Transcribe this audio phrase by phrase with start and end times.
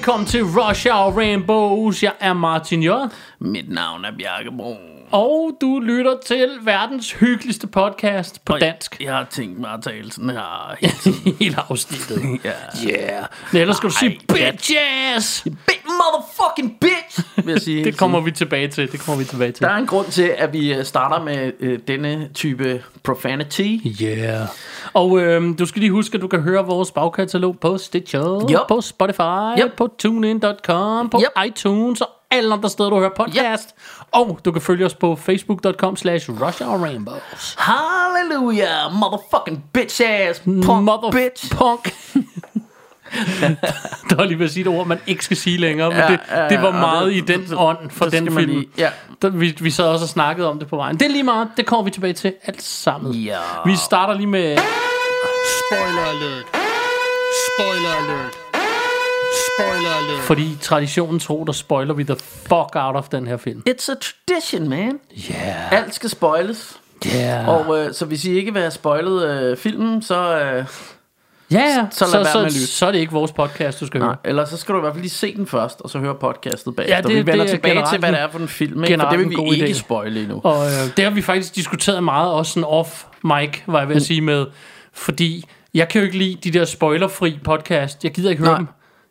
[0.00, 2.02] Velkommen til Rush Hour Rainbows.
[2.02, 2.88] Jeg er Martin J.
[3.38, 4.89] Mit navn er Bjarke Brun.
[5.12, 8.96] Og du lytter til verdens hyggeligste podcast på dansk.
[9.00, 10.76] Jeg har tænkt mig at tale sådan her.
[11.38, 12.22] Hele afsnittet.
[12.44, 12.50] ja.
[12.90, 13.24] Yeah.
[13.52, 15.42] Men ellers skal du sige bitches.
[15.44, 17.84] Big motherfucking bitch, vil jeg sige.
[17.84, 18.92] Det kommer vi tilbage til.
[18.92, 19.62] Det kommer vi tilbage til.
[19.66, 23.76] Der er en grund til, at vi øh, starter med øh, denne type profanity.
[24.02, 24.46] Yeah.
[24.92, 28.58] Og øhm, du skal lige huske, at du kan høre vores bagkatalog på Stitcher, Yep.
[28.68, 29.72] på Spotify, Yep.
[29.76, 31.46] på TuneIn.com, på Yep.
[31.46, 33.74] iTunes og alle andre steder, du hører podcast.
[34.12, 37.56] Og du kan følge os på Facebook.com slash Rush Hour Rainbows.
[37.58, 41.50] Halleluja, motherfucking bitch ass, punk Mother bitch.
[41.56, 41.84] Punk.
[44.10, 46.06] der var lige ved at sige et ord, man ikke skal sige længere, men Ja,
[46.08, 48.50] det, ja, det var ja, meget det- i den ånd for den film.
[48.50, 48.90] lige- ja.
[49.22, 50.96] Der, vi, vi sad også og snakkede om det på vejen.
[51.00, 53.12] Det er lige meget, det kommer vi tilbage til alt sammen.
[53.14, 53.38] Ja.
[53.66, 54.58] Vi starter lige med...
[55.68, 56.44] Spoiler alert.
[57.56, 58.39] Spoiler alert.
[59.56, 60.22] Spoiler alert.
[60.22, 63.62] Fordi traditionen tro, der spoiler vi the fuck out of den her film.
[63.68, 64.98] It's a tradition, man.
[65.30, 65.72] Yeah.
[65.72, 66.76] Alt skal spoiles.
[67.16, 67.48] Yeah.
[67.48, 70.38] Og øh, så hvis I ikke vil have spoilet øh, filmen, så...
[70.40, 70.64] Øh,
[71.52, 71.86] ja, ja.
[71.90, 74.16] så Så, så, så, så er det ikke vores podcast, du skal nej, høre.
[74.24, 76.76] eller så skal du i hvert fald lige se den først, og så høre podcastet
[76.76, 76.96] bagefter.
[76.96, 79.00] Ja, det- vi vender det tilbage til, hvad det er for en film, ikke?
[79.00, 79.72] for det vil vi ikke idé.
[79.78, 80.40] spoile endnu.
[80.44, 83.96] Og øh, det har vi faktisk diskuteret meget, også sådan off mic, var jeg ved
[83.96, 84.46] at sige med,
[84.92, 85.44] fordi
[85.74, 88.04] jeg kan jo ikke lide de der spoilerfri podcast.
[88.04, 88.58] Jeg gider ikke høre Nej.
[88.58, 88.66] dem.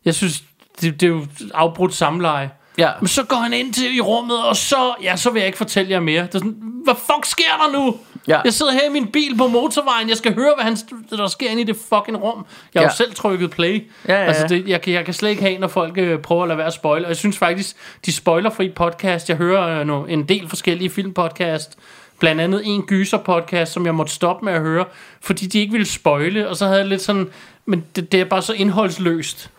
[0.06, 0.44] Jeg synes,
[0.82, 2.50] det, det er jo afbrudt samleje.
[2.78, 2.90] Ja.
[3.00, 5.58] Men så går han ind til i rummet, og så, ja, så vil jeg ikke
[5.58, 6.22] fortælle jer mere.
[6.22, 7.98] Det er sådan, hvad fuck sker der nu?
[8.28, 8.42] Ja.
[8.44, 10.78] Jeg sidder her i min bil på motorvejen, jeg skal høre, hvad han,
[11.10, 12.46] der sker inde i det fucking rum.
[12.74, 12.90] Jeg har Ja.
[12.90, 13.88] jo selv trykket play.
[14.08, 14.26] Ja, ja, ja.
[14.28, 16.58] Altså, det, jeg, kan, jeg kan slet ikke have, når folk øh, prøver at lade
[16.58, 17.04] være at spoil.
[17.04, 21.78] Og jeg synes faktisk, de spoilerfri podcast, jeg hører øh, no, en del forskellige filmpodcast,
[22.20, 24.86] blandt andet en gyser podcast, som jeg måtte stoppe med at høre,
[25.22, 27.28] fordi de ikke ville spoile, og så havde jeg lidt sådan,
[27.66, 29.50] men det, det er bare så indholdsløst,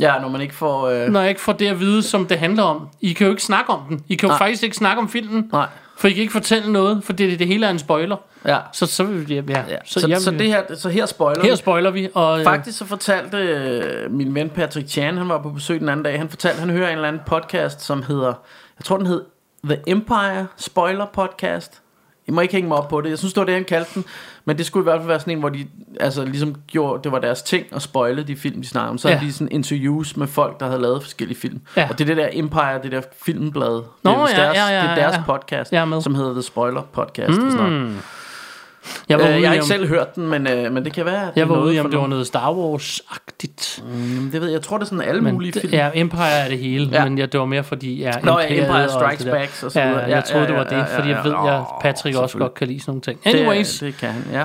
[0.00, 0.88] Ja, når man ikke får...
[0.88, 1.08] Øh...
[1.08, 2.88] når jeg ikke får det at vide, som det handler om.
[3.00, 4.04] I kan jo ikke snakke om den.
[4.08, 4.38] I kan jo Nej.
[4.38, 5.66] faktisk ikke snakke om filmen, Nej.
[5.98, 8.16] for I kan ikke fortælle noget, for det, det hele er en spoiler.
[8.46, 8.58] Ja.
[8.72, 9.64] Så, så, ja, ja.
[9.68, 9.76] ja.
[9.84, 11.56] så, Så, så, det her, så her spoiler her vi.
[11.56, 12.08] spoiler vi.
[12.14, 15.88] Og, øh, Faktisk så fortalte øh, min ven Patrick Chan, han var på besøg den
[15.88, 18.32] anden dag, han fortalte, han hører en eller anden podcast, som hedder,
[18.78, 19.22] jeg tror den hed
[19.64, 21.82] The Empire Spoiler Podcast.
[22.28, 23.10] I må ikke hænge mig op på det.
[23.10, 24.04] Jeg synes, det var det, han kaldte den.
[24.44, 25.66] Men det skulle i hvert fald være sådan en, hvor de
[26.00, 28.98] altså, ligesom gjorde, det var deres ting at spoile de film, de snakkede om.
[28.98, 29.14] Så Ja.
[29.14, 31.60] havde de sådan interviews med folk, der havde lavet forskellige film.
[31.76, 31.88] Ja.
[31.90, 33.82] Og det er det der Empire, det der filmblad.
[34.02, 35.38] Nå, det er ja, deres, ja, ja, det er deres ja, ja.
[35.38, 37.40] podcast, som hedder The Spoiler Podcast.
[37.40, 37.96] Mm.
[39.00, 40.92] Og jeg var Øh, jeg har ikke om, selv hørt den, men, øh, men det
[40.92, 43.82] kan være, at det jeg var ude om det var noget Star Wars-agtigt.
[43.84, 44.54] Mm, det ved jeg.
[44.54, 45.72] Jeg tror, det er sådan alle Men mulige det, film.
[45.74, 47.04] ja, Empire er det hele, Ja.
[47.04, 49.32] men ja, det var mere fordi, ja, Nå, ja, Empire og Strikes det der.
[49.38, 50.00] Back og så ja, videre.
[50.02, 52.66] jeg Ja, troede, ja, det var det, fordi jeg ved, at Patrick også godt kan
[52.66, 53.24] lide sådan nogle ting.
[53.24, 54.44] Det- Anyways, det, kan han, ja.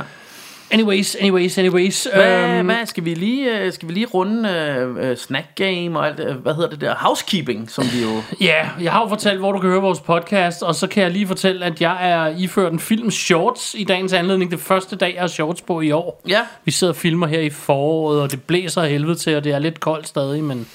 [0.72, 2.08] Anyways, anyways, anyways.
[2.14, 6.00] Hvad, øhm, hvad skal vi lige øh, skal vi lige runde øh, øh, snack game
[6.00, 9.08] og alt det, hvad hedder det der housekeeping som vi jo Ja, jeg har jo
[9.08, 12.10] fortalt, hvor du kan høre vores podcast, og så kan jeg lige fortælle, at jeg
[12.12, 14.52] er iført en film shorts i dagens anledning.
[14.52, 16.22] Det første dag, jeg har shorts på i år.
[16.28, 16.42] Ja.
[16.66, 19.60] Vi sidder og filmer her i foråret, og det blæser helvede til, og det er
[19.60, 20.68] lidt koldt stadig, men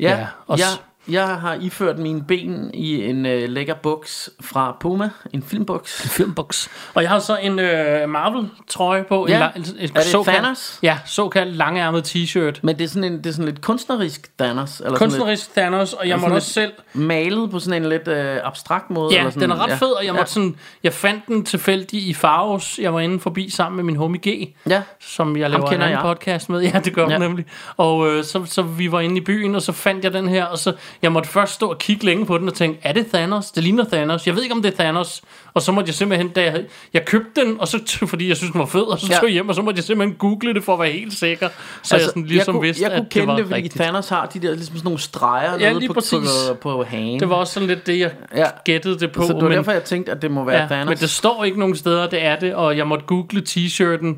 [0.00, 4.30] ja, Ja, ja og s- jeg har iført mine ben i en øh, lækker buks
[4.40, 6.08] fra Puma, en filmbuks.
[6.16, 6.70] filmboks.
[6.94, 9.26] Og jeg har så en øh, Marvel-trøje på.
[9.28, 9.48] Ja.
[9.56, 10.78] En, la- en, en Er det Thanos?
[10.82, 12.60] Ja, såkaldt langærmet t-shirt.
[12.62, 16.08] Men det er sådan en det er sådan lidt kunstnerisk Thanos eller Kunstnerisk Thanos, og
[16.08, 16.72] jeg måtte lidt- også selv...
[16.94, 19.70] lidt malet på sådan en lidt øh, abstrakt måde Ja, eller sådan, den er ret
[19.70, 19.74] ja.
[19.74, 20.26] fed, og jeg, måtte ja.
[20.26, 22.78] sådan, jeg fandt den tilfældig i Faros.
[22.82, 24.82] Jeg var inde forbi sammen med min homie G, Ja.
[25.00, 26.00] som jeg laver en anden jeg.
[26.02, 26.62] podcast med.
[26.68, 27.08] Ja, det gør.
[27.10, 27.18] Ja.
[27.18, 27.44] nemlig.
[27.76, 30.44] Og øh, så, så vi var inde i byen, og så fandt jeg den her,
[30.44, 30.72] og så
[31.02, 33.50] jeg måtte først stå og kigge længe på den og tænke, er det Thanos?
[33.50, 34.26] Det ligner Thanos.
[34.26, 35.22] Jeg ved ikke, om det er Thanos.
[35.54, 36.64] Og så måtte jeg simpelthen, da jeg,
[36.94, 37.78] jeg købte den, og så,
[38.10, 39.14] fordi jeg synes, den var fed, og så Ja.
[39.18, 41.48] tog jeg hjem, og så måtte jeg simpelthen google det for at være helt sikker.
[41.48, 43.44] Så altså, jeg sådan ligesom jeg kunne, vidste, jeg kunne at det kende var det,
[43.44, 43.74] fordi rigtigt.
[43.74, 46.12] Thanos har de der ligesom sådan nogle streger Ja, lige på, præcis.
[46.50, 47.20] på, på hagen.
[47.20, 48.44] Det var også sådan lidt det, jeg Ja.
[48.64, 49.22] gættede det på.
[49.22, 50.88] så det var men- derfor, jeg tænkte, at det må være Ja, Thanos.
[50.88, 54.14] men det står ikke nogen steder, det er det, og jeg måtte google t-shirten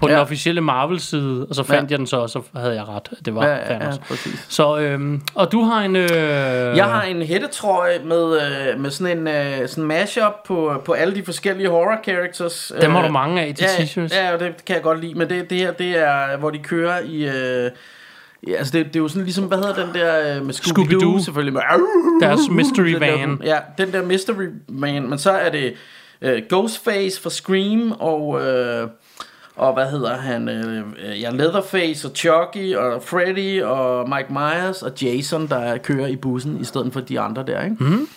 [0.00, 0.20] på den Ja.
[0.20, 1.92] officielle Marvel-side, og så fandt Ja.
[1.92, 3.08] jeg den så, og så havde jeg ret.
[3.24, 3.94] Det var Ja, ja, Thanos.
[3.96, 4.46] ja, præcis.
[4.48, 5.96] Så, øhm, og du har en...
[5.96, 6.10] Øh,
[6.76, 11.14] Jeg har en hættetrøje med, øh, med sådan en øh, sådan mashup på, på alle
[11.14, 12.72] de forskellige horror characters.
[12.82, 14.16] Dem har Øh, du mange af til ja, t-shirts.
[14.24, 15.14] Ja, det kan jeg godt lide.
[15.14, 17.24] Men det, det her, det er, hvor de kører i...
[17.24, 17.70] Øh,
[18.48, 20.94] ja, altså det, det er jo sådan ligesom, hvad hedder den der øh, med Scooby-Doo,
[20.94, 21.24] Scooby-Doo.
[21.24, 21.52] selvfølgelig.
[21.52, 21.62] Med,
[22.22, 23.40] Deres mystery den der- van.
[23.44, 25.08] Ja, den der mystery van.
[25.10, 25.74] Men så er det
[26.22, 28.40] øh, Ghostface fra Scream og...
[28.46, 28.88] Øh,
[29.60, 30.48] og hvad hedder han?
[30.48, 36.06] Øh, øh, ja, Leatherface og Chucky og Freddy og Mike Myers og Jason, der kører
[36.06, 37.76] i bussen i stedet for de andre der, ikke?
[37.84, 38.08] Mm.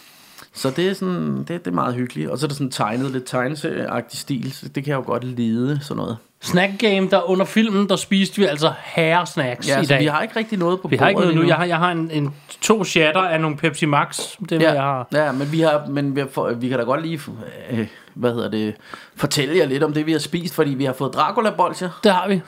[0.53, 2.29] Så det er sådan, det, det er meget hyggeligt.
[2.29, 5.23] Og så er det sådan tegnet lidt tegneserieagtig stil, så det kan jeg jo godt
[5.23, 6.17] lide, sådan noget.
[6.41, 9.99] Snack Game, der under filmen, der spiste vi altså herresnacks Ja, i dag.
[9.99, 11.47] vi har ikke rigtig noget på vi har ikke bordet noget nu.
[11.47, 14.19] Jeg har, jeg har en, en, to shatter af nogle Pepsi Max.
[14.49, 14.73] Det ja.
[14.73, 15.07] jeg har.
[15.13, 17.19] ja, men vi har, men vi, har, vi kan da godt lige,
[17.71, 18.73] øh, hvad hedder det,
[19.15, 22.11] fortælle jer lidt om det, vi har spist, fordi vi har fået Dracula bolcher, Det
[22.11, 22.41] har vi.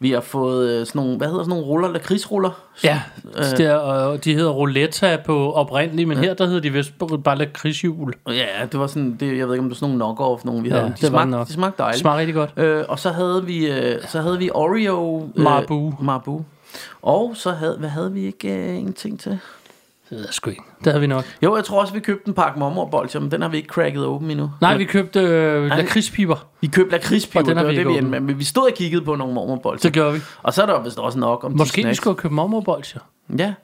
[0.00, 2.50] vi har fået øh, sådan nogle, hvad hedder sådan nogle ruller, lakridsruller.
[2.84, 3.00] Ja,
[3.38, 3.56] øh.
[3.58, 6.24] der, og de hedder Rouletta på oprindeligt, men ja.
[6.24, 6.92] her der hedder de vist
[7.24, 8.14] bare lakridshjul.
[8.28, 10.62] Ja, det var sådan, det, jeg ved ikke om det var sådan nogle knock-off, nogle
[10.62, 10.88] vi Ja, havde.
[10.90, 11.46] det De var smagte, nok.
[11.48, 12.00] de smagte Det dejligt.
[12.00, 12.50] smager rigtig godt.
[12.56, 15.94] Øh, og så havde vi, øh, så havde vi Oreo øh, Marabou.
[16.02, 16.44] Marabou.
[17.02, 19.38] Og så havde, hvad havde vi ikke øh, en ting til?
[20.12, 20.62] Det ved jeg sgu ikke.
[20.84, 21.24] Det havde vi nok.
[21.42, 24.04] Jo, jeg tror også, vi købte en pakke mormorbolcher, men den har vi ikke cracket
[24.04, 24.50] åben endnu.
[24.60, 26.46] Nej, vi købte øh, lakridspiber.
[26.60, 28.20] Vi købte lakridspiber, det var vi det, vi endte med.
[28.20, 29.88] Men vi stod og kiggede på nogle mormorbolcher.
[29.88, 30.20] Det gjorde vi.
[30.42, 33.00] Og så er der vist også nok om Måske vi skulle købt mormorbolcher.
[33.38, 33.54] Ja.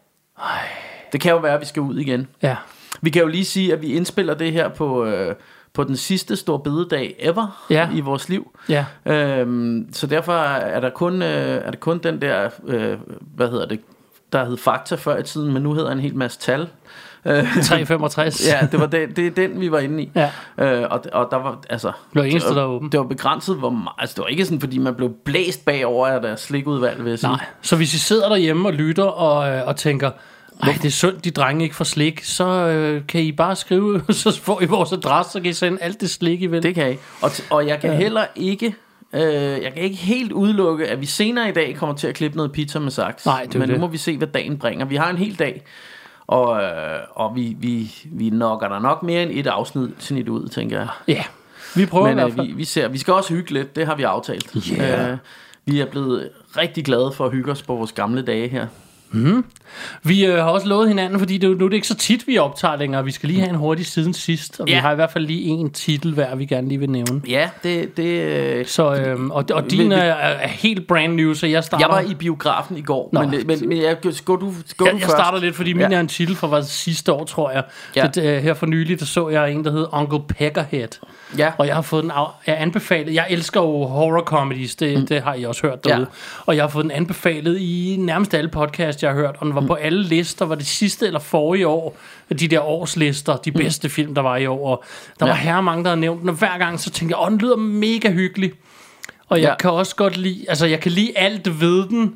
[1.12, 2.26] Det kan jo være, at vi skal ud igen.
[2.42, 2.56] Ja.
[3.00, 5.34] Vi kan jo lige sige, at vi indspiller det her på, øh,
[5.74, 7.88] på den sidste store bededag ever Ja.
[7.94, 8.58] i vores liv.
[8.68, 8.84] Ja.
[9.06, 11.28] Øhm, så derfor er der kun, øh,
[11.64, 12.98] er det kun den der, øh,
[13.34, 13.80] hvad hedder det,
[14.32, 16.68] der hed Fakta før i tiden, men nu hedder en hel masse tal.
[17.24, 18.46] Øh, 365.
[18.48, 20.10] ja, det var det, det er den, vi var inde i.
[20.14, 20.30] Ja.
[20.58, 21.88] Øh, og, og der var, altså...
[21.88, 22.92] Det var eneste, det der var åbent.
[22.92, 23.94] Det var begrænset, hvor meget...
[23.98, 27.18] Altså, det var ikke sådan, fordi man blev blæst bagover af deres slikudvalg, vil jeg
[27.18, 27.30] sige.
[27.30, 27.44] Nej.
[27.62, 30.10] Så hvis I sidder derhjemme og lytter og, øh, og tænker,
[30.62, 34.02] ej, det er synd, de drenge ikke får slik, så øh, kan I bare skrive,
[34.10, 36.62] så får I vores adresse, så kan I sende alt det slik, I vil.
[36.62, 36.96] Det kan I.
[37.20, 38.74] Og, t- og jeg kan heller ikke...
[39.12, 39.22] Øh,
[39.62, 42.52] jeg kan ikke helt udelukke, at vi senere i dag kommer til at klippe noget
[42.52, 43.26] pizza med saks.
[43.26, 43.76] Nej, det Men det.
[43.76, 44.86] nu må vi se, hvad dagen bringer.
[44.86, 45.62] Vi har en hel dag,
[46.26, 50.48] og, øh, og vi, vi, vi nokker der nok mere end et afsnit snit ud,
[50.48, 50.88] tænker jeg.
[51.08, 51.24] Ja,
[51.76, 52.46] vi prøver Men i hvert øh, fald.
[52.46, 54.68] vi, vi, ser, vi skal også hygge lidt, det har vi aftalt.
[54.80, 55.12] Yeah.
[55.12, 55.18] Øh,
[55.66, 58.66] vi er blevet rigtig glade for at hygge os på vores gamle dage her.
[60.02, 62.38] Vi øh, har også lovet hinanden, fordi det, nu er det ikke så tit, vi
[62.38, 63.04] optager længere.
[63.04, 64.80] Vi skal lige have en hurtig siden sidst, og vi Ja.
[64.80, 67.20] har i hvert fald lige en titel hver, vi gerne lige vil nævne.
[67.28, 67.96] Ja, det...
[67.96, 71.46] det øh, Så, øhm, og, og din Vi- er, vi- er helt brand new, så
[71.46, 71.86] jeg starter...
[71.86, 73.22] jeg var i biografen i går, Nå.
[73.22, 75.96] men, men, men jeg, skal du, skal jeg, du jeg starter lidt, fordi min Ja.
[75.96, 77.62] er en titel fra var sidste år, tror jeg.
[77.96, 78.06] Ja.
[78.14, 80.88] Det, øh, her for nylig, der så jeg en, der hed Uncle Peckerhead.
[81.38, 81.52] Ja.
[81.58, 83.14] Og jeg har fået den af, jeg anbefalet.
[83.14, 85.06] Jeg elsker jo horror comedies, det, mm.
[85.06, 86.00] det har I også hørt derude.
[86.00, 86.42] Ja.
[86.46, 89.34] Og jeg har fået den anbefalet i nærmest alle podcasts, jeg har hørt.
[89.38, 89.66] Og den var mm.
[89.68, 90.44] på alle lister.
[90.46, 91.96] Var det sidste eller forrige år,
[92.38, 94.68] de der årslister, de bedste film, der var i år.
[94.68, 94.84] Og
[95.20, 95.38] der var Ja.
[95.40, 96.28] herre mange, der havde nævnt den.
[96.28, 98.52] Og hver gang så tænkte jeg, åh, den lyder mega hyggelig.
[99.28, 99.56] Og jeg Ja.
[99.56, 102.14] kan også godt lide, altså jeg kan lide alt ved den,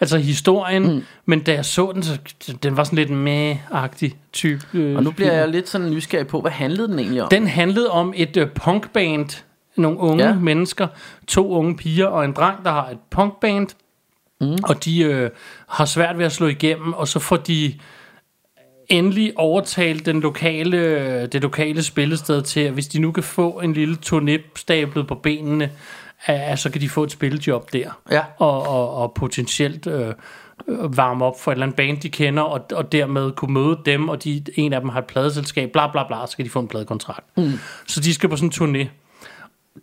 [0.00, 1.02] altså historien, mm.
[1.26, 2.18] men da jeg så den, så
[2.62, 4.60] den var sådan lidt med-agtig type.
[4.74, 5.38] Øh, Og nu bliver film.
[5.40, 7.28] jeg lidt sådan nysgerrig på, hvad handlede den egentlig om?
[7.28, 9.42] Den handlede om et øh, punkband,
[9.76, 10.24] nogle unge.
[10.24, 10.34] Ja.
[10.34, 10.86] mennesker,
[11.26, 13.68] to unge piger og en dreng, der har et punkband,
[14.40, 14.56] mm.
[14.64, 15.30] og de øh,
[15.68, 17.74] har svært ved at slå igennem, og så får de
[18.88, 23.72] endelig overtalt den lokale, det lokale spillested til, at hvis de nu kan få en
[23.72, 25.70] lille turné stablet på benene,
[26.26, 28.00] at, så kan de få et spillejob der.
[28.10, 28.22] Ja.
[28.38, 30.14] Og, og, og potentielt øh,
[30.68, 33.78] øh, varme op for et eller andet band, de kender, og, og dermed kunne møde
[33.86, 36.50] dem, og de, en af dem har et pladeselskab, bla bla bla, så kan de
[36.50, 37.36] få en pladekontrakt.
[37.36, 37.52] Mm.
[37.86, 38.88] Så de skal på sådan en turné.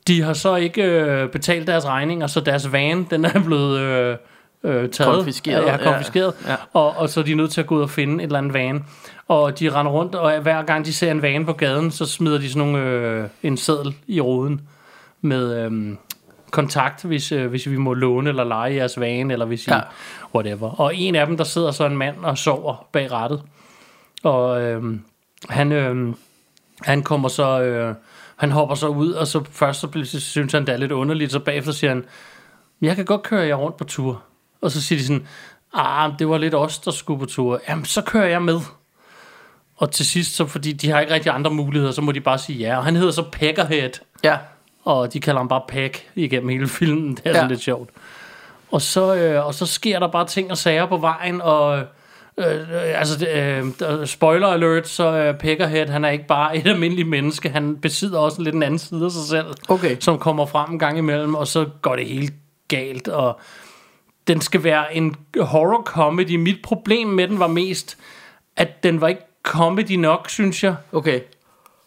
[0.08, 4.18] De har så ikke øh, betalt deres regninger, så deres van, den er blevet øh,
[4.66, 5.16] øh, taget.
[5.16, 6.34] Konfiskeret, Ja, konfiskeret.
[6.46, 6.56] Ja, Ja.
[6.74, 8.54] Og, og så er de nødt til at gå ud og finde et eller andet
[8.54, 8.86] van.
[9.28, 12.38] Og de render rundt, og hver gang de ser en van på gaden, så smider
[12.38, 14.62] de sådan nogle, øh, en seddel i ruden
[15.22, 15.96] med øh,
[16.52, 19.80] kontakt, hvis, øh, hvis vi må låne eller lege jeres van, eller hvis I, Ja.
[20.36, 20.70] whatever.
[20.82, 23.42] Og en af dem, der sidder så en mand og sover bag rattet.
[24.24, 24.84] Og øh,
[25.50, 26.14] han, øh,
[26.82, 27.96] han kommer så, øh,
[28.36, 31.40] han hopper så ud, og så først så synes han, det er lidt underligt, så
[31.40, 32.06] bagefter siger han,
[32.82, 34.24] jeg kan godt køre jer rundt på tur.
[34.66, 35.28] Og så siger de sådan,
[35.74, 37.62] ah, det var lidt os, der skulle på tur.
[37.70, 38.60] Jamen, så kører jeg med.
[39.78, 42.38] Og til sidst, så fordi de har ikke rigtig andre muligheder, så må de bare
[42.38, 42.78] sige ja.
[42.78, 43.90] Og han hedder så Peckerhead,
[44.24, 44.38] Ja.
[44.86, 47.10] og de kalder ham bare Peck igennem hele filmen.
[47.16, 47.36] Det er ja.
[47.36, 47.90] Sådan lidt sjovt.
[48.72, 51.80] Og så, øh, og så sker der bare ting og sager på vejen, og
[52.38, 52.46] øh,
[52.96, 57.78] altså, øh, spoiler alert, så øh, Peckerhead, han er ikke bare et almindeligt menneske, han
[57.78, 59.98] besidder også lidt en anden side af sig selv, Okay.
[60.00, 62.30] som kommer frem en gang imellem, og så går det hele
[62.68, 63.40] galt, og
[64.28, 66.36] den skal være en horror comedy.
[66.36, 67.98] Mit problem med den var mest,
[68.58, 71.20] at den var ikke comedy nok, synes jeg, Okay.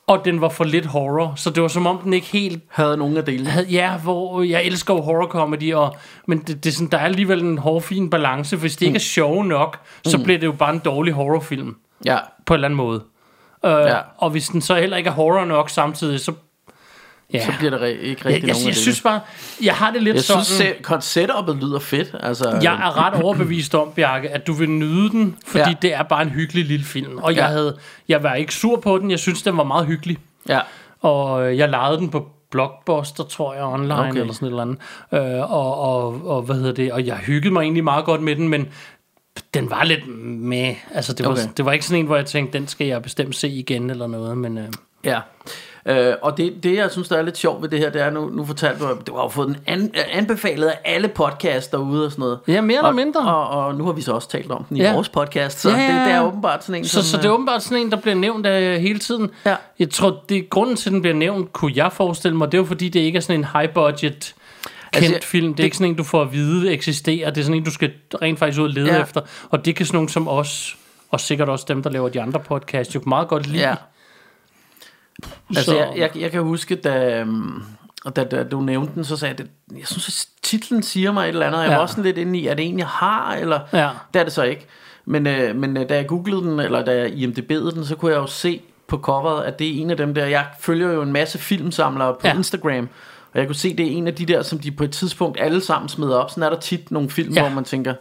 [0.06, 2.96] og den var for lidt horror, så det var som om den ikke helt Havde
[2.96, 3.50] nogen af delene.
[3.50, 6.98] havde, ja, hvor jeg elsker jo horror comedy, og, men det, det er sådan, der
[6.98, 8.56] er alligevel en hårfin balance.
[8.56, 12.18] Hvis det ikke er sjov nok, så bliver det jo bare en dårlig horrorfilm, Ja.
[12.46, 13.02] på en eller anden måde.
[13.64, 13.98] Uh, Ja.
[14.18, 16.32] Og hvis den så heller ikke er horror nok samtidig, så...
[17.32, 17.46] Ja.
[17.46, 19.20] Så bliver det re- ikke rigtig jeg, jeg, nogen jeg, jeg synes bare,
[19.62, 20.44] jeg har det lidt Jeg sådan...
[20.44, 22.14] synes, set, setup'et lyder fedt.
[22.20, 25.68] Altså, Jeg er ret overbevist om, Bjarke, at du vil nyde den, fordi Ja.
[25.68, 25.74] ja.
[25.82, 27.18] det er bare en hyggelig lille film.
[27.18, 27.46] Og jeg, Ja.
[27.46, 27.76] havde,
[28.08, 30.18] jeg var ikke sur på den, jeg synes, den var meget hyggelig.
[30.48, 30.60] Ja.
[31.00, 34.20] Og øh, jeg lejede den på Blockbuster, tror jeg, online Okay.
[34.20, 34.78] eller sådan et eller andet.
[35.12, 36.92] Øh, og, og, og, hvad hedder det?
[36.92, 38.68] Og jeg hyggede mig egentlig meget godt med den, men
[39.54, 40.74] den var lidt med.
[40.94, 41.42] Altså, det var, okay.
[41.56, 44.06] det var ikke sådan en, hvor jeg tænkte, den skal jeg bestemt se igen eller
[44.06, 44.38] noget.
[44.38, 44.68] Men øh,
[45.04, 45.20] Ja.
[45.88, 48.10] Øh, og det, det, jeg synes, der er lidt sjovt ved det her, det er,
[48.10, 51.68] nu, nu fortalte du, at du har jo fået den an, anbefalet af alle podcasts
[51.68, 52.38] derude og sådan noget.
[52.48, 53.20] Ja, mere eller og, mindre.
[53.20, 54.92] Og, og nu har vi så også talt om den i Ja.
[54.94, 56.26] vores podcast, så Ja, ja, det, det er ja.
[56.26, 58.80] åbenbart sådan en, så, som, så det er åbenbart sådan en, der bliver nævnt øh,
[58.80, 59.30] hele tiden.
[59.46, 59.56] Ja.
[59.78, 62.62] Jeg tror, det grunden til, at den bliver nævnt, kunne jeg forestille mig, det er
[62.62, 64.34] jo fordi, det ikke er sådan en high budget
[64.92, 65.46] kendt Altså, film.
[65.46, 67.30] Det er det- ikke sådan en, du får at vide eksisterer.
[67.30, 67.90] Det er sådan en, du skal
[68.22, 68.94] rent faktisk ud og lede Ja.
[68.96, 69.02] ja.
[69.02, 69.20] efter.
[69.50, 70.76] Og det kan sådan nogen som os,
[71.10, 73.68] og sikkert også dem, der laver de andre podcasts, jo meget godt lide.
[73.68, 73.74] Ja.
[75.48, 77.62] Altså, Så- jeg, jeg, jeg kan huske, da, øhm,
[78.16, 81.22] da, da du nævnte den, så sagde jeg, det, jeg synes, at titlen siger mig
[81.24, 81.76] et eller andet, og jeg Ja.
[81.76, 83.88] var også sådan lidt inde i, er det en, jeg har, eller Ja.
[84.14, 84.66] det er det så ikke.
[85.04, 88.12] Men, øh, men øh, da jeg googlede den, eller da jeg IMDb'ede den, så kunne
[88.12, 91.02] jeg jo se på coveret, at det er en af dem der, jeg følger jo
[91.02, 92.34] en masse filmsamlere på ja.
[92.34, 92.88] Instagram,
[93.32, 95.40] og jeg kunne se, det er en af de der, som de på et tidspunkt
[95.40, 96.30] alle sammen smider op.
[96.30, 97.32] Sådan er der tit nogle film.
[97.34, 97.40] Ja.
[97.40, 97.94] hvor man tænker,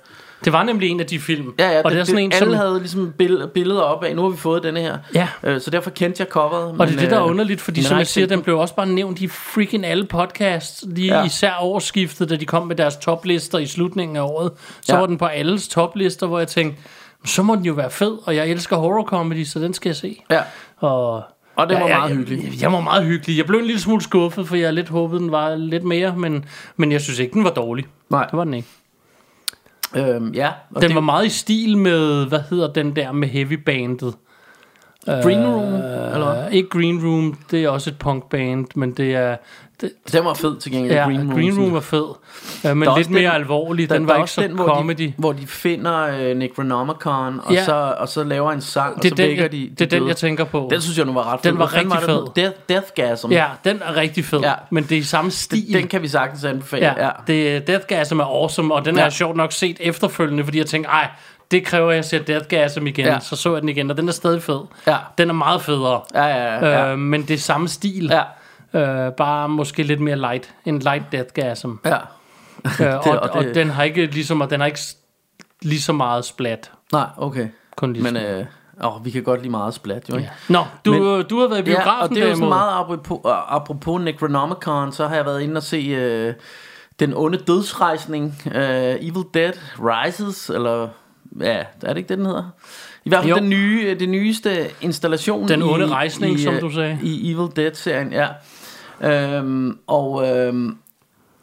[0.45, 1.53] Det var nemlig en af de film.
[1.59, 2.55] ja, ja, og det, er sådan en, alle som...
[2.55, 4.97] havde ligesom bill- billeder op af, nu har vi fået denne her.
[5.15, 5.27] Ja.
[5.43, 6.75] Øh, så derfor kendte jeg coveret.
[6.79, 8.85] Og det er det, der er underligt, fordi som jeg siger, den blev også bare
[8.87, 11.23] nævnt i freaking alle podcasts, lige Ja.
[11.25, 14.51] især årsskiftet, da de kom med deres toplister i slutningen af året.
[14.81, 14.99] Så Ja.
[14.99, 16.81] var den på alles toplister, hvor jeg tænkte,
[17.25, 19.95] så må den jo være fed, og jeg elsker horror comedy, så den skal jeg
[19.95, 20.21] se.
[20.31, 20.41] Ja,
[20.77, 21.23] Og,
[21.55, 22.43] og det var ja, meget jeg, hyggeligt.
[22.43, 23.37] Jeg, jeg var meget hyggelig.
[23.37, 26.45] Jeg blev en lille smule skuffet, for jeg lidt håbede, den var lidt mere, men,
[26.75, 27.85] men jeg synes ikke, den var dårlig.
[28.09, 28.23] Nej.
[28.25, 28.67] Det var den ikke.
[29.95, 33.27] Øhm, ja, og Den det, var meget i stil med, hvad hedder den der med
[33.27, 34.15] heavy bandet?
[35.05, 36.47] Green Room, eller hvad?
[36.47, 39.37] Uh, ikke Green Room, det er også et punkband, men det er...
[39.81, 41.33] Det, Den var fed til gengæld, ja, Green Green Room.
[41.33, 41.73] Room, synes jeg.
[41.73, 43.89] var fed, uh, men lidt mere den- alvorlig.
[43.89, 44.97] Den der var ikke så den, hvor comedy.
[44.97, 47.65] De, hvor de finder Nick Renomicon, og, Ja.
[47.65, 49.81] så, og så laver en sang, og det så er den, vækker de, de det
[49.81, 50.09] er den, døde.
[50.09, 50.67] jeg tænker på.
[50.71, 51.51] Den synes jeg nu var ret fed.
[51.51, 52.27] Den var fanden rigtig den hed?
[52.35, 53.31] Death, Deathgasm.
[53.31, 54.53] ja, den er rigtig fed, Ja.
[54.69, 55.73] men det er i samme stil.
[55.73, 56.85] Den kan vi sagtens anbefale.
[56.85, 57.09] ja, Ja.
[57.27, 59.05] Det, Deathgasm er awesome, og den Ja.
[59.05, 61.07] er sjovt nok set efterfølgende, fordi jeg tænkte, ej,
[61.51, 63.05] det kræver, at jeg ser Deathgasm igen.
[63.05, 63.19] Ja.
[63.19, 64.59] Så så jeg den igen, og den er stadig fed.
[64.87, 64.95] Ja.
[65.17, 66.01] Den er meget federe.
[66.13, 66.65] Ja, ja, ja.
[66.85, 66.91] ja.
[66.91, 68.09] Øh, men det er samme stil.
[68.11, 68.21] ja.
[68.77, 70.53] Øh, bare måske lidt mere light.
[70.65, 71.71] En light deathgasm.
[71.85, 71.97] ja.
[72.81, 74.79] Øh, og, og og, det- og den har ikke ligesom, og den har ikke
[75.61, 76.71] lige så meget splat.
[76.91, 77.47] Nej, okay.
[77.75, 78.45] Kun lige Men øh,
[78.83, 80.29] åh, vi kan godt lide meget splat, jo ikke?
[80.49, 80.53] ja.
[80.53, 82.49] Nå, du, Men- Men, du har været i biografen Ja, og det er jo sådan
[82.49, 86.33] meget apropos, uh, apropos Necronomicon, så har jeg været inde og se uh,
[86.99, 90.87] den onde dødsrejsning, uh, Evil Dead Rises, eller
[91.41, 92.43] ja, er det ikke det, den hedder?
[93.05, 93.35] I hvert fald Jo.
[93.39, 96.99] den nye, øh, det nyeste installation Den i, onde rejsning, i, som øh, du sagde.
[97.03, 98.27] I Evil Dead-serien, ja.
[99.01, 100.77] Øhm, og øhm,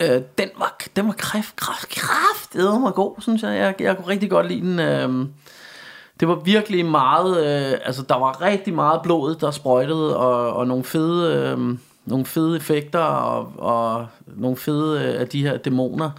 [0.01, 3.57] øh, den var, den var kræft, kræft, kræft, mig god, synes jeg.
[3.57, 3.75] jeg.
[3.81, 4.79] Jeg kunne rigtig godt lide den.
[4.79, 5.33] Øhm,
[6.21, 10.67] det var virkelig meget, øh, altså der var rigtig meget blod, der sprøjtede, og, og
[10.67, 16.11] nogle fede, øh, nogle fede effekter, og, og nogle fede øh, af de her dæmoner.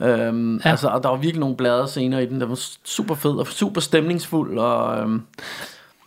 [0.00, 0.70] Øhm, ja.
[0.70, 3.46] Altså, og der var virkelig nogle bladre scener i den, der var super fed og
[3.46, 5.22] super stemningsfuld, og øhm,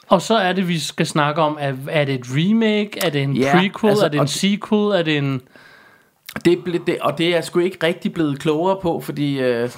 [0.09, 3.05] Og så er det, vi skal snakke om, er, er det et remake?
[3.05, 3.89] Er det en Ja, prequel?
[3.89, 4.99] altså, er det en sequel?
[4.99, 5.41] Er det en...
[6.45, 9.39] det, blev det, og det er jeg sgu ikke rigtig blevet klogere på, fordi...
[9.39, 9.69] Øh,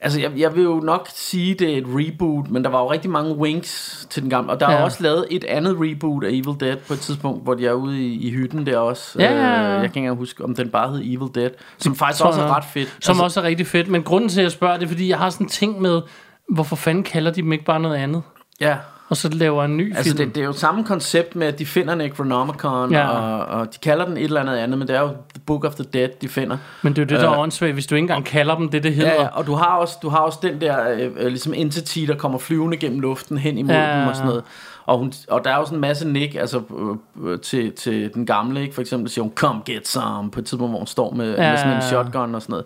[0.00, 2.90] altså, jeg, jeg vil jo nok sige, det er et reboot, men der var jo
[2.92, 4.50] rigtig mange winks til den gamle.
[4.50, 4.78] Og der er Ja.
[4.78, 4.84] ja.
[4.84, 8.00] også lavet et andet reboot af Evil Dead på et tidspunkt, hvor de er ude
[8.06, 9.18] i, i hytten der også.
[9.22, 9.58] Ja, ja, ja.
[9.58, 12.40] Øh, jeg kan ikke engang huske, om den bare hed Evil Dead, som faktisk også
[12.40, 12.96] er ret fedt.
[13.00, 13.88] Som altså, også er rigtig fedt.
[13.88, 16.02] Men grunden til, at jeg spørger, det er, fordi jeg har sådan en ting med,
[16.48, 18.22] hvorfor fanden kalder de dem ikke bare noget andet?
[18.60, 18.76] Ja,
[19.12, 20.26] Og så laver en ny altså film.
[20.26, 23.08] det, det er jo samme koncept med, at de finder Necronomicon, Ja.
[23.08, 25.64] og, og de kalder den et eller andet andet, men det er jo The Book
[25.64, 26.56] of the Dead, de finder.
[26.82, 28.68] Men det er jo det, der er Øh, åndssvagt, hvis du ikke engang kalder dem
[28.68, 29.12] det, det hedder.
[29.12, 31.98] Ja, ja, og du har også, du har også den der øh, øh, ligesom entity,
[31.98, 34.44] der kommer flyvende gennem luften hen imod Ja, dem og sådan noget.
[34.86, 38.10] Og, hun, og der er jo sådan en masse nik altså, øh, øh, til, til
[38.14, 38.74] den gamle, ikke?
[38.74, 41.50] For eksempel siger hun, come get some, på et tidspunkt, hvor hun står med, ja,
[41.50, 42.62] med sådan en shotgun og sådan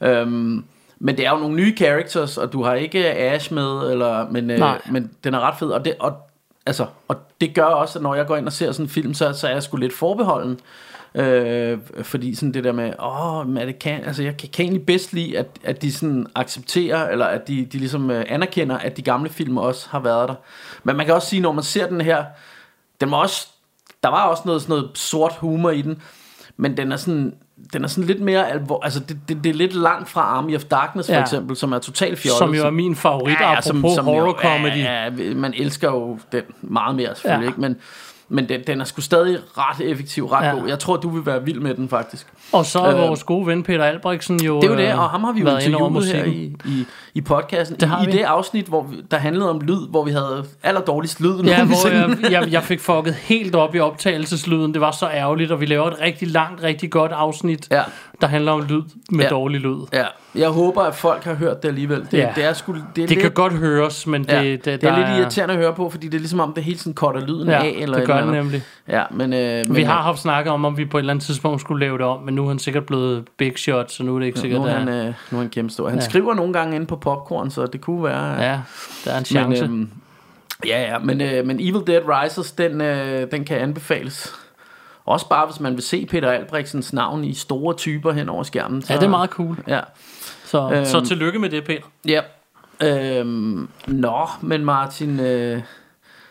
[0.00, 0.18] noget.
[0.18, 0.64] Øhm,
[1.00, 4.50] men det er jo nogle nye characters, og du har ikke Ash med, eller, men,
[4.50, 5.68] øh, men den er ret fed.
[5.68, 6.16] Og det, og,
[6.66, 9.14] altså, og det gør også, at når jeg går ind og ser sådan en film,
[9.14, 10.60] så, så er jeg sgu lidt forbeholden.
[11.14, 14.64] Øh, fordi sådan det der med, åh, men er det kan, altså jeg kan, kan
[14.64, 18.78] egentlig bedst lide, at, at de sådan accepterer, eller at de, de ligesom øh, anerkender,
[18.78, 20.34] at de gamle film også har været der.
[20.84, 22.24] Men man kan også sige, når man ser den her,
[23.00, 23.48] den var også,
[24.02, 26.02] der var også noget, sådan noget sort humor i den,
[26.56, 27.34] men den er sådan,
[27.72, 30.56] den er sådan lidt mere alvor, altså det, det, det er lidt langt fra Army
[30.56, 31.20] of Darkness for Ja.
[31.20, 32.38] eksempel, som er totalt fjollet.
[32.38, 34.76] Som jo er min favorit, ja, apropos jo- horror comedy.
[34.76, 37.50] Ja, ja, man elsker jo den meget mere selvfølgelig, Ja.
[37.50, 37.60] ikke?
[37.60, 37.76] Men,
[38.28, 40.50] men den, den er sgu stadig ret effektiv, ret Ja.
[40.50, 40.68] god.
[40.68, 42.26] Jeg tror, du vil være vild med den faktisk.
[42.52, 44.98] Og så er Øh, vores gode ven Peter Albrechtsen jo Det er jo det, øh,
[44.98, 47.76] og ham har vi jo interviewet her i, i, i podcasten.
[47.80, 51.20] Det I, I det afsnit, hvor vi, der handlede om lyd, hvor vi havde allerdårligst
[51.20, 51.42] lyd.
[51.44, 54.72] Ja, hvor jeg, jeg, jeg fik fucket helt op i optagelseslyden.
[54.72, 57.82] Det var så ærgerligt, og vi laver et rigtig langt, rigtig godt afsnit, Ja.
[58.20, 59.30] Der handler om lyd med Ja.
[59.30, 59.76] dårlig lyd.
[59.92, 62.00] Ja, jeg håber, at folk har hørt det alligevel.
[62.10, 62.32] Det, Ja.
[62.36, 64.82] det er sgu, det er Det lidt, kan godt høres, men det, ja, det, det,
[64.82, 66.94] der er lidt irriterende at høre på, fordi det er ligesom om, det hele sådan
[66.94, 67.74] korter lyden Ja, af.
[67.78, 68.62] Eller det et gør det nemlig.
[68.88, 71.24] Ja, men, øh, men Vi har haft snakket om, om vi på et eller andet
[71.24, 74.14] tidspunkt skulle lave det om, men nu er han sikkert blevet big shot, så nu
[74.14, 75.88] er det ikke sikkert, nu er han, øh, nu er han kæmpe stor.
[75.88, 76.02] Han Ja.
[76.04, 76.08] ja.
[76.08, 78.42] skriver nogle gange inde på Popcorn, så det kunne være...
[78.42, 78.58] ja,
[79.04, 79.62] der er en chance.
[79.68, 79.90] Men, øhm,
[80.66, 84.34] ja, ja, men, øh, men Evil Dead Rises, den, øh, den kan anbefales.
[85.08, 88.82] Også bare, hvis man vil se Peter Albrechtsens navn i store typer hen over skærmen.
[88.82, 89.56] Så, ja, det er meget cool.
[89.68, 89.80] Ja.
[90.44, 90.84] Så, Øhm.
[90.86, 91.82] så tillykke med det, Peter.
[92.06, 92.20] ja.
[92.82, 95.62] Øhm, nå, men Martin, øh, vi,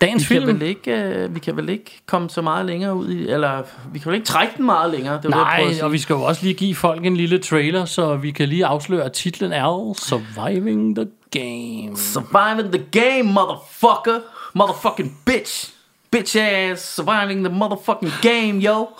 [0.01, 0.47] Dagens kan film.
[0.47, 3.61] vel ikke, øh, vi kan vel ikke komme så meget længere ud i, eller
[3.93, 5.15] vi kan vel ikke trække den meget længere.
[5.15, 5.83] Det var det, Nej, sige.
[5.83, 8.65] og vi skal jo også lige give folk en lille trailer, så vi kan lige
[8.65, 11.97] afsløre, at titlen er Surviving the Game.
[11.97, 14.19] Surviving the game, motherfucker.
[14.53, 15.73] Motherfucking bitch.
[16.11, 16.81] Bitch ass.
[16.81, 18.95] Surviving the motherfucking game, yo.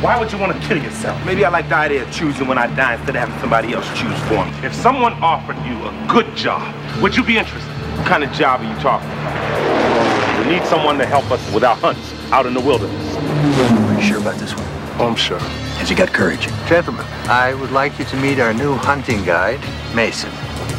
[0.00, 1.22] Why would you want to kill yourself?
[1.26, 3.86] Maybe I like the idea of choosing when I die instead of having somebody else
[3.98, 4.66] choose for me.
[4.66, 7.68] If someone offered you a good job, would you be interested?
[7.98, 10.46] What kind of job are you talking about?
[10.46, 13.16] We need someone to help us with our hunts out in the wilderness.
[13.16, 14.77] Are you sure about this one?
[15.00, 15.38] Oh, I'm sure.
[15.78, 16.48] Has he got courage?
[16.66, 19.60] Gentlemen, I would like you to meet our new hunting guide,
[19.94, 20.28] Mason.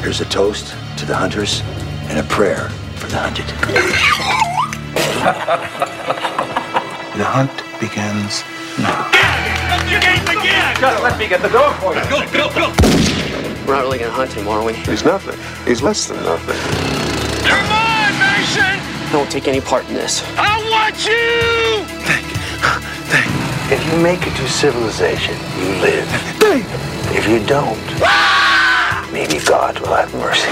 [0.02, 1.62] Here's a toast to the hunters
[2.10, 3.46] and a prayer for the hunted.
[7.18, 8.44] the hunt begins
[8.78, 9.10] now.
[10.82, 12.02] Just let me get the door for you.
[12.10, 12.74] Go, go, go.
[13.66, 14.74] We're not really gonna hunt him, are we?
[14.74, 15.40] He's nothing.
[15.66, 16.58] He's less than nothing.
[17.48, 18.64] Come on, Mason!
[18.64, 20.22] I won't take any part in this.
[20.38, 21.86] I want you
[23.10, 23.49] thank you!
[23.72, 26.10] If you make it to civilization, you live.
[27.14, 27.78] If you don't,
[29.14, 30.50] maybe God will have mercy.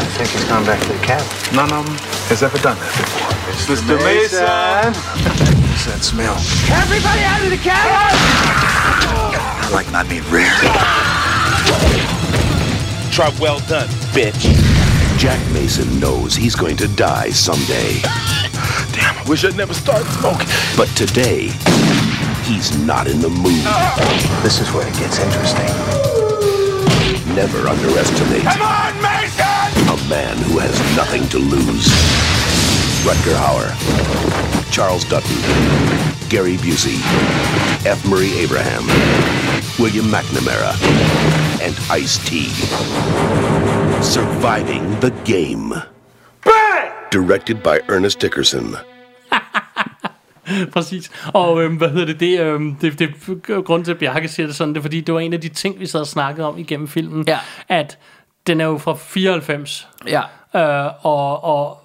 [0.00, 1.28] I think he's gone back to the cabin.
[1.54, 1.94] None of them
[2.32, 3.28] has ever done that before.
[3.52, 3.98] It's Mr.
[4.02, 4.48] Mason!
[5.68, 6.40] What's that smell?
[6.72, 7.92] Everybody out of the cabin!
[9.60, 10.48] I like my meat rare.
[13.12, 14.79] Try well done, bitch.
[15.20, 18.00] Jack Mason knows he's going to die someday.
[18.90, 20.46] Damn, I wish I'd never started smoking.
[20.78, 21.50] But today,
[22.44, 23.60] he's not in the mood.
[24.42, 25.68] This is where it gets interesting.
[27.36, 29.44] Never underestimate Come on, Mason!
[29.92, 31.84] a man who has nothing to lose.
[33.04, 33.76] Rutger Hauer,
[34.72, 35.36] Charles Dutton,
[36.30, 36.96] Gary Busey,
[37.84, 38.02] F.
[38.08, 38.86] Murray Abraham,
[39.78, 40.72] William McNamara,
[41.60, 43.79] and Ice-T.
[44.02, 45.74] Surviving the Game.
[47.12, 48.76] Directed by Ernest Dickerson.
[50.72, 51.10] Præcis.
[51.34, 52.20] Og øhm, hvad hedder det?
[52.20, 53.14] Det, øhm, det, det
[53.64, 55.48] grund til, at Bjarke siger det sådan, det er, fordi det var en af de
[55.48, 57.24] ting, vi sad og snakkede om igennem filmen.
[57.28, 57.38] Ja.
[57.68, 57.98] At
[58.46, 59.88] den er jo fra 94.
[60.08, 60.22] Ja.
[60.54, 61.79] Øh, og, og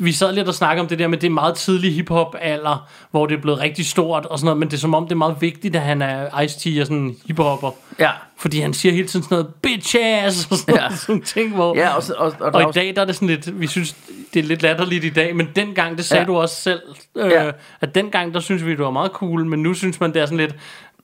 [0.00, 3.26] vi sad lidt og snakkede om det der med, det meget tidlig hiphop alder, hvor
[3.26, 5.16] det er blevet rigtig stort og sådan noget, men det er som om, det er
[5.16, 7.70] meget vigtigt, at han er Ice-T og sådan en hiphopper.
[7.98, 8.10] Ja.
[8.38, 10.82] Fordi han siger hele tiden sådan noget, bitch ass, og sådan, Ja.
[10.84, 10.96] ja.
[11.06, 11.76] sådan ting, hvor...
[11.76, 13.96] Ja, og, og, og, Og i også- dag, der er det sådan lidt, vi synes,
[14.34, 16.26] det er lidt latterligt i dag, men dengang, det sagde Ja.
[16.26, 16.80] du også selv,
[17.16, 17.44] øh, Ja.
[17.44, 17.50] ja.
[17.80, 20.26] at dengang, der synes vi, det var meget cool, men nu synes man, det er
[20.26, 20.54] sådan lidt,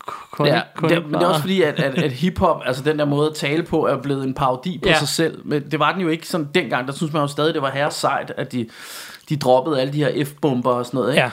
[0.07, 2.99] kun, Ja, kun det, men det er også fordi, at, at, at hiphop, altså den
[2.99, 4.99] der måde at tale på, er blevet en parodi på ja.
[4.99, 5.41] Sig selv.
[5.45, 6.87] Men det var den jo ikke sådan dengang.
[6.87, 8.69] Der synes man jo stadig, det var herre sejt, at de,
[9.29, 11.13] de droppede alle de her F-bomber og sådan noget.
[11.13, 11.31] Ikke?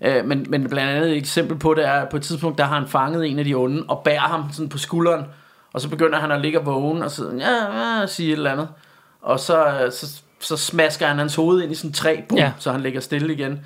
[0.00, 0.18] Ja.
[0.18, 2.64] Øh, men, men blandt andet et eksempel på det er, at på et tidspunkt, der
[2.64, 5.24] har han fanget en af de onde, og bærer ham sådan på skulderen,
[5.72, 8.52] og så begynder han at ligge og vågne, og så ja, ja, sige et eller
[8.52, 8.68] andet.
[9.22, 12.38] Og så, så, så smasker han hans hoved ind i sådan en træ, boom.
[12.38, 12.52] Ja.
[12.58, 13.60] så han ligger stille igen.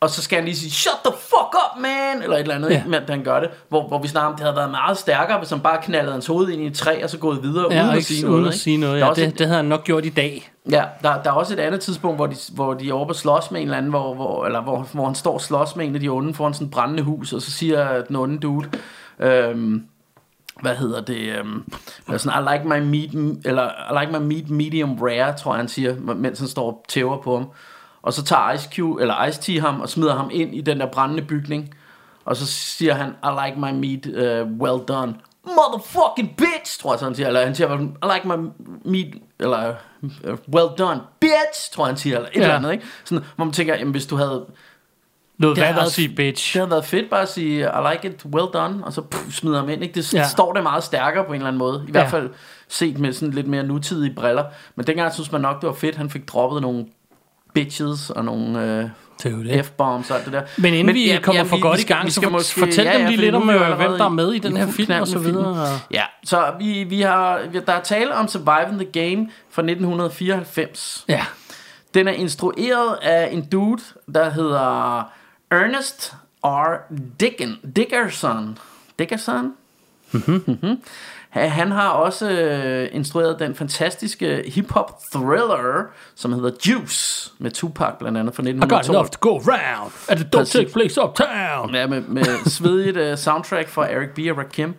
[0.00, 2.70] Og så skal han lige sige, shut the fuck up, man, eller et eller andet,
[2.70, 2.82] Ja.
[2.86, 3.50] mens han gør det.
[3.68, 6.26] Hvor, hvor vi snakker om, det havde været meget stærkere, hvis han bare knaldede hans
[6.26, 8.32] hoved ind i et træ, og så gået videre, Ja, uden at ikke, sige uden
[8.36, 8.48] noget.
[8.48, 8.62] at ikke?
[8.62, 9.00] sige noget.
[9.00, 10.50] Der er Ja, det, et- det havde han nok gjort i dag.
[10.70, 13.16] Ja, der, der er også et andet tidspunkt, hvor de, hvor de er oppe og
[13.16, 15.86] slås med en eller anden, hvor, hvor, eller hvor, hvor han står og slås med
[15.86, 18.68] en af de onde foran sådan et brændende hus, og så siger den onde dude,
[19.20, 19.84] øhm,
[20.62, 21.32] hvad hedder det,
[22.06, 25.58] hvad sådan, I like my meat, eller I like my meat medium rare, tror jeg
[25.58, 27.46] han siger, mens han står og tæver på ham.
[28.04, 30.80] Og så tager Ice Cube, eller Ice T ham, og smider ham ind i den
[30.80, 31.74] der brændende bygning.
[32.24, 35.14] Og så siger han, I like my meat uh, well done.
[35.44, 37.26] Motherfucking bitch, tror jeg så han siger.
[37.26, 38.48] Eller han siger, I like my
[38.84, 39.06] meat,
[39.40, 40.08] eller uh,
[40.54, 42.16] well done, bitch, tror jeg han siger.
[42.16, 42.40] Eller et Ja.
[42.42, 42.84] eller andet, ikke?
[43.04, 44.46] Sådan, hvor man tænker, jamen hvis du havde...
[45.38, 46.52] Noget Det at sige, bitch.
[46.54, 49.32] Det havde været fedt bare at sige, I like it, well done, og så pff,
[49.32, 49.82] smider ham ind.
[49.82, 49.94] Ikke?
[49.94, 50.28] Det Ja.
[50.28, 51.80] står det meget stærkere på en eller anden måde.
[51.82, 51.90] I Ja.
[51.90, 52.30] hvert fald
[52.68, 54.44] set med sådan lidt mere nutidige briller.
[54.76, 56.86] Men dengang synes man nok, det var fedt, han fik droppet nogle
[57.54, 58.88] bitches og nogle øh.
[59.64, 60.42] F-bombs og alt det der.
[60.58, 63.16] Men inden vi kommer for godt i skal- gang, vi så måske- fortæl dem lige
[63.16, 65.66] lidt om, vi øh, hvem der er med i den her film og så videre.
[65.90, 71.04] Ja, så vi, vi har, vi- der er tale om Surviving the Game fra 1994.
[71.08, 71.24] Ja.
[71.94, 73.82] Den er instrueret af en dude,
[74.14, 75.02] der hedder
[75.50, 76.14] Ernest
[76.44, 76.92] R.
[77.20, 78.58] Dicken, Dickerson.
[78.98, 79.52] Dickerson?
[80.12, 80.78] Mm-hmm.
[81.34, 85.82] Han har også øh, instrueret den fantastiske hip-hop thriller,
[86.14, 89.10] som hedder Juice, med Tupac blandt andet fra I got enough 1992.
[89.10, 91.74] to go round, and it don't take place uptown.
[91.74, 94.18] Ja, med, med svedigt uh, soundtrack fra Eric B.
[94.30, 94.74] og Rakim.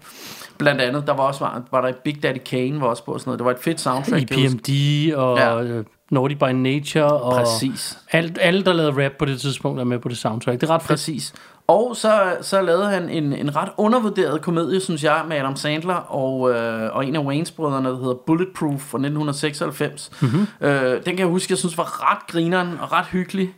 [0.58, 3.20] Blandt andet, der var også var, var der Big Daddy Kane var også på og
[3.20, 3.40] sådan noget.
[3.40, 4.30] Det var et fedt soundtrack.
[4.32, 4.56] jeg huske.
[4.56, 5.60] EPMD og Ja.
[5.76, 5.82] ja.
[6.12, 7.98] Naughty by Nature og Præcis.
[8.12, 10.62] alt, alle, der lavede rap på det tidspunkt, er med på det soundtrack.
[10.62, 10.90] Det er ret fedt.
[10.90, 11.34] Præcis.
[11.68, 15.96] Og så, så lavede han en, en ret undervurderet komedie, synes jeg, med Adam Sandler
[15.96, 20.12] og, øh, og en af Wayans-brødrene, der hedder Bulletproof fra 1996.
[20.22, 20.48] Mm-hmm.
[20.62, 23.54] Øh, den kan jeg huske, jeg synes var ret grineren og ret hyggelig.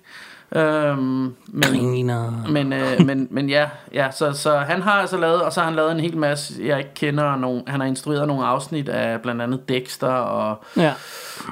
[0.55, 1.01] Øhm,
[1.47, 2.47] men, Griner.
[2.49, 5.67] men, øh, men, men ja, ja så, så han har altså lavet, og så har
[5.67, 9.21] han lavet en hel masse, jeg ikke kender, nogen, han har instrueret nogle afsnit af
[9.21, 10.93] blandt andet Dexter og Ja.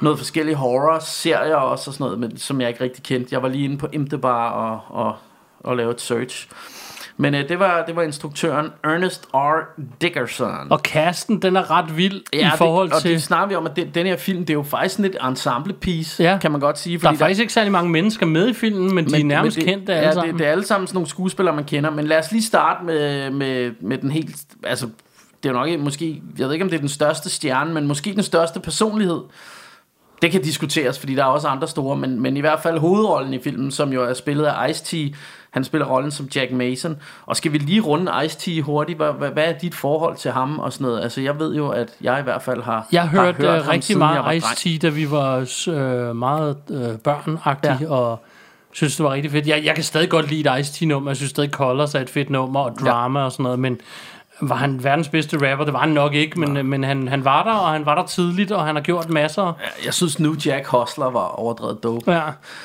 [0.02, 3.28] noget forskellige horror-serier også og sådan noget, men, som jeg ikke rigtig kendte.
[3.32, 5.16] Jeg var lige inde på Imdebar og, og,
[5.66, 6.48] og lavede et search.
[7.18, 9.80] Men øh, det, var, det var instruktøren Ernest R.
[10.00, 10.66] Dickerson.
[10.70, 13.10] Og casten, den er ret vild ja, i forhold det, og til...
[13.10, 15.72] det snakker vi om, at det, den her film, det er jo faktisk et ensemble
[15.72, 16.38] piece, Ja.
[16.38, 16.98] kan man godt sige.
[16.98, 19.64] der er faktisk ikke særlig mange mennesker med i filmen, men, de er nærmest det,
[19.64, 20.38] kendte ja, alle det, sammen.
[20.38, 21.90] det er alle sammen sådan nogle skuespillere, man kender.
[21.90, 24.36] Men lad os lige starte med, med, med den helt...
[24.62, 24.86] Altså,
[25.42, 26.22] det er jo nok ikke, måske...
[26.38, 29.20] Jeg ved ikke, om det er den største stjerne, men måske den største personlighed.
[30.22, 33.34] Det kan diskuteres, fordi der er også andre store, men, men i hvert fald hovedrollen
[33.34, 35.14] i filmen, som jo er spillet af Ice-T,
[35.56, 36.96] han spiller rollen som Jack Mason.
[37.26, 38.96] Og skal vi lige runde Ice-T hurtigt?
[38.96, 41.02] Hvad, hvad, hvad er dit forhold til ham og sådan noget?
[41.02, 43.68] Altså, jeg ved jo, at jeg i hvert fald har, Jeg har hørt uh, ham,
[43.68, 44.42] rigtig meget.
[44.42, 45.36] Ice-T, da vi var
[45.68, 47.90] øh, meget øh, børnagtige, ja.
[47.90, 48.24] og
[48.72, 49.46] synes, det var rigtig fedt.
[49.46, 51.10] Jeg, jeg kan stadig godt lide et Ice-T-nummer.
[51.10, 53.24] Jeg synes stadig, Colors er et fedt nummer, og drama ja.
[53.24, 53.78] og sådan noget, men
[54.40, 55.64] var han verdens bedste rapper?
[55.64, 56.62] Det var han nok ikke, men, ja.
[56.62, 59.52] men han, han var der, og han var der tidligt, og han har gjort masser.
[59.84, 62.12] Jeg synes nu, Jack Hustler var overdrevet dope.
[62.12, 62.20] Ja,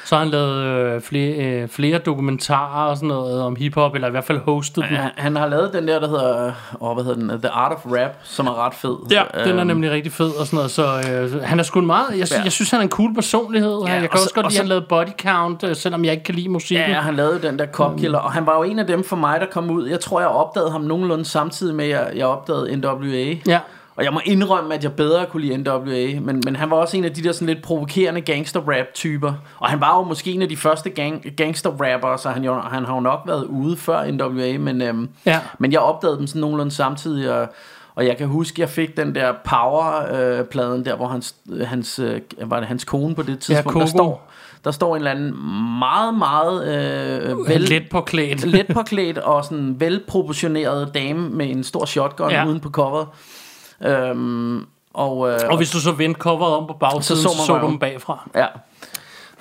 [0.06, 4.08] så har han lavet øh, flere, øh, flere dokumentarer og sådan noget om hiphop, eller
[4.08, 4.96] i hvert fald hostet dem.
[4.98, 7.42] Han, han har lavet den der, der hedder, åh, hvad hedder den?
[7.42, 8.96] The Art of Rap, som er ret fed.
[9.12, 11.80] Ja, den er Øhm, nemlig rigtig fed og sådan noget, så øh, han er sgu
[11.80, 12.42] en meget, jeg, Ja.
[12.44, 13.78] jeg synes, han er en cool personlighed.
[13.86, 15.64] Ja, jeg og kan så- også godt og lide, at så- han lavede Body Count,
[15.64, 16.90] øh, selvom jeg ikke kan lide musikken.
[16.90, 19.16] Ja, han lavede den der Cop Killer, og han var jo en af dem for
[19.16, 19.88] mig, der kom ud.
[19.88, 23.36] Jeg tror, jeg opdagede ham nogenlunde samtidig med, at jeg, jeg opdagede NWA.
[23.48, 23.60] Ja.
[23.96, 26.98] Og jeg må indrømme, at jeg bedre kunne lide NWA, men, men han var også
[26.98, 29.34] en af de der sådan lidt provokerende gangster-rap-typer.
[29.60, 32.86] Og han var jo måske en af de første gang, gangster-rappere, så han, jo, han
[32.86, 35.40] har jo nok været ude før NWA, men, øhm, Ja.
[35.60, 37.48] men jeg opdagede dem sådan nogenlunde samtidig, og,
[37.96, 42.60] og jeg kan huske, jeg fik den der Power-pladen der, hvor hans, hans, øh, var
[42.60, 43.88] det hans kone på det tidspunkt, der Coco.
[43.88, 44.31] står,
[44.64, 45.34] der står en eller anden
[45.80, 48.46] meget, meget øh, vel, Let påklædt.
[48.56, 52.40] let påklædt og sådan velproportioneret dame med en stor shotgun Ja.
[52.42, 52.48] ja.
[52.48, 53.08] uden på coveret.
[53.86, 57.46] Øhm, og, øh, Og hvis du så vendte coveret om på bagsiden, så Så man
[57.46, 58.30] så du dem bagfra.
[58.36, 58.46] ja.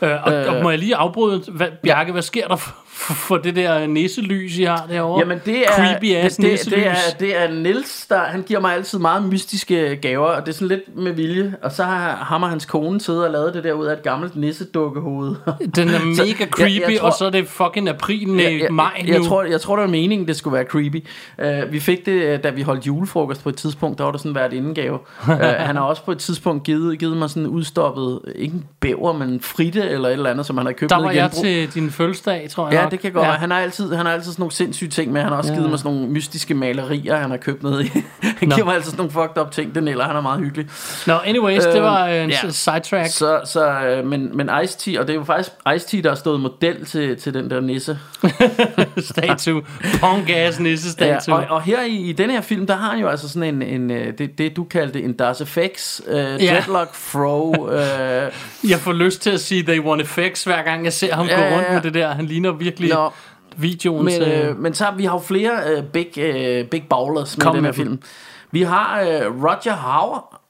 [0.03, 0.55] Øh, og, Øh.
[0.57, 2.75] og må jeg lige afbryde, hvad, Bjarke, hvad sker der for,
[3.27, 5.21] for, det der nisselys, I har derovre?
[5.21, 8.61] Jamen det er Creepy ass det, det, det, er, det er Nils der Han giver
[8.61, 12.17] mig altid meget mystiske gaver Og det er sådan lidt med vilje Og så har
[12.17, 15.35] ham og hans kone siddet og lavet det der ud af et gammelt nissedukkehoved
[15.77, 18.69] Den er Så mega jeg- creepy, jeg tror- og så er det fucking april, nej,
[18.71, 19.13] maj nu.
[19.13, 21.05] jeg, tror, jeg tror, det var meningen, det skulle være creepy.
[21.39, 23.99] Uh, vi fik det, øh, da vi holdt julefrokost på et tidspunkt.
[23.99, 24.99] Der var det sådan været indgave.
[25.29, 25.31] Uh,
[25.69, 29.29] han har også på et tidspunkt givet, givet mig sådan udstoppet, ikke en bæver, men
[29.29, 31.43] en fritte eller et eller andet, som han har købt der var jeg genbrug.
[31.43, 32.83] til din fødselsdag, tror jeg.
[32.83, 33.33] Ja, det kan godt Ja.
[33.33, 35.21] Han har altid, han har altid sådan nogle sindssyge ting med.
[35.21, 35.57] Han har også Ja.
[35.59, 37.87] givet mig sådan nogle mystiske malerier, han har købt ned i.
[38.23, 38.55] han Nå.
[38.55, 40.69] giver mig altid sådan nogle fucked up ting, den eller han er meget hyggelig.
[41.07, 42.51] Nå, anyways, det Øhm, var øh, en ja.
[42.51, 43.11] sidetrack.
[43.11, 46.41] Så, så øh, men, men Ice-T, og det er jo faktisk Ice-T, der har stået
[46.41, 47.99] model til, til den der nisse.
[49.13, 49.63] statue.
[50.01, 51.35] Punk-ass nisse-statue.
[51.35, 53.63] og, og her i, i den her film, der har han jo altså sådan en,
[53.63, 58.33] en øh, det, det du kaldte en Das FX, øh, dreadlock fro, øh,
[58.71, 61.35] Jeg får lyst til at sige They Want Effects, hver gang jeg ser ham Ja,
[61.35, 61.73] gå ja, rundt ja.
[61.73, 62.09] med det der.
[62.09, 63.11] Han ligner virkelig Nå.
[63.57, 67.39] videoen Men, øh, men så har vi har jo flere øh, big, øh, big ballers
[67.39, 68.03] med den her film.
[68.51, 70.41] Vi har øh, Roger Hauer,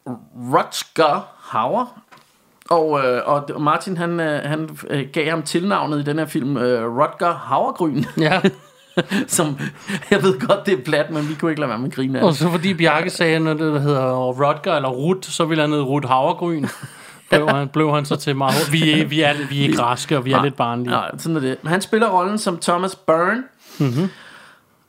[0.52, 2.00] Rutger Hauer,
[2.70, 6.56] og, øh, og Martin han, øh, han øh, gav ham tilnavnet i den her film,
[6.56, 8.40] øh, Rutger Hauergryn, Ja,
[9.26, 9.58] som
[10.10, 12.20] jeg ved godt, det er plat, men vi kunne ikke lade være med at grine
[12.20, 15.70] af og så fordi Bjarke sagde, når det hedder Rodger eller Rut, så ville han
[15.70, 16.66] hedde Rut Havregryn.
[17.30, 20.16] blev, han, blev han så til meget vi er, vi er, vi er ikke raske,
[20.16, 20.90] og vi er lidt barnlige.
[20.90, 21.56] Nej, sådan er det.
[21.62, 23.42] Men han spiller rollen som Thomas Byrne.
[23.78, 24.08] Mm-hmm.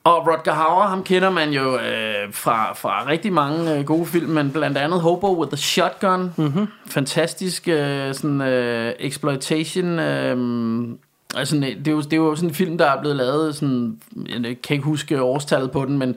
[0.03, 4.29] Og Rutger Hauer, ham kender man jo øh, fra, fra rigtig mange øh, gode film,
[4.29, 6.33] men blandt andet Hobo with the Shotgun.
[6.37, 6.67] Mm-hmm.
[6.87, 9.99] Fantastisk øh, sådan, øh, exploitation.
[9.99, 10.87] Øh,
[11.35, 13.97] altså, det, er jo, det er jo sådan en film, der er blevet lavet, sådan,
[14.27, 16.15] jeg kan ikke huske årstallet på den, men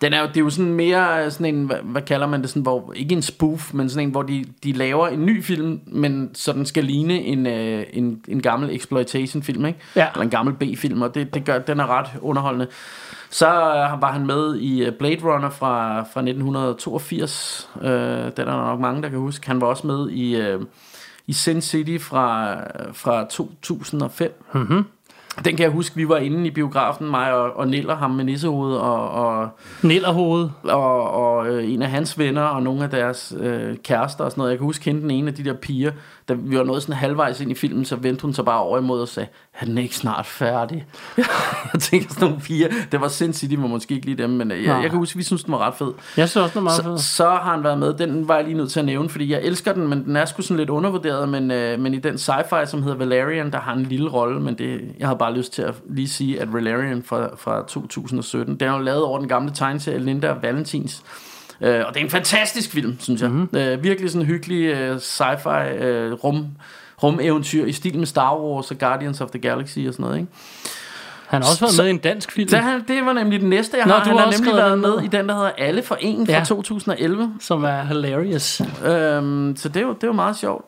[0.00, 2.40] den er jo, det er jo sådan mere øh, sådan en, hvad, hvad kalder man
[2.42, 5.44] det, sådan, hvor, ikke en spoof, men sådan en, hvor de, de laver en ny
[5.44, 9.78] film, men så den skal ligne en, øh, en, en gammel exploitation film, ikke?
[9.96, 10.06] Ja.
[10.12, 12.66] Eller en gammel B-film, og det, det gør, den er ret underholdende.
[13.30, 17.70] Så øh, var han med i øh, Blade Runner fra, fra 1982.
[17.82, 19.46] Øh, den er der nok mange, der kan huske.
[19.46, 20.60] Han var også med i, øh,
[21.26, 22.56] i Sin City fra,
[22.92, 24.44] fra 2005.
[24.54, 24.84] Mm-hmm.
[25.44, 28.24] Den kan jeg huske, vi var inde i biografen, mig og, og Niller, ham med
[28.24, 29.48] nissehoved, og, og,
[29.82, 30.48] Nillerhoved.
[30.62, 34.40] og, og øh, en af hans venner, og nogle af deres øh, kærester og sådan
[34.40, 34.50] noget.
[34.50, 35.92] Jeg kan huske hende den ene af de der piger,
[36.30, 38.78] da vi var nået sådan halvvejs ind i filmen, så vendte hun sig bare over
[38.78, 39.28] imod og sagde,
[39.60, 40.86] er den ikke snart færdig?
[41.72, 44.50] jeg tænker sådan nogle piger, det var Sin City, var måske ikke lige dem, men
[44.52, 45.92] øh, jeg, jeg kan huske, vi synes, den var ret fed.
[46.16, 47.00] Jeg synes også, det er meget Så, fedt.
[47.00, 49.42] så har han været med, den var jeg lige nødt til at nævne, fordi jeg
[49.42, 52.66] elsker den, men den er sgu sådan lidt undervurderet, men, øh, men i den sci-fi,
[52.66, 55.62] som hedder Valerian, der har en lille rolle, men det, jeg havde bare lyst til
[55.62, 59.52] at lige sige, at Valerian fra, fra 2017, den er jo lavet over den gamle
[59.54, 61.02] tegneserie Linda Valentins,
[61.60, 63.30] øh, og det er en fantastisk film, synes jeg.
[63.30, 63.58] Mm-hmm.
[63.58, 66.46] Øh, virkelig sådan en hyggelig øh, sci-fi øh, rum,
[67.02, 70.30] rumeventyr i stil med Star Wars og Guardians of the Galaxy og sådan noget, ikke?
[71.26, 73.40] Han har også været så- med i en dansk film, Det, han, det var nemlig
[73.40, 74.04] den næste, jeg Nå, har.
[74.04, 76.44] du Han har nemlig været med i den, der hedder Alle for En fra Ja.
[76.44, 77.34] 2011.
[77.40, 78.60] som er hilarious.
[78.84, 80.64] Øhm, så det er, jo, det er jo meget sjovt.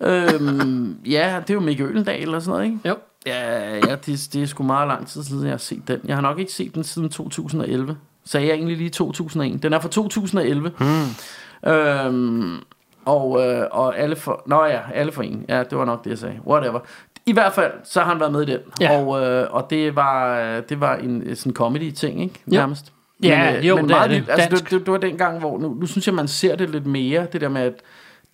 [0.00, 2.78] Øhm, ja, det er jo Mikke Ølendal eller sådan noget, ikke?
[2.88, 2.96] Jo.
[3.26, 6.00] Ja, ja det, det er sgu meget lang tid siden, jeg har set den.
[6.04, 7.96] Jeg har nok ikke set den siden 2011.
[8.24, 9.62] Sagde jeg egentlig lige 2001.
[9.62, 10.72] Den er fra 2011.
[10.78, 11.72] Hmm.
[11.72, 12.56] Øhm,
[13.04, 14.42] og, øh, og alle for...
[14.46, 15.44] Nå ja, alle for en.
[15.48, 16.38] Ja, det var nok det, jeg sagde.
[16.46, 16.80] Whatever.
[17.26, 18.58] I hvert fald, så har han været med i den.
[18.80, 19.00] Ja.
[19.00, 22.34] Og, øh, og det var, det var en sådan comedy-ting, ikke?
[22.46, 22.52] Jo.
[22.52, 22.92] Nærmest.
[23.22, 24.24] Ja, jo, det er meget det.
[24.28, 25.58] Altså, det, det, det var dengang, hvor...
[25.58, 27.74] Nu, nu synes jeg, man ser det lidt mere, det der med, at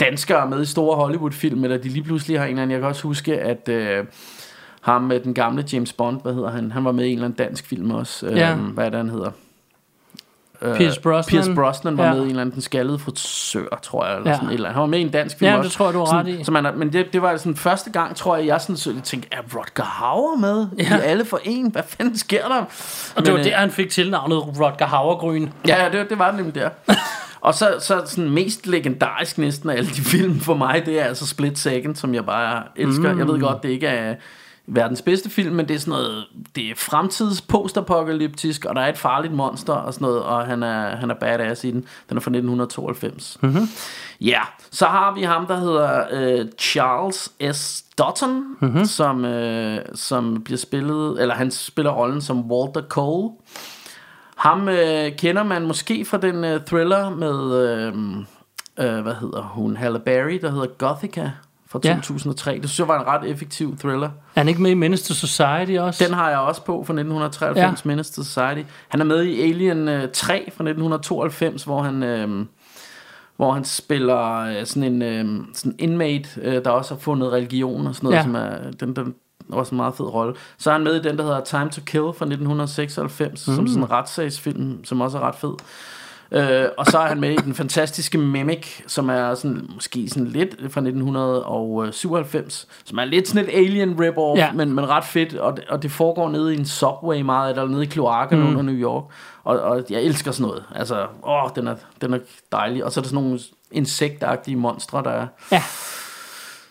[0.01, 2.73] danskere er med i store Hollywood-film, eller de lige pludselig har en eller anden...
[2.73, 3.69] Jeg kan også huske, at...
[3.69, 4.05] Øh,
[4.85, 6.73] ham med den gamle James Bond, hvad hedder han?
[6.73, 8.29] Han var med i en eller anden dansk film også.
[8.29, 8.53] Ja.
[8.53, 9.31] Øhm, hvad er det, han hedder?
[10.63, 11.31] Øh, Pierce Brosnan.
[11.31, 12.13] Pierce Brosnan var Ja.
[12.13, 14.17] med i en eller anden den skaldede frisør, tror jeg.
[14.17, 14.35] Eller Ja.
[14.37, 14.75] sådan et eller andet.
[14.75, 15.69] Han var med i en dansk film Ja, også.
[15.69, 16.45] det tror jeg, du har ret i.
[16.45, 19.03] Så man, men det, det var sådan første gang, tror jeg, jeg sådan, så, jeg
[19.03, 20.67] tænkte, er Rodger Hauer med?
[20.79, 20.85] Ja.
[20.91, 20.97] Ja.
[20.97, 21.71] I alle for en?
[21.73, 22.65] Hvad fanden sker der?
[23.17, 25.49] Og det var øh, der, han fik tilnavnet Rodger Havregryn.
[25.69, 26.69] Ja, det, det var det nemlig der.
[27.41, 31.05] Og så, så sådan mest legendarisk næsten af alle de film for mig, det er
[31.05, 33.13] altså Split Second, som jeg bare elsker.
[33.13, 33.19] Mm.
[33.19, 34.15] Jeg ved godt, det ikke er
[34.67, 36.25] verdens bedste film, men det er sådan noget,
[36.57, 40.63] det er fremtids postapokalyptisk, og der er et farligt monster og sådan noget, og han
[40.63, 41.85] er, han er badass i den.
[42.09, 43.39] Den er fra 1992.
[43.43, 43.69] Mm-hmm.
[44.21, 47.85] Ja, så har vi ham, der hedder øh, Charles S.
[47.99, 48.85] Dutton, mm-hmm.
[48.85, 53.31] som, øh, som bliver spillet, eller han spiller rollen som Walter Cole.
[54.37, 57.95] Ham øh, kender man måske fra den øh, thriller med, øh,
[58.79, 61.33] øh, hvad hedder hun, Halle Berry, der hedder Gothica
[61.83, 61.95] fra Ja.
[61.95, 62.53] 2003.
[62.63, 64.07] Det synes jeg var en ret effektiv thriller.
[64.35, 66.05] Er han ikke med i Menace to Society også?
[66.05, 67.67] Den har jeg også på fra 1993, Ja.
[67.67, 67.73] ja.
[67.85, 68.63] Menace to Society.
[68.89, 72.03] Han er med i Alien øh, 3 fra 1992, hvor han...
[72.03, 72.47] Øh,
[73.37, 77.87] hvor han spiller øh, sådan en øh, sådan inmate, øh, der også har fundet religion
[77.87, 78.19] og sådan noget, Ja.
[78.19, 78.25] ja.
[78.25, 79.15] som er den, den
[79.53, 80.35] også en meget fed rolle.
[80.59, 83.55] Så er han med i den, der hedder Time to Kill fra 1996, mm.
[83.55, 85.55] som sådan en retssagsfilm, som også er ret fed.
[86.33, 90.27] Øh, og så er han med i den fantastiske Mimic, som er sådan, måske sådan
[90.27, 94.53] lidt fra 1997, som er lidt sådan et alien rip-off, Ja.
[94.53, 97.69] men, men ret fedt, og det, og det foregår nede i en subway meget, eller
[97.69, 98.47] nede i kloakken mm.
[98.47, 99.05] under New York,
[99.45, 102.19] og, og jeg elsker sådan noget, altså, åh, den er, den er
[102.53, 105.27] dejlig, og så er der sådan nogle insektagtige monstre, der er.
[105.53, 105.63] Ja.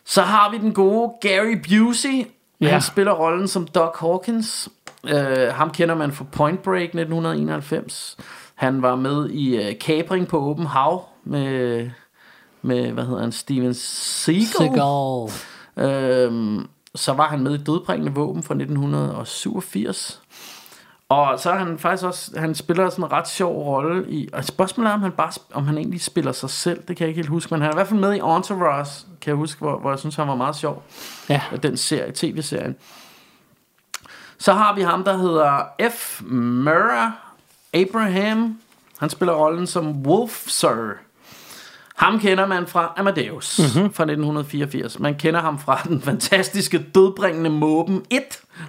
[0.06, 2.28] Så har vi den gode Gary Busey,
[2.62, 2.68] Ja.
[2.72, 4.70] Han spiller rollen som Doc Hawkins.
[5.08, 8.18] Øh, ham kender man fra Point Break 1991.
[8.56, 11.90] Han var med i øh, Kapring på Åben Hav med,
[12.62, 14.46] med hvad hedder han, Steven Seagal.
[14.46, 15.30] Seagal.
[15.78, 20.22] Øhm, så var han med i Dødbringende Våben fra 1987.
[21.10, 24.46] Og så er han faktisk også, han spiller sådan en ret sjov rolle i, og
[24.46, 27.18] spørgsmålet er, om han, bare, om han egentlig spiller sig selv, det kan jeg ikke
[27.18, 29.80] helt huske, men han er i hvert fald med i Entourage, kan jeg huske, hvor,
[29.80, 30.84] hvor jeg synes, han var meget sjov,
[31.30, 31.42] Ja.
[31.64, 32.76] den serie, tv-serien.
[34.38, 36.22] Så har vi ham, der hedder F.
[36.26, 37.12] Murrah
[37.74, 38.60] Abraham,
[39.00, 40.92] han spiller rollen som Wolf Sir.
[41.96, 43.68] Ham kender man fra Amadeus Mhm.
[43.76, 43.94] mm-hmm.
[43.94, 45.00] fra 1984.
[45.00, 48.22] Man kender ham fra den fantastiske dødbringende Måben 1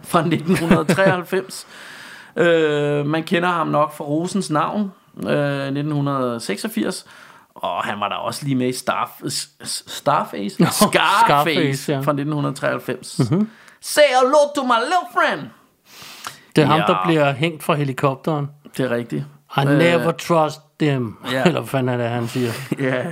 [0.02, 1.66] fra 1993.
[2.36, 4.92] øh, man kender ham nok fra Rosens navn
[5.26, 7.06] øh, 1986.
[7.54, 9.08] Og han var der også lige med i Starf,
[9.64, 10.54] Starface?
[10.56, 11.96] Scarface, Scarface, ja.
[11.98, 13.18] fra 1993.
[13.18, 13.50] Mm-hmm.
[13.80, 15.40] Say hello to my little friend.
[16.56, 16.86] Det er ham, Ja.
[16.86, 18.48] der bliver hængt fra helikopteren.
[18.76, 19.24] Det er rigtigt.
[19.56, 21.16] I never trust them.
[21.32, 21.42] ja.
[21.46, 22.50] Eller hvad fanden er det, han siger?
[22.88, 23.04] Ja.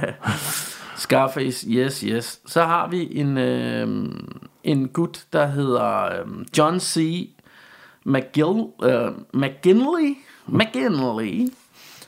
[0.96, 2.40] Scarface, yes, yes.
[2.46, 3.88] Så har vi en, øh,
[4.64, 7.29] en gut, der hedder øh, John C.
[8.05, 10.16] McGill, øh, McGinley.
[10.46, 11.48] McGinley.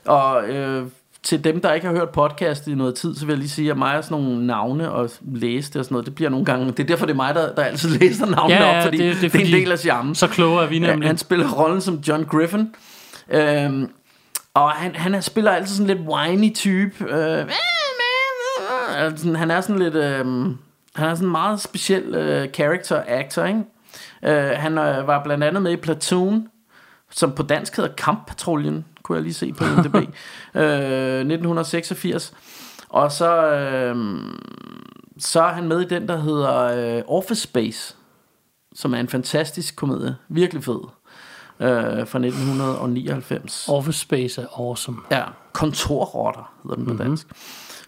[0.05, 0.85] Og øh,
[1.23, 3.71] til dem, der ikke har hørt podcast i noget tid, så vil jeg lige sige,
[3.71, 6.45] at mig og sådan nogle navne og læse det og sådan noget, det bliver nogle
[6.45, 6.65] gange...
[6.71, 8.97] Det er derfor, det er mig, der, der altid læser navnene Ja, ja, op, fordi
[8.97, 10.15] det- det, er det, er en del af charmen.
[10.15, 11.09] Så kloge er vi Ja, nemlig.
[11.09, 12.75] han spiller rollen som John Griffin.
[13.29, 13.91] Øhm,
[14.53, 17.05] og han, han er- spiller altid sådan lidt whiny type.
[17.05, 17.47] Øh,
[19.35, 19.95] han er sådan lidt...
[19.95, 20.25] Øh,
[20.95, 23.63] han er sådan en meget speciel øh, character actor, ikke?
[24.25, 26.47] Øh, han øh, var blandt andet med i Platoon,
[27.11, 29.95] som på dansk hedder Kamppatruljen, kunne jeg lige se på IMDb.
[30.55, 32.33] øh, 1986.
[32.89, 33.95] Og så, øh,
[35.19, 36.61] så er han med i den, der hedder
[36.97, 37.95] øh, Office Space,
[38.75, 40.15] som er en fantastisk komedie.
[40.29, 40.79] Virkelig fed.
[41.59, 43.65] Øh, fra 1999.
[43.69, 44.97] Office Space er awesome.
[45.11, 47.27] Ja, kontorrotter hedder den på dansk.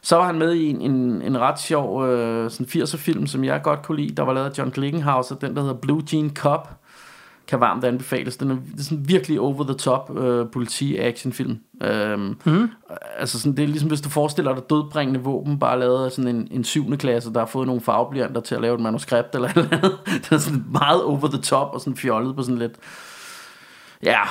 [0.02, 3.44] Så var han med i en, en, en ret sjov øh, sådan 80'er film, som
[3.44, 4.16] jeg godt kunne lide.
[4.16, 6.70] Der var lavet af John Glickenhaus, og den der hedder Blue Jean Cop,
[7.48, 8.38] kan varmt anbefales.
[8.38, 11.58] Den er, det er sådan virkelig over the top øh, politi-actionfilm.
[11.84, 12.70] Øhm, mm.
[13.18, 16.36] Altså sådan, det er ligesom hvis du forestiller dig dødbringende våben, bare lavet af sådan
[16.36, 19.50] en, en syvende klasse, der har fået nogle farveblyanter til at lave et manuskript eller
[19.56, 19.98] eller andet.
[20.24, 22.76] Det er sådan meget over the top og sådan fjollet på sådan lidt,
[24.04, 24.22] ja,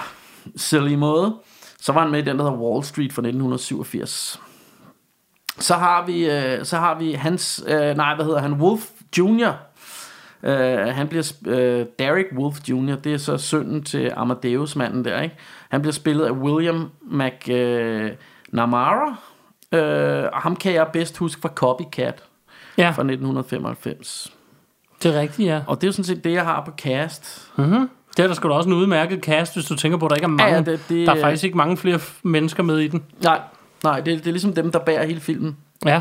[0.56, 1.36] silly måde.
[1.80, 4.40] Så var han med i den, der hedder Wall Street fra 1987.
[5.58, 8.82] Så har vi, øh, så har vi hans, øh, nej, hvad hedder han, Wolf
[9.18, 9.52] Jr.,
[10.42, 10.52] Uh,
[10.94, 12.94] han bliver uh, Derek Wolf Jr.
[12.94, 15.36] Det er så sønnen til Amadeus manden der, ikke?
[15.68, 19.08] Han bliver spillet af William McNamara.
[19.72, 22.22] Uh, og ham kan jeg bedst huske fra Copycat
[22.78, 24.32] Ja, fra 1995.
[25.02, 25.62] det er rigtigt, ja.
[25.66, 27.50] Og det er jo sådan set det, jeg har på cast.
[28.16, 30.16] Det er der sgu da også en udmærket cast, hvis du tænker på, at der
[30.16, 30.44] ikke er mange.
[30.44, 33.02] Ja, ja, det- det- der er faktisk ikke mange flere mennesker med i den.
[33.22, 33.40] Nej,
[33.84, 35.56] nej det, det er ligesom dem, der bærer hele filmen.
[35.86, 36.00] Ja,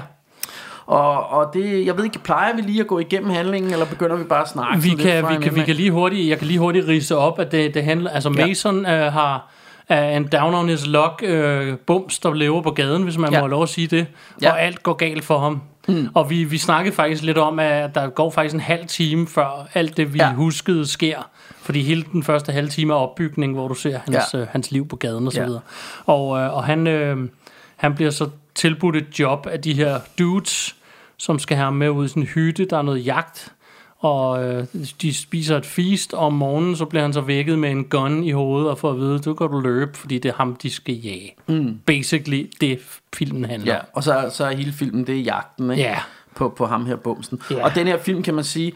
[0.86, 4.15] Og, og det, jeg ved ikke, plejer vi lige at gå igennem handlingen, eller begynder
[4.15, 4.84] vi bare at snakke?
[4.84, 5.91] vi kan, vi kan, vi kan lige...
[5.91, 8.47] hurtigt, jeg kan lige hurtigt rise op, at det, det handler, altså Ja.
[8.47, 9.51] Mason uh, har
[9.89, 13.38] uh, en down on his luck uh, bums, der lever på gaden, hvis man Ja.
[13.39, 14.08] må have lov at sige det,
[14.41, 14.51] Ja.
[14.51, 15.62] og alt går galt for ham.
[15.88, 16.08] Mm.
[16.13, 19.67] Og vi, vi snakkede faktisk lidt om, at der går faktisk en halv time, før
[19.73, 20.28] alt det, vi Ja.
[20.28, 20.34] ja.
[20.34, 21.30] huskede, sker.
[21.65, 24.41] Fordi hele den første halve time er opbygning, hvor du ser hans, Ja.
[24.41, 25.45] uh, hans liv på gaden og så Ja.
[25.45, 25.62] videre.
[26.06, 27.28] Og, uh, og han, uh,
[27.75, 30.75] han bliver så tilbudt et job af de her dudes,
[31.17, 33.51] som skal have ham med ud i sådan en hytte, der er noget jagt,
[33.99, 34.65] og øh,
[35.01, 38.23] de spiser et feast, og om morgenen så bliver han så vækket med en gun
[38.23, 40.69] i hovedet, og får at vide, du kan du løbe, fordi det er ham, de
[40.69, 41.36] skal jage.
[41.47, 41.80] Mm.
[41.86, 42.80] Basically, det
[43.15, 45.84] filmen handler Ja, og så, så er hele filmen, det er jagten, ikke?
[45.84, 45.97] Ja.
[46.36, 47.39] På, på ham her, Bumsen.
[47.51, 47.63] Ja.
[47.63, 48.73] Og den her film, kan man sige,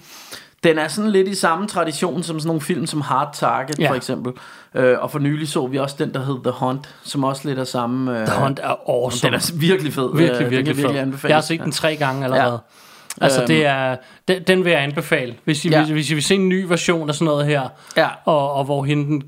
[0.64, 3.90] den er sådan lidt i samme tradition som sådan nogle film som Hard Target, Ja.
[3.90, 4.34] for eksempel.
[4.76, 7.60] Øh, og for nylig så vi også den, der hed The Hunt, som også lidt
[7.60, 8.20] er samme...
[8.22, 9.32] Øh, The Hunt er awesome.
[9.32, 10.10] Den er virkelig fed.
[10.18, 10.96] virkelig, Øh, virkelig, kan fed.
[11.00, 11.30] anbefales.
[11.30, 12.52] Jeg har set den tre gange allerede.
[12.52, 13.24] Ja.
[13.24, 13.48] Altså, Øhm.
[13.48, 13.96] det er,
[14.28, 15.36] den, den vil jeg anbefale.
[15.44, 15.80] Hvis I, ja.
[15.82, 18.08] hvis, hvis I vil se en ny version af sådan noget her, Ja.
[18.26, 19.24] og, og hvor hende den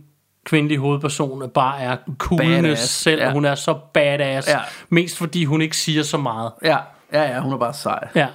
[0.45, 2.81] kvindelige hovedperson bare er coolness Badass.
[2.89, 3.27] selv, Ja.
[3.27, 4.59] og hun er så badass, Ja.
[4.89, 6.51] mest fordi hun ikke siger så meget.
[6.63, 6.77] Ja,
[7.13, 8.07] ja, ja, hun er bare sej.
[8.15, 8.27] Ja.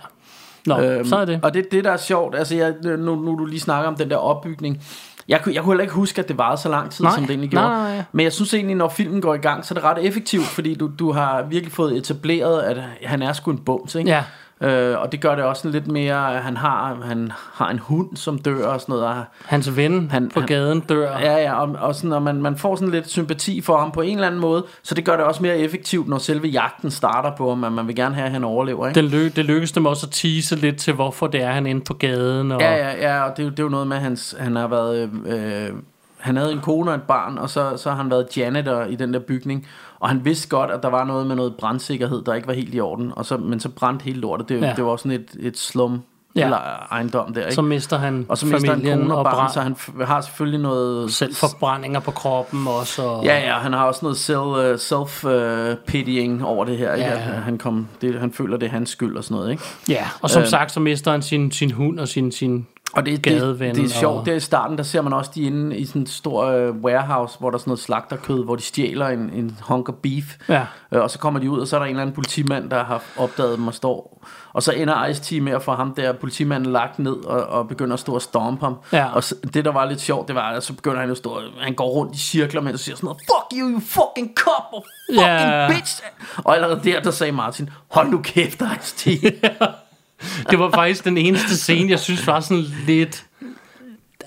[0.67, 1.41] Nå, øhm, så er det.
[1.43, 2.35] Og det det, der er sjovt.
[2.37, 4.83] Altså, jeg, nu, nu du lige snakker om den der opbygning.
[5.29, 7.15] Jeg, kunne- jeg kunne heller ikke huske, at det varede så lang tid, Nej.
[7.15, 7.67] som det egentlig gjorde.
[7.69, 8.05] nej, nej.
[8.13, 10.75] Men jeg synes egentlig, når filmen går i gang, så er det ret effektivt, fordi
[10.75, 14.11] du, du har virkelig fået etableret, at han er sgu en bums, ikke?
[14.11, 14.23] Ja.
[14.61, 18.17] Øh, og det gør det også lidt mere, at han har, han har en hund,
[18.17, 19.05] som dør og sådan noget.
[19.07, 21.19] Og Hans ven Han- på han- gaden dør.
[21.19, 24.01] Ja, ja, og, og, sådan, og man, man får sådan lidt sympati for ham på
[24.01, 27.31] en eller anden måde, så det gør det også mere effektivt, når selve jagten starter
[27.37, 29.01] på ham, at man vil gerne have, at han overlever, ikke?
[29.01, 31.81] Den ly- det lykkes dem også at tease lidt til, hvorfor det er, han inde
[31.81, 32.53] på gaden.
[32.53, 34.35] Og, Ja, ja, ja, og det, er jo- det er jo noget med, at hans,
[34.39, 35.11] han har været...
[35.27, 35.69] Øh,
[36.19, 38.95] han havde en kone og et barn, og så, så har han været janitor i
[38.95, 39.67] den der bygning.
[40.01, 42.75] Og han vidste godt, at der var noget med noget brandsikkerhed, der ikke var helt
[42.75, 43.13] i orden.
[43.17, 44.49] Og så, men så brændte hele lortet.
[44.49, 44.73] Det, ja.
[44.77, 46.01] Det var sådan et, et slum
[46.37, 46.45] Ja.
[46.45, 46.57] eller
[46.93, 47.55] ejendom der, ikke?
[47.55, 49.77] Så mister han og så mister han familien kone og og barn, så han
[50.07, 51.13] har selvfølgelig noget...
[51.13, 53.03] selv forbrændinger på kroppen også.
[53.03, 56.95] Og, Ja, ja, han har også noget self, uh, self-pitying over det her.
[56.95, 57.09] Ikke?
[57.09, 57.15] Ja.
[57.15, 59.51] At han, kom, det, han føler, det er hans skyld og sådan noget.
[59.51, 59.63] Ikke?
[59.89, 60.49] ja, og som Øh.
[60.49, 62.67] sagt, så mister han sin, sin hund og sin, sin
[62.97, 65.43] Og det, det, det er sjovt, og, der i starten, der ser man også de
[65.43, 68.63] inde i sådan en stor uh, warehouse, hvor der er sådan noget slagterkød, hvor de
[68.63, 70.25] stjæler en, en hunk af beef.
[70.49, 70.67] Ja.
[70.93, 72.85] Øh, og så kommer de ud, og så er der en eller anden politimand, der
[72.85, 74.25] har opdaget dem og står.
[74.53, 77.95] Og så ender Ice-T med at få ham der politimanden lagt ned og, og begynder
[77.95, 78.77] at stå og stompe ham.
[78.93, 79.13] Ja.
[79.13, 81.41] Og så, det, der var lidt sjovt, det var, at så begynder han at stå,
[81.61, 84.65] han går rundt i cirkler, mens han siger sådan noget, fuck you, you fucking cop,
[84.73, 85.69] og fucking Ja.
[85.69, 86.03] bitch.
[86.45, 89.09] Og allerede der, der sagde Martin, hold nu kæft, Ice-T.
[90.51, 93.25] det var faktisk den eneste scene, jeg synes var sådan lidt...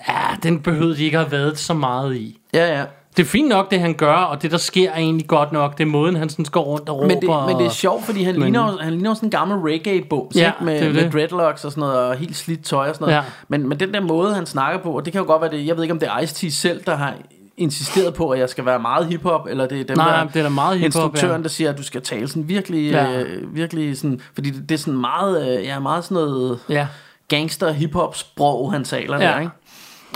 [0.08, 2.38] Ja, den behøvede de ikke have været så meget i.
[2.54, 2.84] ja, ja.
[3.16, 5.78] Det er fint nok, det han gør, og det der sker er egentlig godt nok.
[5.78, 7.06] Det er måden, han sådan går rundt og råber.
[7.08, 9.58] Men det, men det er sjovt, fordi han, Men- ligner, han ligner sådan en gammel
[9.58, 10.64] reggae-bums, Ja, ikke?
[10.64, 11.12] Med, det jo med det.
[11.12, 13.16] dreadlocks og sådan noget, og helt slidt tøj og sådan noget.
[13.16, 13.22] Ja.
[13.48, 15.66] Men, men den der måde, han snakker på, og det kan jo godt være det,
[15.66, 17.14] jeg ved ikke, om det er Ice-T selv, der har
[17.60, 20.36] insisteret på, at jeg skal være meget hiphop, eller det er dem, Nej, der, det
[20.36, 21.42] er da meget hiphop, instruktøren, ja.
[21.42, 23.20] der siger, at du skal tale sådan virkelig, Ja.
[23.20, 26.86] øh, virkelig sådan, fordi det, det er sådan meget, øh, ja, meget sådan noget Ja.
[27.28, 29.26] gangster hiphop sprog, han taler Ja.
[29.28, 29.52] der, ikke?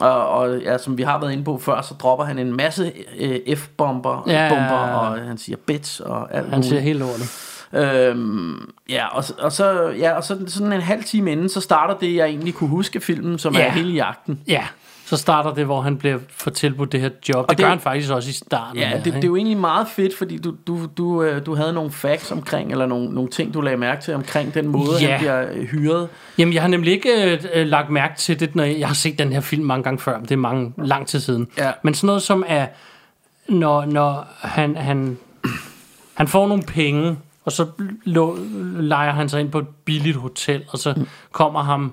[0.01, 2.93] Og, og ja, som vi har været inde på før, så dropper han en masse
[3.19, 4.97] øh, F-bomber, Ja, ja, bomber, ja.
[4.99, 7.51] og han siger bitch og alt Han siger helt lortet.
[7.73, 11.95] Øhm, ja, og, og så, ja, og så sådan en halv time inden, så starter
[11.95, 13.67] det, jeg egentlig kunne huske filmen, som Ja.
[13.67, 14.41] er hele jagten.
[14.49, 14.65] Ja,
[15.07, 17.49] så starter det, hvor han bliver for tilbudt det her job.
[17.49, 18.79] Det, det- gør han faktisk også i starten.
[18.79, 21.55] Ja, der, det, det er jo egentlig meget fedt, fordi du, du, du, øh, du
[21.55, 24.91] havde nogle facts omkring, eller nogle, nogle ting, du lagde mærke til omkring den måde,
[25.01, 25.11] Ja.
[25.11, 26.09] han bliver øh, hyret.
[26.39, 28.95] Jamen, jeg har nemlig ikke øh, øh, lagt mærke til det, når jeg, jeg har
[28.95, 31.49] set den her film mange gange før, men det er mange, lang tid siden.
[31.59, 31.73] Ja.
[31.83, 32.67] Men sådan noget som er,
[33.49, 35.19] når, når han, han,
[36.15, 37.67] han får nogle penge, og så
[38.05, 38.39] lå,
[38.77, 41.07] leger han sig ind på et billigt hotel, og så mm.
[41.33, 41.93] kommer ham,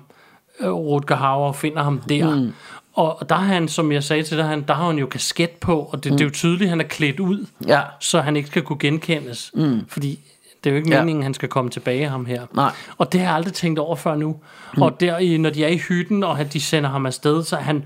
[0.64, 2.34] Rutger Hauer, og finder ham der.
[2.36, 2.52] Mm.
[2.94, 5.50] Og der har han, som jeg sagde til dig, han, der har han jo kasket
[5.50, 6.18] på, og det, mm.
[6.18, 8.78] det er jo tydeligt, at han er klædt ud, Ja, så han ikke skal kunne
[8.78, 9.50] genkendes.
[9.54, 9.80] Mm.
[9.88, 10.18] Fordi
[10.64, 11.00] det er jo ikke Ja.
[11.00, 12.46] meningen, at han skal komme tilbage, ham her.
[12.54, 12.70] Nej.
[12.98, 14.36] Og det har jeg aldrig tænkt over før nu.
[14.76, 14.82] Mm.
[14.82, 17.84] Og der, når de er i hytten, og de sender ham afsted, så han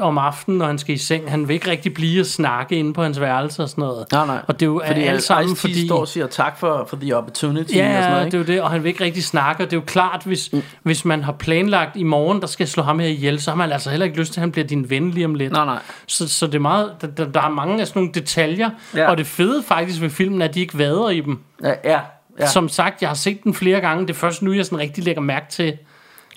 [0.00, 2.92] om aftenen, når han skal i seng, han vil ikke rigtig blive og snakke inde
[2.92, 4.06] på hans værelse og sådan noget.
[4.12, 4.38] nej, nej.
[4.46, 5.86] Og det er jo fordi alt sammen, fordi...
[5.86, 8.52] står og siger tak for, for the opportunity og Ja, sådan noget, det ikke?
[8.52, 10.52] er jo det, og han vil ikke rigtig snakke, og det er jo klart, hvis,
[10.52, 10.62] mm.
[10.82, 13.72] hvis man har planlagt i morgen, der skal slå ham her ihjel, så har man
[13.72, 15.52] altså heller ikke lyst til, at han bliver din ven lige om lidt.
[15.52, 15.78] Nej, nej.
[16.06, 19.10] Så, så det er meget, der, der, er mange af sådan nogle detaljer, Ja.
[19.10, 21.38] og det fede faktisk ved filmen er, at de ikke vader i dem.
[21.64, 22.00] Ja, ja, ja.
[22.40, 22.46] Ja.
[22.46, 25.04] Som sagt, jeg har set den flere gange, det er først nu, jeg sådan rigtig
[25.04, 25.76] lægger mærke til,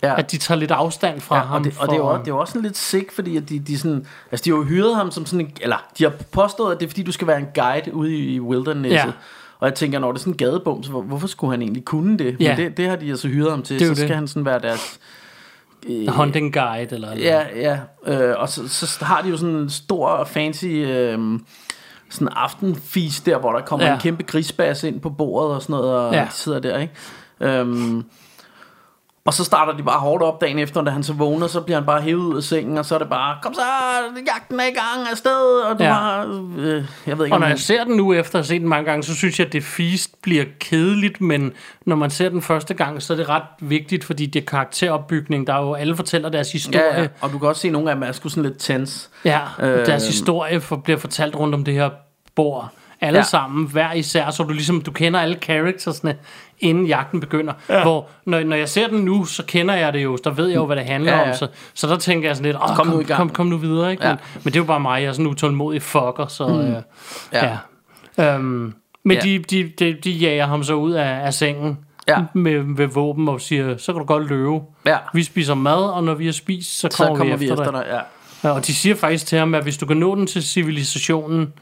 [0.03, 0.19] ja.
[0.19, 1.57] at de tager lidt afstand fra Ja, ham.
[1.57, 3.37] og, det, og det, er jo, også- det er jo også sådan lidt sick, fordi
[3.37, 6.03] at de, de, sådan, altså de har jo hyret ham som sådan en, eller de
[6.03, 8.95] har påstået, at det er fordi, du skal være en guide ude i, i wildernesset.
[8.97, 9.05] Ja.
[9.59, 11.85] Og jeg tænker, når det er sådan en gadebom, så hvor, hvorfor skulle han egentlig
[11.85, 12.35] kunne det?
[12.39, 12.49] Ja.
[12.49, 14.15] Men det, det har de altså hyret ham til, Det så jo skal det.
[14.15, 14.99] han sådan være deres...
[16.09, 17.79] Hunting guide, eller Ja, ja.
[18.05, 21.39] Øh, og så, så har de jo sådan en stor fancy øh,
[22.09, 23.93] sådan aftenfis der, hvor der kommer ja.
[23.93, 26.13] En kæmpe grisbas ind på bordet og sådan noget, og.
[26.13, 26.21] Ja.
[26.21, 26.93] de sidder der, ikke?
[27.39, 28.03] Øhm,
[29.29, 31.77] og så starter de bare hårdt op dagen efter, da han så vågner, så bliver
[31.77, 33.61] han bare hævet ud af sengen, og så er det bare, kom så,
[34.27, 35.93] jagten er i gang afsted, og du ja.
[35.93, 38.47] Har, øh, jeg ved ikke, Og når han, jeg ser den nu efter at have
[38.47, 41.53] set den mange gange, så synes jeg, at det feast bliver kedeligt, men
[41.85, 45.47] når man ser den første gang, så er det ret vigtigt, fordi det er karakteropbygning.
[45.47, 46.93] Der er jo, alle fortæller deres historie.
[46.93, 48.59] ja, ja, og du kan også se, at nogle af dem er sgu sådan lidt
[48.59, 49.09] tense.
[49.25, 51.89] Ja, Øh, deres historie for, bliver fortalt rundt om det her
[52.35, 52.71] bord.
[53.01, 53.23] Alle Ja.
[53.23, 56.15] sammen, hver især, så du ligesom, du kender alle charactersne,
[56.59, 57.53] inden jagten begynder.
[57.69, 57.81] Ja.
[57.81, 60.55] Hvor, når, når jeg ser den nu, så kender jeg det jo, der ved jeg
[60.55, 61.35] jo, hvad det handler Ja, ja, om.
[61.35, 63.45] Så, så der tænker jeg sådan lidt, Åh, kom kom, nu i gang." kom, kom
[63.47, 63.91] nu videre.
[63.91, 64.03] Ikke?
[64.07, 64.09] Ja.
[64.11, 66.53] Men, men det er jo bare mig, jeg er sådan en utålmodig fucker, så mm.
[66.59, 66.81] øh,
[67.33, 67.57] Ja.
[68.17, 68.33] ja.
[68.35, 68.73] Øhm,
[69.03, 69.21] men Ja.
[69.21, 71.77] de, de, de, de jager ham så ud af, af sengen
[72.07, 72.17] Ja.
[72.33, 74.59] med, med våben og siger, så kan du godt løbe.
[74.85, 74.97] Ja.
[75.13, 77.73] Vi spiser mad, og når vi har spist, så Så kommer, kommer vi efter, dig.
[77.73, 77.99] dig, ja.
[78.49, 81.53] Ja, og de siger faktisk til ham, at hvis du kan nå den til civilisationen,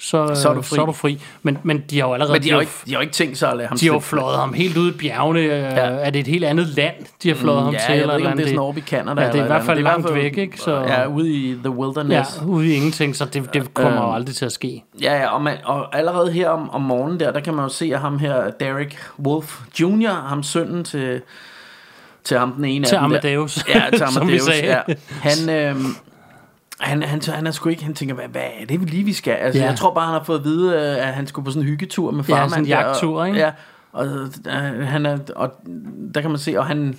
[0.00, 0.74] så, Så er du fri.
[0.76, 1.20] Så er du fri.
[1.42, 2.32] Men, men de har jo allerede...
[2.32, 3.86] Men de har jo ikke, de har jo ikke tænkt sig at lade ham de
[3.86, 5.40] har jo fløjet ham helt ud i bjergene.
[5.40, 5.56] Ja.
[5.56, 7.92] Er det et helt andet land, de har fløjet ham Mm, Ja, til?
[7.92, 9.22] jeg eller ved ikke, om et det er sådan oppe i Canada.
[9.22, 10.60] Ja, det er i hvert fald langt er i væk, ikke?
[10.60, 12.42] Så, Ja, ude i the ja, wilderness.
[12.46, 14.84] ude i ingenting, så det, det kommer jo Øhm, aldrig til at ske.
[15.02, 17.68] Ja, ja og, man, og allerede her om, om morgenen der, der kan man jo
[17.68, 21.20] se, at ham her, Derek Wolf Jr., ham sønnen til,
[22.24, 24.66] til ham den ene Til af dem der- Amadeus, Ja, til som vi Amadeus, sagde.
[24.88, 24.94] ja.
[25.22, 25.84] Han, øhm,
[26.80, 29.32] han, han, han er sgu ikke, han tænker, hvad, hvad er det lige, vi skal?
[29.32, 29.64] Altså, Ja.
[29.64, 29.70] ja.
[29.70, 31.68] jeg tror bare, han har fået at vide, øh, at han skulle på sådan en
[31.68, 32.50] hyggetur med Ja, farmand.
[32.50, 33.38] sådan en og- jagttur, ikke?
[33.38, 33.50] Ja,
[33.92, 35.52] og, øh, han er, og
[36.14, 36.98] der kan man se, og han,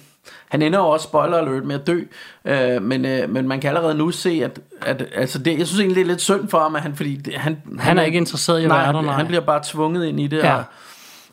[0.49, 2.01] han ender jo også, spoiler alert, med at dø,
[2.45, 5.80] øh, men, øh, men man kan allerede nu se, at, at altså det, jeg synes
[5.80, 8.17] egentlig, det er lidt synd for ham, at han, fordi det, han, Han er ikke
[8.17, 9.15] interesseret i at nej, være der, han, nej.
[9.15, 10.55] han bliver bare tvunget ind i det, Ja.
[10.55, 10.63] og,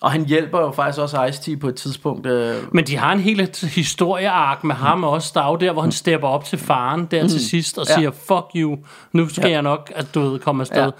[0.01, 2.26] og han hjælper jo faktisk også Ice-T på et tidspunkt.
[2.26, 5.30] Øh, Men de har en hel historieark med ham også.
[5.34, 7.90] Der er jo der, hvor han stepper op til faren der til sidst og Mm.
[7.90, 7.94] Ja.
[7.94, 8.78] siger, fuck you,
[9.12, 9.51] nu skal Ja.
[9.51, 10.82] jeg nok, at du ved, komme afsted.
[10.82, 10.90] Ja.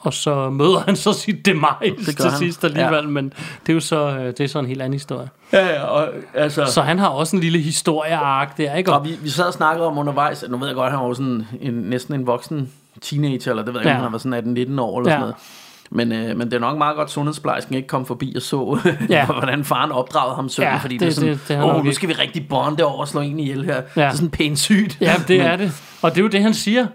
[0.00, 2.38] Og så møder han så sit demise til han.
[2.38, 3.32] sidst alligevel, men
[3.66, 5.28] det er jo så, øh, det er så en helt anden historie.
[5.52, 8.92] ja, ja, og, altså, Så han har også en lille historieark der, ikke?
[8.92, 11.08] Og vi, vi sad og snakkede om undervejs, at nu ved jeg godt, at han
[11.08, 12.70] var sådan en, næsten en voksen
[13.02, 14.02] teenager, eller det ved jeg ikke, Ja.
[14.02, 15.14] han var sådan 18-19 år eller Ja.
[15.14, 15.34] sådan noget.
[15.90, 18.78] Men, øh, men det er nok meget godt, at sundhedsplejersken ikke kom forbi og så,
[18.84, 18.94] Ja.
[19.08, 19.26] ja.
[19.38, 21.72] hvordan faren opdragede ham sønnen, Ja, fordi det, det- er sådan, det- det er åh,
[21.76, 23.74] nu ikke." skal vi rigtig bonde over og slå en ihjel her.
[23.74, 23.80] Ja.
[23.94, 24.98] Det er sådan pænt sygt.
[25.00, 25.72] Ja, det Men- er det.
[26.02, 26.86] Og det er jo det, han siger.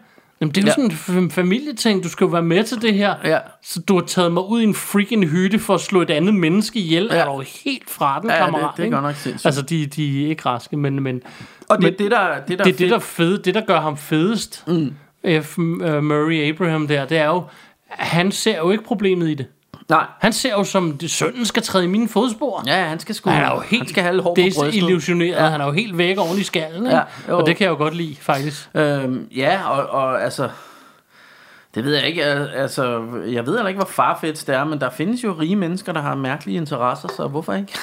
[0.41, 0.95] Jamen, det er jo Ja.
[0.95, 2.03] sådan en familieting.
[2.03, 3.15] Du skal jo være med til det her.
[3.25, 3.37] Ja.
[3.63, 6.33] Så du har taget mig ud i en freaking hytte for at slå et andet
[6.35, 7.07] menneske ihjel.
[7.11, 7.15] Ja.
[7.15, 7.21] Ja.
[7.21, 8.69] Er du helt fra den, Ja, det- kammerat?
[8.75, 8.95] det er ikke?
[8.95, 9.45] godt nok sindssygt.
[9.45, 11.21] Altså, de, de er ikke raske, men, men
[11.69, 13.03] Og det Men er det, der, det, der det, er det, der fedt.
[13.03, 14.93] fede, det, der gør ham fedest, mm.
[15.41, 15.57] F.
[15.57, 15.63] uh,
[16.03, 17.43] Murray Abraham der, det er jo,
[17.89, 19.45] han ser jo ikke problemet i det.
[19.89, 20.05] Nej.
[20.19, 22.63] Han ser jo som, det sønnen skal træde i mine fodspor.
[22.67, 23.29] Ja, han skal sgu...
[23.29, 24.65] Han er jo helt han skal have hår på brystet.
[24.65, 25.31] desillusioneret.
[25.31, 25.45] Ja.
[25.47, 26.85] Han er jo helt væk oven i skallen.
[26.85, 27.37] Ja, jo.
[27.37, 28.69] og det kan jeg jo godt lide, faktisk.
[28.75, 30.49] Øhm, ja, og, og altså...
[31.75, 32.83] Det ved jeg ikke, al- altså,
[33.27, 36.01] jeg ved heller ikke, hvor farfedt det er, men der findes jo rige mennesker, der
[36.01, 37.73] har mærkelige interesser, så hvorfor ikke?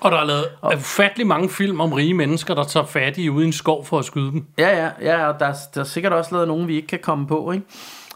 [0.00, 0.44] Og der er lavet
[0.76, 3.98] ufattelig mange film om rige mennesker, der tager fat i ude i en skov for
[3.98, 4.44] at skyde dem.
[4.58, 6.98] Ja, ja, ja, og der, er- der er sikkert også lavet nogen, vi ikke kan
[7.02, 7.66] komme på, ikke?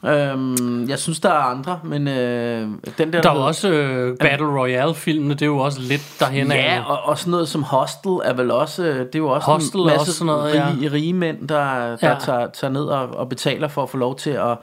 [0.07, 3.21] Øhm, jeg synes, der er andre, men øh, den der...
[3.23, 6.57] Der er hedder- jo også øh, Battle Royale-filmene, det er jo også lidt derhen Ja,
[6.77, 6.83] af.
[6.87, 9.81] og, og sådan noget som Hostel er vel også, øh, det er jo også Hostel
[9.81, 10.69] en masse også sådan noget, ja.
[10.79, 12.17] rige, rige mænd, der, der Ja.
[12.21, 14.57] tager, tager ned og, og betaler for at få lov til at,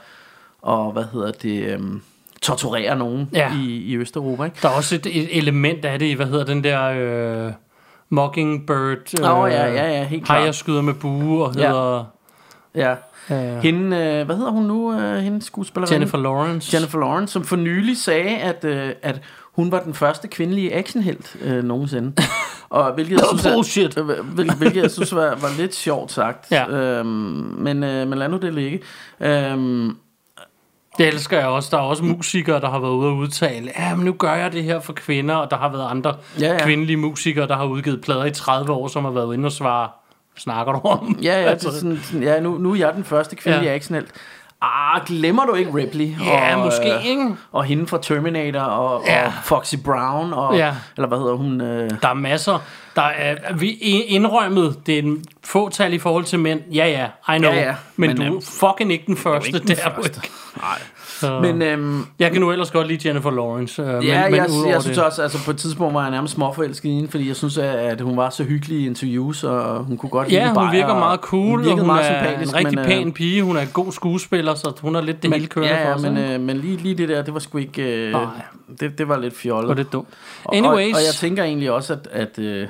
[0.61, 2.01] og, hvad hedder det, øhm,
[2.41, 3.51] torturere nogen Ja.
[3.55, 4.57] i, i Østeuropa, ikke?
[4.61, 6.83] Der er også et, et element af det i, hvad hedder den der
[7.47, 7.51] øh,
[8.09, 10.37] Mockingbird, øh, Åh, ja, ja, ja, helt klart.
[10.39, 11.67] Hejer skyder med bue og Ja.
[11.67, 12.03] hedder
[13.29, 13.55] Ja.
[13.55, 15.93] øh, Hende, øh, hvad hedder hun nu, øh, hende skuespillerinde?
[15.93, 16.75] Jennifer Lawrence.
[16.75, 19.21] Jennifer Lawrence, som for nylig sagde, at, øh, at
[19.55, 22.13] hun var den første kvindelige actionhelt øh, nogensinde.
[22.69, 23.97] Og hvilket jeg synes, Bullshit.
[23.97, 26.51] Er, øh, hvil, hvilket jeg synes var, var lidt sjovt sagt.
[26.51, 26.67] Ja.
[26.69, 27.07] Øhm,
[27.57, 28.79] men, øh, men lad nu det ligge.
[29.19, 29.97] Øhm,
[30.97, 31.69] Det elsker jeg også.
[31.71, 34.51] Der er også musikere, der har været ude og udtale, ja, men nu gør jeg
[34.53, 36.65] det her for kvinder, og der har været andre Ja, ja.
[36.65, 39.89] kvindelige musikere, der har udgivet plader i 30 år, som har været inde og svare,
[40.37, 41.19] snakker du om?
[41.21, 43.69] ja, ja, Altså, det er sådan, sådan, ja nu, nu er jeg den første kvindelige
[43.69, 43.75] Ja.
[43.75, 44.11] actionhelt.
[44.61, 46.11] Ah, glemmer du ikke Ripley?
[46.25, 47.35] Ja, og, måske, øh, ikke?
[47.51, 49.25] Og hende fra Terminator, og, Ja.
[49.25, 50.73] og Foxy Brown, og, Ja.
[50.97, 51.61] eller hvad hedder hun?
[51.61, 52.59] Øh, Der er masser.
[52.95, 56.61] Der er, vi er indrømmet, det er en fåtal i forhold til mænd.
[56.73, 56.87] Ja,
[57.27, 57.51] ja, I know.
[57.53, 57.75] Ja, ja.
[57.95, 59.47] Men, Men, du øhm, er fucking ikke den første.
[59.47, 60.21] ikke den det er du første.
[60.23, 60.29] ikke.
[60.61, 60.77] Nej.
[61.19, 63.81] Så, Men øhm, jeg kan nu ellers godt lide Jennifer Lawrence.
[63.81, 66.01] Øh, Ja, men, jeg, men jeg, jeg synes det, også, altså på et tidspunkt var
[66.01, 68.85] jeg nærmest småforelsket i hende, fordi jeg synes, at, at hun var så hyggelig i
[68.85, 71.85] interviews, og hun kunne godt lide Ja, hun virker og meget cool, hun og hun
[71.85, 73.43] meget er sympatisk, en rigtig men, pæn øh, pige.
[73.43, 75.89] Hun er en god skuespiller, så hun har lidt det men, hele kørende ja, for
[75.89, 76.13] ja, sig.
[76.13, 78.05] men, øh, men lige, lige det der, det var sgu ikke...
[78.05, 78.25] Øh, Nej.
[78.79, 79.69] det, det var lidt fjollet.
[79.69, 80.07] Og det er dumt.
[80.43, 80.93] Og- Anyways.
[80.93, 82.67] Og, og jeg tænker egentlig også, at, at, øh,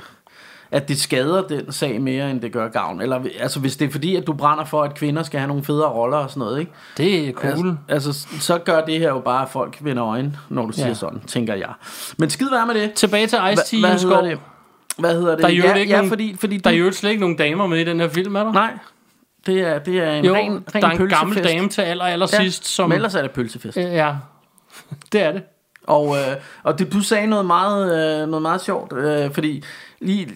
[0.76, 3.02] at det skader den sag mere, end det gør gavn.
[3.02, 5.64] Eller altså, hvis det er fordi, at du brænder for, at kvinder skal have nogle
[5.64, 6.72] federe roller og sådan noget, ikke?
[6.98, 7.78] Det er cool.
[7.88, 10.88] Altså, altså, så gør det her jo bare, at folk vender øjne, når du siger
[10.88, 10.94] Ja.
[10.94, 11.70] sådan, tænker jeg.
[12.18, 12.94] Men skid være med det.
[12.94, 14.24] Tilbage til Ice-T Hva- en skov.
[14.24, 14.40] det?
[14.98, 15.40] Hvad hedder det?
[15.40, 17.38] Der er jo ja, ikke ja, nogen, fordi, fordi der er jo slet ikke nogen
[17.38, 18.52] damer med i den her film, er der?
[18.52, 18.74] Nej,
[19.46, 21.56] det er, det er en Jo, ren, ren der er en gammel pølsefest.
[21.58, 22.90] dame til aller, aller ja, sidst, som...
[22.90, 23.78] Men ellers er det pølsefest.
[23.78, 24.14] Øh, Ja,
[25.12, 25.44] det er det.
[25.88, 27.86] Og, øh, og det, du sagde noget meget,
[28.22, 29.64] øh, noget meget sjovt, øh, fordi
[30.02, 30.30] lige,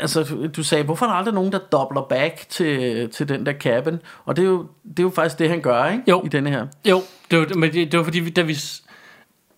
[0.00, 3.52] altså, du sagde, hvorfor er der aldrig nogen, der dobler back til, til den der
[3.52, 3.98] cabin?
[4.24, 6.02] Og det er, jo, det er jo faktisk det, han gør, ikke?
[6.08, 6.22] Jo.
[6.24, 6.66] I denne her.
[6.84, 8.56] Jo, det var, men det, det var fordi, vi, da vi,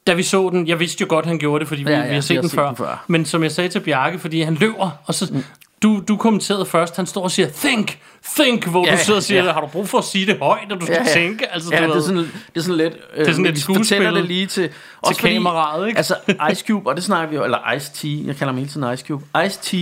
[0.07, 2.09] da vi så den, jeg vidste jo godt, han gjorde det, fordi vi, Ja, ja,
[2.09, 2.67] vi har set, vi har den, set før.
[2.67, 3.05] den før.
[3.07, 5.29] Men som jeg sagde til Bjarke, fordi han løber, og så...
[5.33, 5.45] Mm.
[5.83, 7.99] Du, du kommenterede først, han står og siger, think,
[8.37, 9.53] think, hvor Ja, du sidder og siger, ja.
[9.53, 11.13] har du brug for at sige det højt, og du skal Ja, ja.
[11.13, 11.53] tænke?
[11.53, 12.95] Altså, ja, du det er, sådan, det er sådan lidt...
[13.17, 14.71] Øh, er sådan lidt vi fortæller det lige til...
[15.07, 15.97] Til kameraet, ikke?
[15.97, 16.15] Altså,
[16.53, 17.45] Ice Cube, og det snakker vi jo...
[17.45, 19.25] Eller Ice-T, jeg kalder ham hele tiden Ice Cube.
[19.37, 19.77] Ice-T,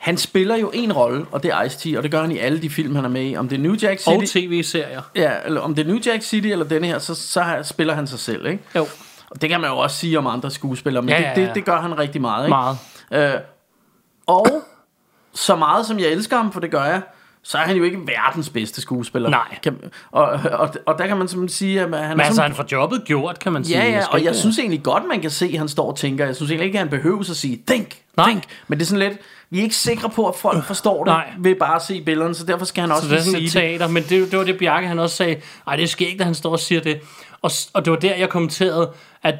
[0.00, 2.62] han spiller jo en rolle, og det er Ice-T, og det gør han i alle
[2.62, 3.36] de film, han er med i.
[3.36, 5.02] Om det er New Jack City, Og tv-serier.
[5.14, 8.06] ja, eller om det er New Jack City eller denne her, så, så spiller han
[8.06, 8.62] sig selv, ikke?
[8.76, 8.86] Jo,
[9.30, 11.46] Og det kan man jo også sige om andre skuespillere, men Ja, ja, ja, det,
[11.46, 12.56] det, det gør han rigtig meget, ikke?
[13.10, 13.34] meget.
[13.34, 13.40] Øh,
[14.26, 14.46] og
[15.34, 17.00] så meget som jeg elsker ham, for det gør jeg,
[17.42, 19.28] så er han jo ikke verdens bedste skuespiller.
[19.30, 19.58] Nej.
[19.62, 19.78] Kan,
[20.10, 22.64] og, og, og der kan man simpelthen sige, at han Men er altså, han får
[22.72, 23.78] jobbet gjort, kan man sige.
[23.78, 26.24] Ja, ja, og jeg synes egentlig godt, man kan se, at han står og tænker.
[26.26, 28.26] Jeg synes egentlig ikke, at han behøver at sige, think, Nej.
[28.26, 28.44] think.
[28.68, 29.18] Men det er sådan lidt,
[29.50, 31.32] vi er ikke sikre på, at folk forstår det Nej.
[31.38, 33.46] ved bare at se billederne, så derfor skal han også Så det er sådan sige
[33.46, 33.78] et det.
[33.78, 35.36] teater, men det, det var det, Bjarke han også sagde.
[35.66, 37.00] Ej, det er skægt, at han står og siger det.
[37.42, 38.92] Og, og det var der, jeg kommenterede,
[39.22, 39.34] at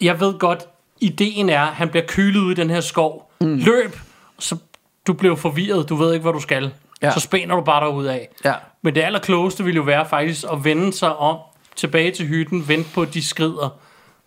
[0.00, 0.64] jeg ved godt,
[1.00, 3.32] ideen er, at han bliver kylet ud i den her skov.
[3.40, 3.56] Mm.
[3.56, 3.96] Løb!
[4.38, 4.56] Så
[5.06, 6.72] du bliver forvirret, du ved ikke, hvad du skal.
[7.02, 7.12] Ja.
[7.12, 8.28] Så spænder du bare derud af.
[8.44, 8.54] Ja.
[8.82, 11.36] Men det allerklogeste ville jo være faktisk at vende sig om
[11.76, 13.78] tilbage til hytten, vente på, at de skrider.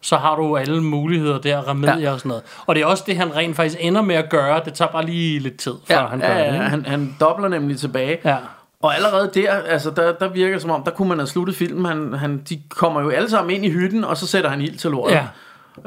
[0.02, 2.12] Så har du alle muligheder der, remedier Ja.
[2.12, 2.44] og sådan noget.
[2.66, 4.62] Og det er også det, han rent faktisk ender med at gøre.
[4.66, 6.54] Det tager bare lige lidt tid, før Ja, han gør ja, det.
[6.54, 6.58] ikke?
[6.66, 8.18] han, han dobler nemlig tilbage.
[8.26, 8.38] Ja.
[8.82, 11.56] Og allerede der, altså der, der virker det som om, der kunne man have sluttet
[11.56, 11.86] filmen.
[11.86, 14.78] Han, han, de kommer jo alle sammen ind i hytten, og så sætter han ild
[14.78, 15.16] til lortet.
[15.16, 15.26] Ja.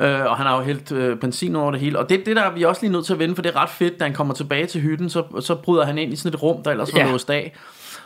[0.07, 1.99] Øh, og han har jo hældt øh, benzin over det hele.
[1.99, 3.63] Og det, det der er vi også lige nødt til at vende, for det er
[3.63, 6.35] ret fedt, da han kommer tilbage til hytten, så, så bryder han ind i sådan
[6.35, 7.11] et rum, der ellers var Ja.
[7.11, 7.55] låst af.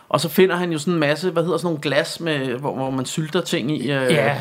[0.09, 2.75] Og så finder han jo sådan en masse, hvad hedder sådan nogle glas, med, hvor,
[2.75, 3.81] hvor man sylter ting i.
[3.93, 4.37] Øh, Ja.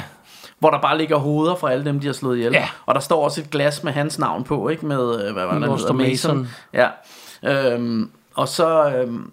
[0.60, 2.54] Hvor der bare ligger hoveder fra alle dem, de har slået ihjel.
[2.54, 2.70] Ja.
[2.86, 4.86] Og der står også et glas med hans navn på, ikke?
[4.86, 6.10] Med, øh, hvad var det, Master hedder?
[6.10, 6.48] Mason.
[6.74, 6.90] Ja.
[7.44, 9.32] Øhm, og så, øhm,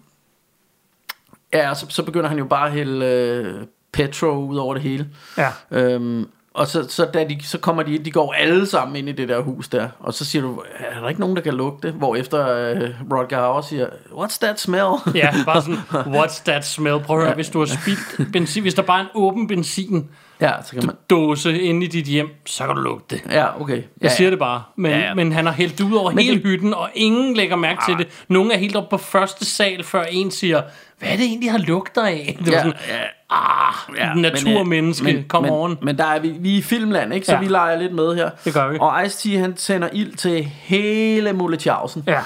[1.53, 5.07] ja, så, så begynder han jo bare at hælde øh, petro ud over det hele.
[5.37, 5.49] Ja.
[5.71, 9.09] Øhm, og så, så, da de, så kommer de ind, de går alle sammen ind
[9.09, 11.53] i det der hus der, og så siger du, er der ikke nogen, der kan
[11.53, 11.91] lugte?
[11.91, 15.15] Hvor efter øh, Rodger Hauer siger, what's that smell?
[15.15, 15.79] Ja, bare sådan,
[16.19, 16.99] what's that smell?
[16.99, 20.09] Prøv at høre, hvis du har spildt benzin, hvis der bare er en åben benzin
[20.41, 23.31] ja, så kan man, dåse inde i dit hjem, så kan du lugte det.
[23.31, 23.75] ja, okay.
[23.75, 24.63] Jeg ja, siger det bare.
[24.75, 25.07] Men, Ja, ja, ja.
[25.09, 25.13] ja.
[25.13, 27.97] men han har hældt ud over Men hele det- hytten, og ingen lægger mærke til
[27.97, 28.07] det.
[28.27, 30.61] Nogen er helt oppe på første sal, før en siger,
[30.99, 32.35] hvad er det egentlig, har lugter af?
[32.39, 33.03] Det var Ja, sådan, ja.
[33.29, 35.77] ah, Ja, naturmenneske, men, øh, kom men, on.
[35.81, 37.25] Men der er vi, vi er i filmland, ikke?
[37.25, 37.37] Så ja.
[37.37, 37.43] Ja.
[37.43, 38.29] vi leger lidt med her.
[38.45, 38.77] Det gør vi.
[38.81, 42.03] Og Ice-T, han tænder ild til hele Mulletjavsen.
[42.07, 42.19] Ja.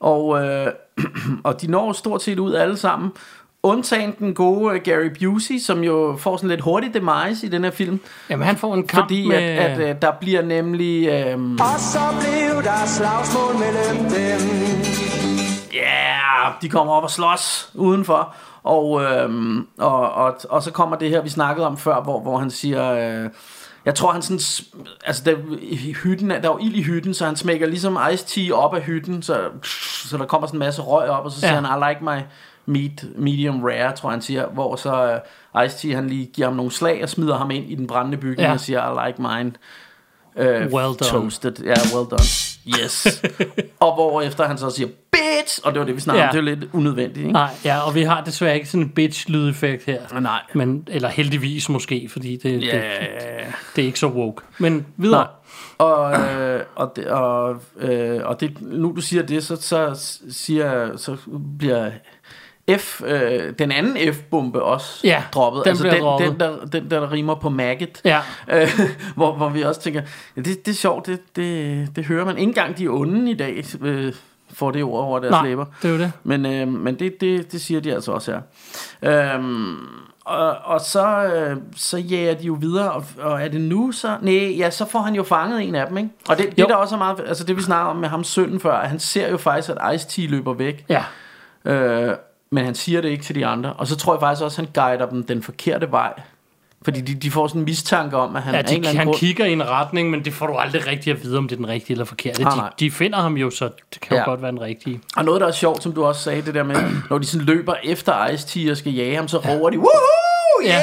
[0.00, 0.66] Og, øh,
[1.44, 3.10] og de når stort set ud alle sammen.
[3.62, 7.70] Undtagen den gode Gary Busey, som jo får sådan lidt hurtigt demise i den her
[7.70, 8.00] film.
[8.30, 9.36] Jamen, han får en kamp Fordi med...
[9.36, 11.08] at, at øh, der bliver nemlig...
[11.08, 14.50] Øh, Og så blev der slagsmål mellem dem.
[15.74, 18.34] Ja, yeah, de kommer op og slås udenfor.
[18.62, 22.38] Og, øhm, og, og, og så kommer det her, vi snakkede om før, hvor, hvor
[22.38, 22.92] han siger...
[23.24, 23.30] Øh,
[23.84, 24.40] jeg tror, han sådan...
[25.04, 27.96] Altså, der, i hytten, er- der er jo ild i hytten, så han smækker ligesom
[27.96, 29.40] Ice-T op af hytten, så,
[30.08, 31.60] så der kommer sådan en masse røg op, og så siger Ja.
[31.60, 32.18] han, I like my
[32.66, 34.46] meat medium rare, tror jeg, han siger.
[34.46, 35.20] Hvor så
[35.54, 38.18] øh, Ice-T, han lige giver ham nogle slag og smider ham ind i den brændende
[38.18, 38.52] bygning Ja.
[38.52, 39.52] og siger, I like mine
[40.36, 40.94] øh, Well done.
[40.96, 41.52] toasted.
[41.64, 42.22] Ja, well done.
[42.82, 43.22] Yes.
[43.80, 45.60] og hvorefter han så siger, bitch!
[45.64, 46.34] Og det var det, vi snakkede om.
[46.36, 46.40] Ja.
[46.42, 47.32] Det er lidt unødvendigt, ikke?
[47.32, 50.20] Nej, ja, og vi har desværre ikke sådan en bitch-lydeffekt her.
[50.20, 50.40] Nej.
[50.54, 53.46] Men, eller heldigvis måske, fordi det, Ja, det,
[53.76, 54.42] det er ikke så woke.
[54.58, 55.18] Men videre.
[55.20, 55.26] Nej.
[55.78, 59.94] Og, øh, og, det, og, øh, og det, nu du siger det, så, så,
[60.30, 61.16] siger, så
[61.58, 61.90] bliver
[62.78, 65.64] F, øh, den anden F-bombe også Ja, droppet.
[65.64, 66.30] den altså den, droppet.
[66.30, 68.00] Den, der, den der rimer på maggot.
[68.04, 68.20] Ja.
[68.52, 68.68] Øh,
[69.14, 70.02] hvor, hvor vi også tænker,
[70.36, 72.38] ja, det, det er sjovt, det, det, det hører man.
[72.38, 74.12] Ikke engang de onde i dag øh,
[74.52, 75.64] får det ord over deres Nej, læber.
[75.82, 76.12] det er det.
[76.24, 78.32] Men, øh, men det, det, det siger de altså også
[79.02, 79.34] her.
[79.34, 79.76] Øhm,
[80.24, 84.16] og, og så, øh, så jager de jo videre, og, og er det nu så?
[84.20, 86.10] Nej, ja, så får han jo fanget en af dem, ikke?
[86.28, 88.60] Og det, det der også er meget, altså det vi snakker om med ham sønnen
[88.60, 90.84] før, han ser jo faktisk, at Ice-T løber væk.
[90.88, 91.04] Ja.
[91.64, 92.14] Øh,
[92.52, 93.72] men han siger det ikke til de andre.
[93.72, 96.12] Og så tror jeg faktisk også, at han guider dem den forkerte vej.
[96.84, 99.06] Fordi de, de får sådan en mistanke om, at han Ja, en de, anden han
[99.06, 99.18] grund...
[99.18, 101.56] kigger i en retning, men det får du aldrig rigtig at vide, om det er
[101.56, 102.42] den rigtige eller forkerte.
[102.42, 104.24] Nej, De, de finder ham jo, så det kan jo Ja.
[104.24, 105.00] godt være den rigtige.
[105.16, 106.76] Og noget, der er sjovt, som du også sagde, det der med,
[107.10, 110.82] når de sådan løber efter Ice-T og skal jage ham, så råber de, woohoo, yeah!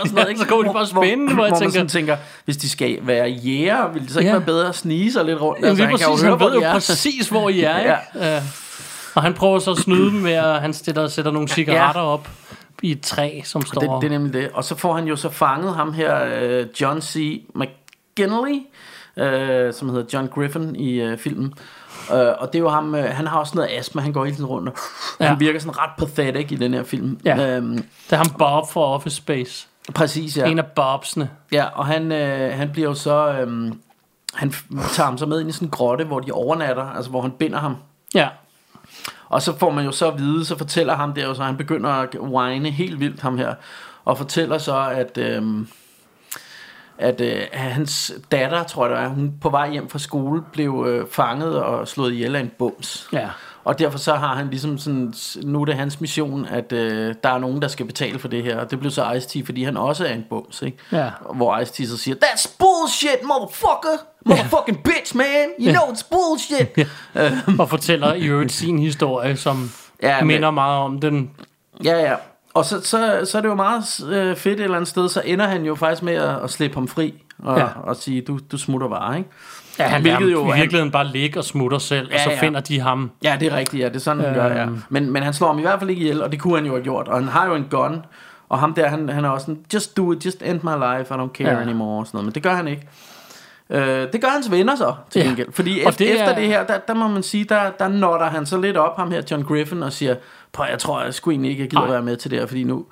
[0.00, 0.40] Og sådan noget, Ja, ikke?
[0.40, 3.28] så går de bare spændende, hvor jeg man tænker- sådan tænker, hvis de skal være
[3.28, 4.36] jæger, ville det så ikke Ja.
[4.36, 5.58] være bedre at snige sig lidt rundt?
[5.58, 6.72] Jamen, altså, han kan præcis, høre, han hvor ved jo er.
[6.72, 7.78] præcis, hvor I er.
[7.80, 7.94] Ikke?
[8.14, 8.42] Ja.
[9.14, 12.28] Og han prøver så at snyde dem ved, at han sætter, sætter nogle cigaretter op
[12.82, 13.80] i et træ, som står...
[13.80, 14.50] Det, det er nemlig det.
[14.54, 17.42] Og så får han jo så fanget ham her, øh, John C.
[17.54, 18.60] McGinley,
[19.16, 21.54] øh, som hedder John Griffin i øh, filmen.
[22.12, 24.36] Øh, og det er jo ham, øh, han har også noget astma, han går hele
[24.36, 24.74] tiden rundt, og
[25.20, 25.24] ja.
[25.24, 25.30] Ja.
[25.30, 27.18] han virker sådan ret pathetic i den her film.
[27.24, 27.56] Ja.
[27.56, 29.66] Øhm, Det er ham Bob fra Office Space.
[29.94, 30.44] præcis, Ja.
[30.44, 30.50] ja.
[30.50, 31.30] En af Bobsene.
[31.52, 33.28] Ja, og han, øh, han bliver jo så...
[33.32, 33.72] Øh,
[34.34, 34.50] han
[34.92, 37.30] tager ham så med ind i sådan en grotte, hvor de overnatter, altså hvor han
[37.30, 37.76] binder ham.
[38.14, 38.28] Ja.
[39.28, 41.56] Og så får man jo så at vide, så fortæller ham der jo så, han
[41.56, 43.54] begynder at whine helt vildt ham her,
[44.04, 45.66] og fortæller så, at, øhm, Øh,
[46.98, 50.84] at øh, hans datter, tror jeg det er, hun på vej hjem fra skole, blev
[50.88, 53.08] øh, fanget og slået ihjel af en bums.
[53.12, 53.28] Ja.
[53.64, 57.28] Og derfor så har han ligesom sådan, nu er det hans mission, at øh, der
[57.30, 58.58] er nogen, der skal betale for det her.
[58.60, 60.78] Og det blev så Ice-T, fordi han også er en bums, ikke?
[60.92, 61.10] Ja.
[61.34, 63.98] Hvor Ice-T så siger, That's bullshit, motherfucker!
[64.26, 65.26] Motherfucking bitch, man!
[65.60, 66.88] You know it's bullshit!
[67.60, 69.70] Og fortæller i øvrigt sin historie, som
[70.02, 71.30] Ja, ja, men- minder meget om den.
[71.84, 72.14] Ja, ja.
[72.54, 75.22] Og så, så, så er det jo meget øh, fedt et eller andet sted, så
[75.24, 77.64] ender han jo faktisk med at, at slippe ham fri og, ja.
[77.64, 77.70] Ja.
[77.82, 79.30] og sige, du, du smutter bare, ikke?
[79.78, 82.30] Ja, han Hvilket jo- i han- virkeligheden bare ligger og smutter selv, ja, og så
[82.30, 83.10] Ja, finder de ham.
[83.24, 84.62] Ja, det er rigtigt, ja, det er sådan, han gør, ja.
[84.64, 84.82] Øhm.
[84.88, 86.72] Men, men han slår ham i hvert fald ikke ihjel, og det kunne han jo
[86.72, 87.08] have gjort.
[87.08, 88.04] Og han har jo en gun,
[88.48, 91.14] og ham der, han, han er også sådan, just do it, just end my life,
[91.14, 91.60] I don't care ja.
[91.60, 92.26] Anymore, og sådan noget.
[92.26, 92.88] Men det gør han ikke.
[93.70, 95.26] Øh, det gør hans venner så, til Ja.
[95.26, 95.52] gengæld.
[95.52, 97.88] Fordi Og efter, det efter er- det her, der, der må man sige, der, der
[97.88, 100.14] notter han så lidt op, ham her, John Griffin, og siger,
[100.52, 101.90] prøv, jeg tror, jeg skulle egentlig ikke, jeg gider Nej.
[101.90, 102.84] være med til det her, fordi nu...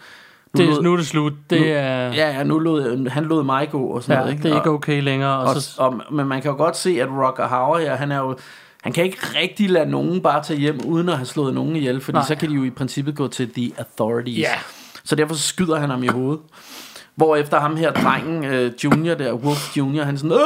[0.56, 1.32] Det, lod- nu er det slut.
[1.50, 1.72] Det nu- er,
[2.12, 4.42] Ja, ja, nu lod, han lod mig gå og sådan ja, noget, ikke?
[4.42, 5.38] det er ikke okay længere.
[5.38, 8.12] Og, og, så, og, men man kan jo godt se, at Rocker Hauer her, han
[8.12, 8.36] er jo...
[8.82, 12.00] Han kan ikke rigtig lade nogen bare tage hjem, uden at have slået nogen ihjel,
[12.00, 12.24] fordi Nej.
[12.26, 14.38] så kan de jo i princippet gå til the authorities.
[14.38, 14.54] Ja.
[15.04, 16.40] Så derfor skyder han ham i hovedet.
[17.14, 20.38] Hvor efter ham her, drengen, uh, Junior der, Wolf Junior, han er sådan, oh,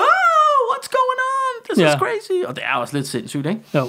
[0.70, 1.64] what's going on?
[1.74, 1.88] This Ja.
[1.94, 2.46] is crazy.
[2.46, 3.60] Og det er også lidt sindssygt, ikke?
[3.74, 3.86] jo.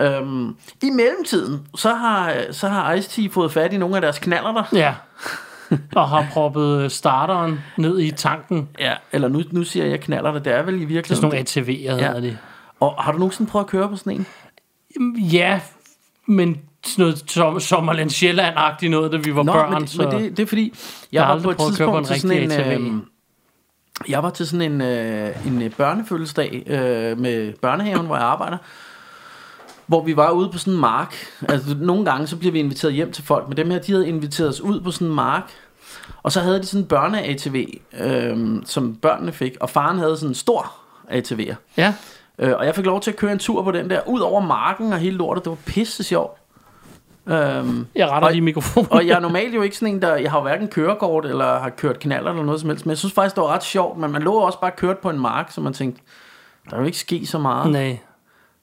[0.00, 0.48] Øhm,
[0.82, 4.78] I mellemtiden, så har, så har Ice-T fået fat i nogle af deres knaller der.
[4.78, 4.94] Ja.
[5.96, 8.68] Og har proppet øh, starteren ned i tanken.
[8.78, 11.30] Ja, eller nu, nu siger jeg knaller det, det er vel i Det er virkeligheden.
[11.30, 12.06] sådan nogle ATV'er, Ja.
[12.06, 12.38] hedder det.
[12.80, 14.26] Og har du nogensinde prøvet at køre på sådan en?
[15.32, 15.60] Ja,
[16.26, 19.72] men sådan noget som, Sommerland Sjælland-agtigt noget, da vi var Nå, børn.
[19.72, 20.62] men, så men det, det er fordi,
[21.12, 22.50] jeg Jeg har var på et på tidspunkt en til sådan en...
[22.52, 22.80] ATV.
[22.80, 22.92] Øh,
[24.08, 28.56] jeg var til sådan en, øh, en børnefødselsdag øh, med børnehaven, hvor jeg arbejder.
[29.90, 31.14] Hvor vi var ude på sådan en mark.
[31.48, 33.48] Altså nogle gange så bliver vi inviteret hjem til folk.
[33.48, 35.42] Men dem her, de havde inviteret os ud på sådan en mark.
[36.22, 39.52] Og så havde de sådan en børne-ATV, øh, som børnene fik.
[39.60, 40.72] Og faren havde sådan en stor
[41.10, 41.54] ATV'er.
[41.76, 41.94] Ja,
[42.38, 44.40] Øh, og jeg fik lov til at køre en tur på den der, ud over
[44.40, 45.44] marken og hele lortet.
[45.44, 46.38] Det var pisse sjovt.
[47.26, 48.92] Øhm, jeg retter Og- lige mikrofonen.
[48.92, 50.16] og jeg er normalt jo ikke sådan en, der...
[50.16, 52.86] Jeg har jo hverken kørekort eller har kørt kanaler eller noget som helst.
[52.86, 53.98] Men jeg synes faktisk, det var ret sjovt.
[53.98, 56.02] Men man lå også bare kørt på en mark, så man tænkte,
[56.70, 57.70] der er jo ikke ske så meget.
[57.72, 57.98] Nej.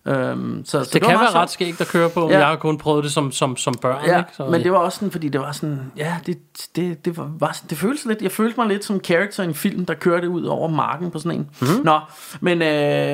[0.08, 2.38] Øhm, så, så Det, var kan være ret skægt at køre på, Ja.
[2.38, 4.06] jeg har kun prøvet det som, som, som børn.
[4.06, 4.30] Ja, ikke?
[4.38, 6.38] Så, men det var også sådan, fordi det var sådan, ja, det,
[6.76, 9.54] det, det var, var det føltes lidt, jeg følte mig lidt som character i en
[9.56, 11.50] film, der kørte ud over marken på sådan en.
[11.62, 11.70] Mhm.
[11.70, 11.86] Mm-hmm.
[11.86, 12.00] Nå,
[12.42, 12.68] men øh,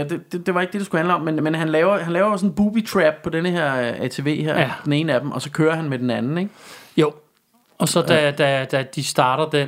[0.10, 2.14] det, det, det, var ikke det, det skulle handle om, men, men han laver, han
[2.14, 4.72] laver sådan en booby trap på denne her øh, ATV her, Ja.
[4.86, 6.52] den ene af dem, og så kører han med den anden, ikke?
[6.98, 7.12] Jo.
[7.78, 9.68] Og så da, da, da de starter den,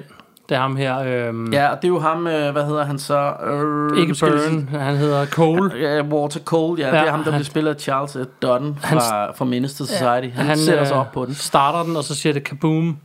[0.49, 2.99] det er ham her, øhm, Ja, og det er jo ham, øh, hvad hedder han
[2.99, 3.33] så?
[3.43, 5.71] Øh, ikke Burn, han hedder Cole.
[5.79, 8.77] Ja, Walter Cole, ja, ja det er ham, der han- bliver spillet af Charles Dutton
[8.81, 10.05] fra, fra Minister Society.
[10.05, 11.35] Han, han han sætter øh, sig op på den.
[11.35, 12.97] starter den, og så siger det kaboom.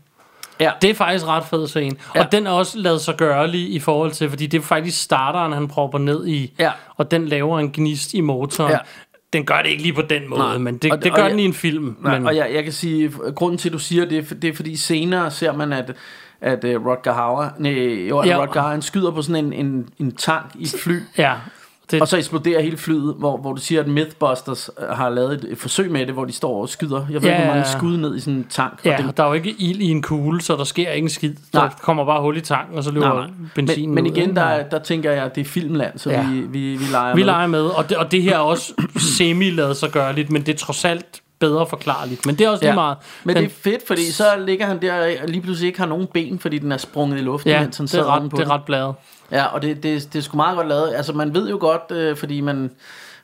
[0.60, 0.70] Ja.
[0.82, 1.96] Det er faktisk ret fed scene.
[2.14, 2.20] Ja.
[2.24, 5.52] Og den er også lavet sig gørlig i forhold til, fordi det er faktisk starteren,
[5.52, 6.70] han propper ned i, Ja.
[6.96, 8.70] og den laver en gnist i motoren.
[8.72, 8.78] Ja.
[9.32, 10.58] Den gør det ikke lige på den måde, Nej.
[10.58, 11.96] men det, Og- det og gør jeg- den i en film.
[12.00, 14.54] Nej, men, og jeg, jeg kan sige, grunden til, at du siger det, det er
[14.56, 15.92] fordi senere ser man, at
[16.40, 17.70] at uh, Rutger Hauer, nej,
[18.08, 18.40] jo, Ja.
[18.42, 21.34] Rutger Hauer, han skyder på sådan en, en, en tank i et fly, ja,
[21.90, 25.32] det, og så eksploderer hele flyet, hvor, hvor du siger, at Mythbusters øh, har lavet
[25.32, 27.06] et, et forsøg med det, hvor de står og skyder.
[27.10, 28.72] Jeg ved Ja, ikke, hvor mange skud ned i sådan en tank.
[28.72, 31.04] og ja, den, der er jo ikke ild i en kugle, så der sker ikke
[31.04, 31.34] en skid.
[31.52, 31.62] Nej.
[31.64, 33.30] Der kommer bare hul i tanken, og så løber nej, nej.
[33.54, 36.26] benzinen Men, men igen, der, er- der tænker jeg, at det er filmland, så Ja.
[36.30, 37.24] vi, vi, vi leger Vi med.
[37.26, 38.72] leger med, og det, og det her er også
[39.16, 42.26] semi lavet sig gørligt, men det er trods alt bedre forklarligt.
[42.26, 42.96] Men det er også lige meget.
[43.24, 45.86] Men den, det er fedt, fordi så ligger han der og lige pludselig ikke har
[45.86, 48.18] nogen ben, fordi den er sprunget i luften, ja, mens han det sidder er, ret,
[48.18, 48.94] ovenpå det er ret bladet.
[49.32, 50.92] Ja, og det, det, det er sgu meget godt lavet.
[50.94, 52.70] Altså, man ved jo godt, øh, fordi man,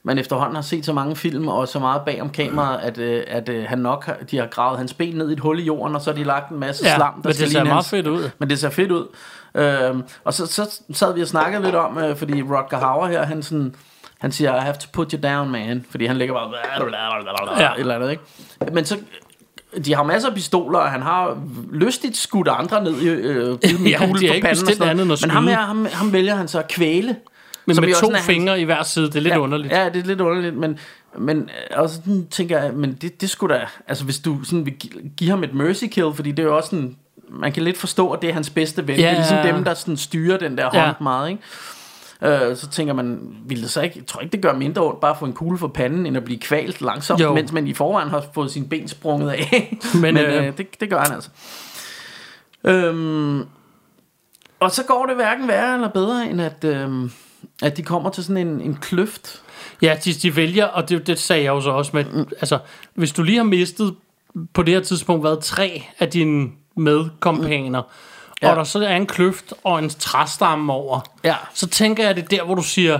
[0.02, 3.22] man efterhånden har set så mange film og så meget bag om kameraet, at, øh,
[3.28, 5.62] at øh, han nok har, de har gravet hans ben ned i et hul i
[5.62, 7.74] jorden, og så har de lagt en masse Ja, slam, der men det ser meget
[7.74, 8.30] hans- fedt ud.
[8.38, 9.06] Men det ser fedt ud.
[9.54, 13.22] Øhm, og så, så sad vi og snakkede lidt om, øh, fordi Rutger Hauer her,
[13.26, 13.74] han sådan...
[14.26, 15.84] Han siger, I have to put you down, man.
[15.90, 16.50] Fordi han ligger bare...
[17.58, 17.72] Ja.
[17.74, 18.22] Et eller andet, ikke?
[18.72, 18.98] Men så...
[19.84, 21.38] De har masser af pistoler, og han har
[21.72, 24.78] lystigt skudt andre ned i øh, givet dem en Ja, kugle de har for ikke
[24.78, 24.90] noget.
[24.90, 27.16] andet end at Men ham, her, ham, ham vælger han så at kvæle.
[27.66, 29.72] Men Som med to er hans- fingre i hver side, det er lidt ja, underligt.
[29.72, 30.78] Ja, det er lidt underligt, men,
[31.18, 34.64] men øh, også sådan tænker jeg, men det, det skulle da, altså hvis du sådan
[34.66, 36.96] vil gi- give ham et mercy kill, fordi det er jo også sådan,
[37.30, 38.96] man kan lidt forstå, at det er hans bedste ven.
[38.96, 40.92] Ja, det er ligesom dem, der sådan styrer den der hånd Ja.
[41.00, 41.42] meget, ikke?
[42.22, 45.00] Øh, så tænker man, vil det så ikke, jeg tror ikke, det gør mindre ondt
[45.00, 47.34] bare at få en kugle for panden, end at blive kvalt langsomt, Jo.
[47.34, 49.78] mens man i forvejen har fået sine ben sprunget af.
[49.94, 51.30] Men, Men, øh, øh, det, det gør han altså.
[52.64, 53.44] Øhm,
[54.60, 57.10] og så går det hverken værre eller bedre, end at, øhm,
[57.62, 59.42] at de kommer til sådan en, en kløft.
[59.82, 62.28] Ja, de, de vælger, og det, det sagde jeg jo så også med, mm.
[62.40, 62.58] altså,
[62.94, 63.94] hvis du lige har mistet
[64.54, 67.82] på det her tidspunkt været tre af dine medkompaner,
[68.42, 68.50] ja.
[68.50, 71.34] og der så er en kløft og en træstamme over, Ja.
[71.54, 72.98] så tænker jeg, det er der, hvor du siger,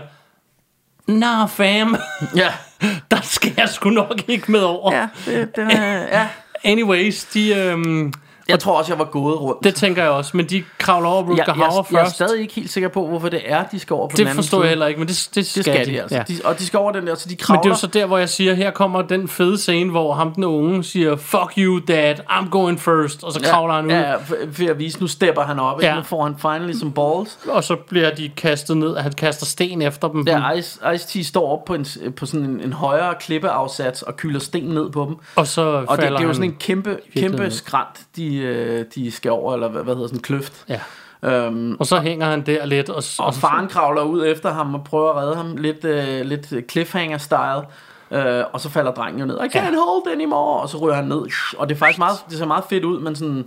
[1.07, 1.97] nah fam,
[2.37, 2.53] Ja.
[3.11, 4.95] der skal jeg sgu nok ikke med over.
[4.95, 6.28] Ja, det, det, ja.
[6.64, 8.12] Anyways, de, øhm,
[8.49, 9.64] Jeg tror også, jeg var gået rundt.
[9.64, 12.14] det tænker jeg også, men de kravler over Rutger jeg, jeg, Hauer jeg er først.
[12.14, 14.57] stadig ikke helt sikker på, hvorfor det er, de skal over på den det forstår
[14.59, 14.62] side.
[14.62, 16.16] jeg heller ikke, men det, det, Det skal de, altså.
[16.16, 16.22] Ja.
[16.28, 17.59] De, og de skal over den der, så de kravler.
[17.59, 20.12] Men det er jo så der, hvor jeg siger, her kommer den fede scene, hvor
[20.14, 23.90] ham den unge siger, fuck you dad, I'm going first, og så kravler han ud,
[23.90, 25.82] Ja, ja, for, for at vise, nu stepper han op.
[25.82, 25.86] Ja.
[25.88, 25.97] Ja.
[25.97, 27.38] Nu får han finally some balls.
[27.49, 30.24] og så bliver de kastet ned, han kaster sten efter dem.
[30.24, 31.86] Der Ice, Ice-T står op på, en,
[32.16, 35.16] på sådan en, en højere klippeafsats og kylder sten ned på dem.
[35.36, 38.84] Og så Og det, falder det er jo sådan en kæmpe, kæmpe skrant, de, øh,
[38.95, 40.64] de skal over, eller hvad, hvad hedder sådan en kløft.
[40.68, 40.80] Ja.
[41.22, 44.84] Øhm, Og så hænger han der lidt, og, og faren kravler ud efter ham og
[44.84, 47.66] prøver at redde ham lidt, øh, lidt cliffhanger-style.
[48.11, 49.37] Øh, og så falder drengen jo ned.
[49.37, 49.70] I can't Ja.
[49.70, 50.61] hold anymore.
[50.61, 51.22] Og så ryger han ned.
[51.59, 53.45] Og det er faktisk meget, det ser meget fedt ud, men sådan,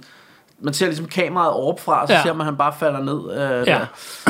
[0.61, 2.21] man ser ligesom kameraet overfra, og så Ja.
[2.23, 3.31] ser man, at han bare falder ned.
[3.61, 3.79] Øh, Ja.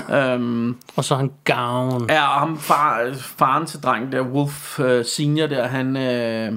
[0.09, 0.33] der.
[0.33, 2.05] Øhm, og så han gavn.
[2.09, 6.51] Ja, og ham far, faren til drengen der, Wolf uh, Senior der, han, øh,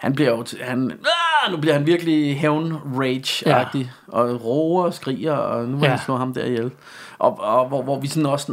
[0.00, 0.92] han bliver jo, han,
[1.44, 4.18] ah, nu bliver han virkelig hævn rage-agtig, ja.
[4.18, 5.86] og roer og skriger, og nu vil.
[5.86, 5.90] Ja.
[5.90, 6.70] han slå ham der ihjel.
[7.18, 8.52] Og, og hvor, hvor vi sådan også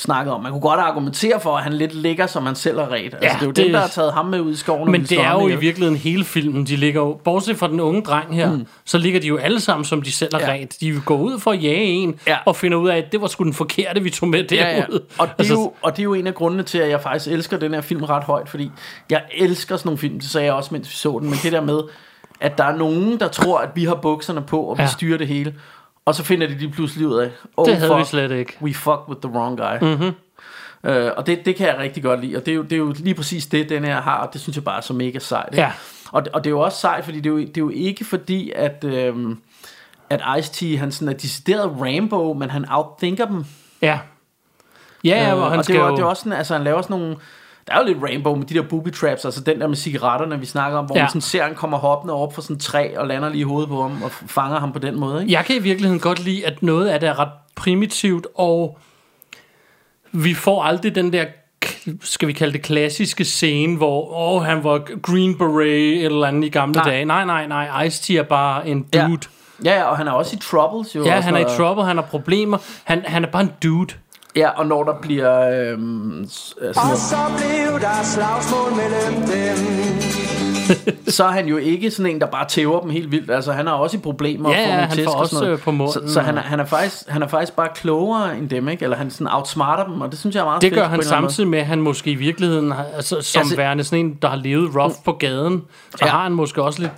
[0.00, 2.88] snakkede om, man kunne godt argumentere for, at han lidt ligger, som han selv har
[2.92, 3.14] ret.
[3.14, 4.90] Altså, det er jo det- dem, der har taget ham med ud i skoven.
[4.92, 6.64] Men det er jo i virkeligheden hele filmen.
[6.66, 8.66] De ligger jo, bortset fra den unge dreng her, mm.
[8.84, 10.52] så ligger de jo alle sammen, som de selv har Ja.
[10.54, 10.60] ja.
[10.62, 10.76] ret.
[10.80, 12.32] De går ud for at jage en, Ja.
[12.32, 12.38] ja.
[12.46, 14.58] og finder ud af, at det var sgu den forkerte, vi tog med derud.
[14.60, 14.82] Ja, ja.
[14.82, 17.00] Og, det er Altså, jo, og det er jo en af grundene til, at jeg
[17.00, 18.70] faktisk elsker den her film ret højt, fordi
[19.10, 21.52] jeg elsker sådan nogle film, det sagde jeg også, mens vi så den, men det
[21.52, 21.80] der med,
[22.40, 24.88] at der er nogen, der tror, at vi har bukserne på, og vi Ja.
[24.88, 25.54] styrer det hele,
[26.06, 28.56] og så finder de lige pludselig ud af, oh, Det havde fuck, vi slet ikke.
[28.62, 29.88] We fuck with the wrong guy.
[29.88, 30.14] Mm-hmm.
[30.88, 32.76] Uh, og det, det kan jeg rigtig godt lide, og det er, jo, det er
[32.76, 35.18] jo lige præcis det, den her har, og det synes jeg bare er så mega
[35.18, 35.48] sejt.
[35.52, 35.62] ikke?
[35.62, 35.72] Ja.
[36.12, 38.04] Og, og det er jo også sejt, fordi det er jo, det er jo ikke
[38.04, 39.38] fordi, at, øhm,
[40.10, 43.44] at Ice-T, han sådan er decideret Rambo, men han outthinker dem.
[43.82, 43.98] Ja.
[45.04, 45.96] Ja, ja, Øh, hvor han og det, skal var, jo...
[45.96, 47.16] det er også sådan, altså han laver sådan nogle
[47.66, 50.40] der er jo lidt rainbow med de der booby traps, altså den der med cigaretterne,
[50.40, 51.02] vi snakker om, hvor ja.
[51.02, 53.44] Man sådan ser, han kommer hoppende op fra sådan et træ og lander lige i
[53.44, 55.32] hovedet på ham og fanger ham på den måde, ikke?
[55.32, 58.78] Jeg kan i virkeligheden godt lide, at noget af det er ret primitivt, og
[60.12, 61.24] vi får aldrig den der,
[62.00, 66.48] skal vi kalde det klassiske scene, hvor åh, han var Green Beret eller andet i
[66.50, 66.84] gamle Nej.
[66.84, 66.92] nej.
[66.92, 67.04] dage.
[67.04, 67.86] Nej, nej, nej.
[67.86, 69.02] Ice-T er bare en dude.
[69.02, 69.16] Ja.
[69.64, 71.04] Ja, og han er også i troubles jo.
[71.04, 72.58] Ja, han er i trouble, han har problemer.
[72.84, 73.94] Han, han er bare en dude.
[74.36, 75.40] Ja, og når der bliver...
[75.72, 79.56] Øhm, øh, sådan Og noget, så blev der slagsmål mellem dem
[81.08, 83.30] så er han jo ikke sådan en, der bare tæver dem helt vildt.
[83.30, 84.50] Altså, han har også i problemer.
[84.50, 85.52] Ja, ja, han får og sådan også, noget.
[85.52, 88.38] øh, på munden, Så, så han, er, han, er faktisk, han er faktisk bare klogere
[88.38, 88.82] end dem, ikke?
[88.84, 91.02] Eller han sådan outsmarter dem, og det synes jeg er meget Det fedt gør han
[91.02, 94.36] samtidig med, at han måske i virkeligheden, altså, som Altså- værende sådan en, der har
[94.36, 96.10] levet rough på gaden, så Ja.
[96.10, 96.92] har han måske også lidt.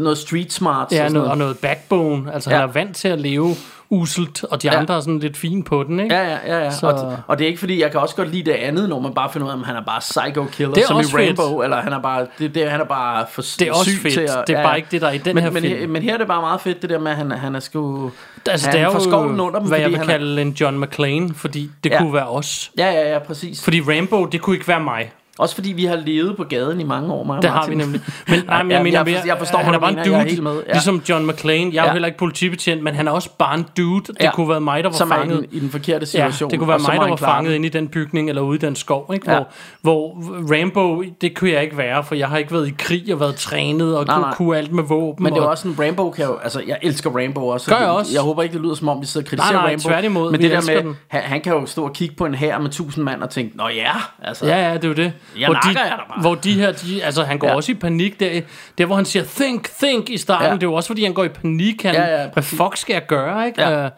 [0.00, 1.30] Noget street smarts ja, og noget, noget.
[1.30, 2.34] og noget backbone.
[2.34, 2.56] Altså, Ja.
[2.56, 3.54] han er vant til at leve
[3.92, 4.78] uselt, og de Ja.
[4.78, 6.14] andre er sådan lidt fine på den, ikke?
[6.14, 6.70] Ja, ja, ja, ja.
[6.70, 9.00] Så- Og, og det er ikke fordi, jeg kan også godt lide det andet, når
[9.00, 11.04] man bare finder ud af, at han er bare psycho killer, Det er som i
[11.04, 11.14] fedt.
[11.14, 14.02] Rainbow, eller han er bare, det, det, han er bare for Det er også syg
[14.02, 14.14] fedt.
[14.14, 14.44] til at...
[14.46, 15.78] Det er bare ikke det, der er i den men, her men, film.
[15.78, 17.60] Her, men her er det bare meget fedt, det der med, at han, han er
[17.60, 18.10] sgu...
[18.48, 20.80] Altså, han det er jo, under dem, hvad jeg vil han er- kalde en John
[20.80, 21.98] McClane, fordi det Ja.
[21.98, 22.70] kunne være os.
[22.78, 23.64] Ja, ja, ja, præcis.
[23.64, 25.12] Fordi Rambo, det kunne ikke være mig.
[25.38, 28.00] Også fordi vi har levet på gaden i mange år, og Det har vi nemlig.
[28.28, 30.16] Men nej, men Ja, jeg mener jeg mere, jeg forstår, han er bare en dude,
[30.16, 30.72] Jeg er med, ja.
[30.72, 31.58] ligesom John McClane.
[31.74, 31.86] Jeg er Ja.
[31.88, 34.00] jo heller ikke politibetjent, men han er også bare en dude.
[34.12, 34.30] Det Ja.
[34.34, 35.36] kunne være mig, der var Som i fanget.
[35.38, 36.50] den, i den forkerte Ja, situation.
[36.50, 38.76] det kunne være mig, der var fanget inde i den bygning eller ude i den
[38.76, 39.10] skov.
[39.14, 39.32] Ikke?
[39.32, 39.36] Ja.
[39.38, 39.44] Hvor,
[39.82, 43.20] hvor Rambo, det kunne jeg ikke være, for jeg har ikke været i krig og
[43.20, 44.34] været trænet og Nej, kunne, nej.
[44.34, 45.24] kunne alt med våben.
[45.24, 46.36] Men det er og, også sådan, Rainbow kan jo...
[46.42, 47.70] Altså, jeg elsker Rainbow også.
[47.70, 48.12] Gør jeg også.
[48.14, 49.90] Jeg håber ikke, det lyder som om, vi sidder og kritiserer Nej, nej, Rainbow.
[49.90, 52.58] tværtimod, Men det der med, han, han kan jo stå og kigge på en her
[52.58, 53.90] med tusind mand og tænke, Nå ja,
[54.22, 54.46] altså...
[54.46, 55.12] Ja, ja, det er jo det.
[55.38, 56.20] Jeg hvor, de, jer bare.
[56.20, 57.54] hvor de her, de, altså han går Ja.
[57.54, 58.40] også i panik der,
[58.78, 60.46] der hvor han siger, think, think i starten.
[60.48, 60.54] Ja.
[60.54, 61.82] Det er jo også fordi, han går i panik.
[61.82, 63.62] Han, Ja, ja, hvad fuck skal jeg gøre, ikke?
[63.62, 63.84] Ja.
[63.84, 63.90] Øh,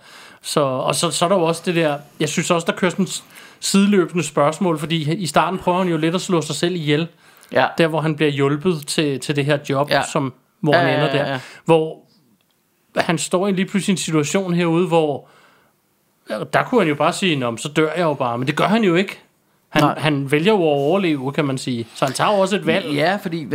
[0.42, 2.90] så, og så, så er der jo også det der, jeg synes også, der kører
[2.90, 3.22] sådan et
[3.60, 7.08] sideløbende spørgsmål, fordi i starten prøver han jo lidt at slå sig selv ihjel.
[7.52, 7.66] Ja.
[7.78, 9.96] Der, hvor han bliver hjulpet til, til det her job, Ja.
[9.96, 10.02] ja.
[10.12, 11.30] som, hvor Ja, han ja, ender ja, der.
[11.32, 11.38] ja.
[11.64, 11.98] Hvor
[12.96, 15.28] han står i lige pludselig en situation herude, hvor
[16.52, 18.38] der kunne han jo bare sige, Nå, så dør jeg jo bare.
[18.38, 19.20] Men det gør han jo ikke.
[19.74, 19.94] Han, Nej.
[19.98, 21.86] han vælger jo at overleve, kan man sige.
[21.94, 22.86] Så han tager jo også et valg.
[22.94, 23.46] Ja, fordi...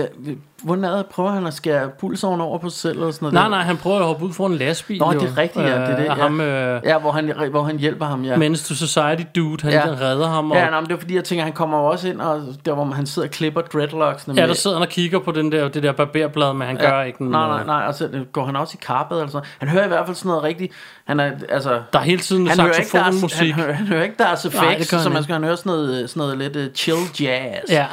[0.64, 1.04] Hvordan er?
[1.04, 3.00] Prøver han at skære pulsåren over på sig selv?
[3.00, 3.50] Eller sådan noget Nej, der?
[3.50, 5.00] nej, han prøver at hoppe ud foran en lastbil.
[5.00, 5.20] Nå, jo.
[5.20, 5.72] det er rigtigt, ja.
[5.76, 6.14] Det er det, Øh, ja.
[6.14, 8.38] Ham, øh, Ja, hvor han, hvor han hjælper ham, ja.
[8.38, 9.86] Menace to Society dude, han Ja.
[10.02, 10.52] redder ham.
[10.52, 12.74] Og, Ja, nej, men det er fordi, jeg tænker, han kommer også ind, og der
[12.74, 14.36] hvor han sidder og klipper dreadlocksene.
[14.36, 16.78] ja, med- der sidder han og kigger på den der, det der barberblad, men han
[16.82, 16.90] ja.
[16.90, 17.66] gør ikke Nej, noget.
[17.66, 19.48] nej, nej, og så går han også i kappet eller sådan noget.
[19.60, 20.74] Han hører i hvert fald sådan noget rigtigt.
[21.08, 21.82] Han er, altså...
[21.94, 23.54] Der er hele tiden Han hører, ikke deres, han, saxofonmusik.
[23.56, 26.10] hører, han hører ikke deres Nej, effects, han så man skal han høre sådan noget,
[26.10, 27.72] sådan noget lidt uh, chill jazz.
[27.72, 27.86] Ja,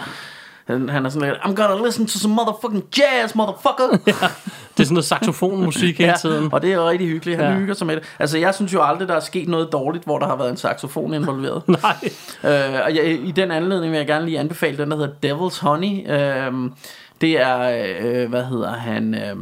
[0.67, 3.89] Han, han er sådan lidt, I'm gonna listen to some motherfucking jazz, motherfucker.
[4.77, 6.53] Det er sådan noget saxofonmusik hele tiden.
[6.53, 7.37] og det er rigtig hyggeligt.
[7.39, 7.53] Han Ja.
[7.53, 7.59] ja.
[7.59, 8.05] hygger sig med det.
[8.19, 10.57] Altså, jeg synes jo aldrig, der er sket noget dårligt, hvor der har været en
[10.57, 11.63] saxofon involveret.
[11.83, 11.97] Nej.
[12.45, 15.61] Øh, og jeg, i den anledning vil jeg gerne lige anbefale den, der hedder Devil's
[15.67, 16.11] Honey.
[16.11, 16.71] Øh,
[17.21, 17.59] det er,
[18.01, 19.37] øh, hvad hedder han, øh,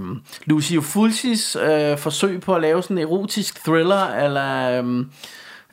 [0.47, 4.83] Lucio Fulcis øh, forsøg på at lave sådan en erotisk thriller, eller...
[4.83, 5.05] Øh,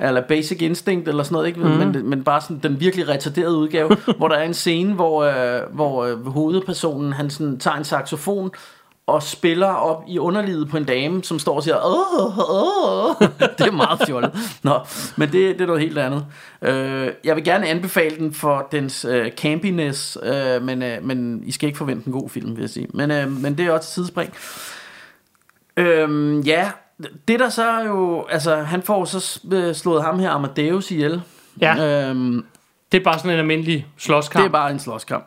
[0.01, 1.59] eller Basic Instinct eller sådan noget, ikke?
[1.59, 1.65] Mm.
[1.65, 5.61] Men, men bare sådan den virkelig retarderede udgave, hvor der er en scene, hvor, øh,
[5.73, 8.51] hvor øh, hovedpersonen han sådan tager en saxofon
[9.07, 13.15] og spiller op i underlivet på en dame, som står og siger, åh, åh.
[13.57, 14.31] det er meget fjollet.
[14.63, 14.79] Nå,
[15.17, 16.25] men det, det er noget helt andet.
[16.61, 21.51] Øh, jeg vil gerne anbefale den for dens øh, campiness, øh, men, øh, men I
[21.51, 22.87] skal ikke forvente en god film, vil jeg sige.
[22.93, 24.33] Men, øh, men det er også et tidsspring.
[25.77, 26.71] Øhm, ja,
[27.27, 31.21] det der så er jo, altså han får så øh, slået ham her Amadeus ihjel.
[31.61, 32.07] Ja.
[32.09, 32.45] Øhm,
[32.91, 34.43] Det er bare sådan en almindelig slåskamp.
[34.43, 35.25] det er bare en slåskamp.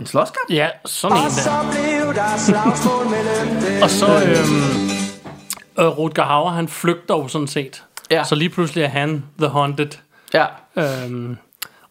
[0.00, 0.50] En slåskamp?
[0.50, 1.70] Ja, sådan en Og så der.
[1.70, 3.82] blev der slagsmål mellem dem.
[3.82, 7.84] Og så øhm, øh, Rutger Hauer, han flygter jo sådan set.
[8.10, 8.24] Ja.
[8.24, 9.88] Så lige pludselig er han The Haunted.
[10.34, 10.46] Ja.
[10.76, 11.36] Øhm,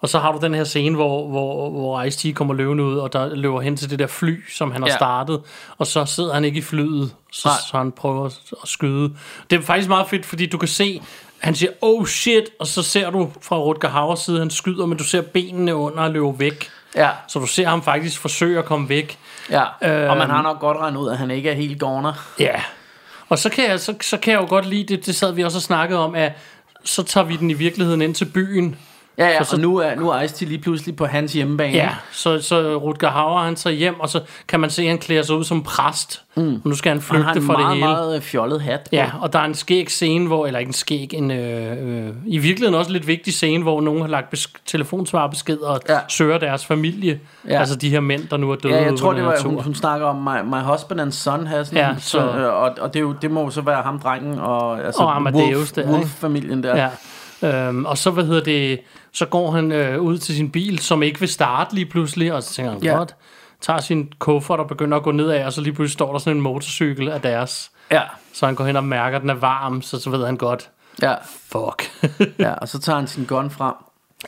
[0.06, 3.14] og så har du den her scene, hvor, hvor, hvor Ice-T kommer løvende ud, og
[3.14, 4.96] der løber hen til det der fly, som han har Ja.
[4.96, 5.42] startet.
[5.78, 7.58] Og så sidder han ikke i flyet, så, Nej.
[7.72, 8.34] så han prøver at,
[8.64, 9.14] at skyde.
[9.50, 11.02] Det er faktisk meget fedt, fordi du kan se,
[11.40, 14.98] han siger, oh shit, og så ser du fra Rutger Hauers side, han skyder, men
[14.98, 16.70] du ser benene under og løber væk.
[16.96, 19.18] Ja, Så du ser ham faktisk forsøge at komme væk.
[19.50, 19.64] ja.
[19.84, 20.10] Øhm.
[20.10, 22.14] og man har nok godt regnet ud, at han ikke er helt goner.
[22.40, 22.62] Ja.
[23.30, 25.44] Og så kan jeg, så, så kan jeg jo godt lide, det, det sad vi
[25.44, 26.32] også og snakkede om, at
[26.84, 28.76] så tager vi den i virkeligheden ind til byen.
[29.18, 31.74] Ja, ja, Så- så- og nu er, nu er Ice-T lige pludselig på hans hjemmebane.
[31.78, 34.98] Ja, så, så Rutger Hauer, han tager hjem, og så kan man se, at han
[34.98, 36.22] klæder sig ud som præst.
[36.38, 36.62] Mm.
[36.64, 37.86] Nu skal han Og han har flygte en fra meget, det hele.
[37.88, 38.90] meget fjollet hat på.
[38.92, 41.72] Ja, og der er en skæg scene, hvor, eller ikke en skæg, en, øh,
[42.08, 46.00] øh, i virkeligheden også lidt vigtig scene, hvor nogen har lagt besk- telefonsvarbesked og ja.
[46.08, 47.20] Søger deres familie.
[47.50, 47.60] Ja.
[47.60, 49.76] Altså de her mænd, der nu er døde Ja, jeg tror, det var, hun, hun
[49.76, 53.00] snakker om my, my husband and son has Ja, så- så, øh, og, og det,
[53.00, 55.92] er jo, det må jo så være ham, drengen, og, altså, Og Amadeus Wolf, der?
[55.92, 56.76] Wolf-familien der.
[56.78, 57.68] Ja.
[57.68, 58.80] Øhm, og så, hvad hedder det,
[59.16, 62.44] så går han øh, ud til sin bil, som ikke vil starte lige pludselig, og
[62.44, 62.94] så tænker han, Ja.
[62.98, 63.16] godt,
[63.62, 66.38] tager sin kuffert og begynder at gå nedad, og så lige pludselig står der sådan
[66.38, 67.72] en motorcykel af deres.
[67.92, 68.02] ja,
[68.34, 70.70] Så han går hen og mærker, at den er varm, så så ved han godt,
[71.02, 71.16] ja,
[71.50, 71.92] fuck.
[72.40, 73.74] ja, og så tager han sin gun frem.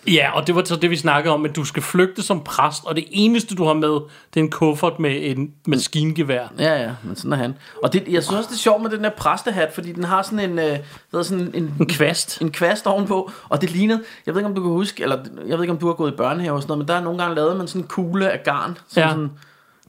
[0.07, 2.85] Ja, og det var så det, vi snakkede om, at du skal flygte som præst,
[2.85, 3.89] og det eneste, du har med,
[4.33, 6.47] det er en kuffert med en maskingevær.
[6.59, 7.55] Ja, ja, men sådan er han.
[7.83, 10.21] Og det, jeg synes også, det er sjovt med den der præstehat, fordi den har
[10.21, 10.77] sådan en, øh,
[11.11, 12.41] hvad sådan en, En kvast.
[12.41, 15.17] en kvast ovenpå, og det lignede, jeg ved ikke om du kan huske, eller
[15.47, 17.01] jeg ved ikke om du har gået i børnehave og sådan noget, men der er
[17.03, 19.09] nogle gange lavet man sådan en kugle af garn, som Ja.
[19.09, 19.31] sådan,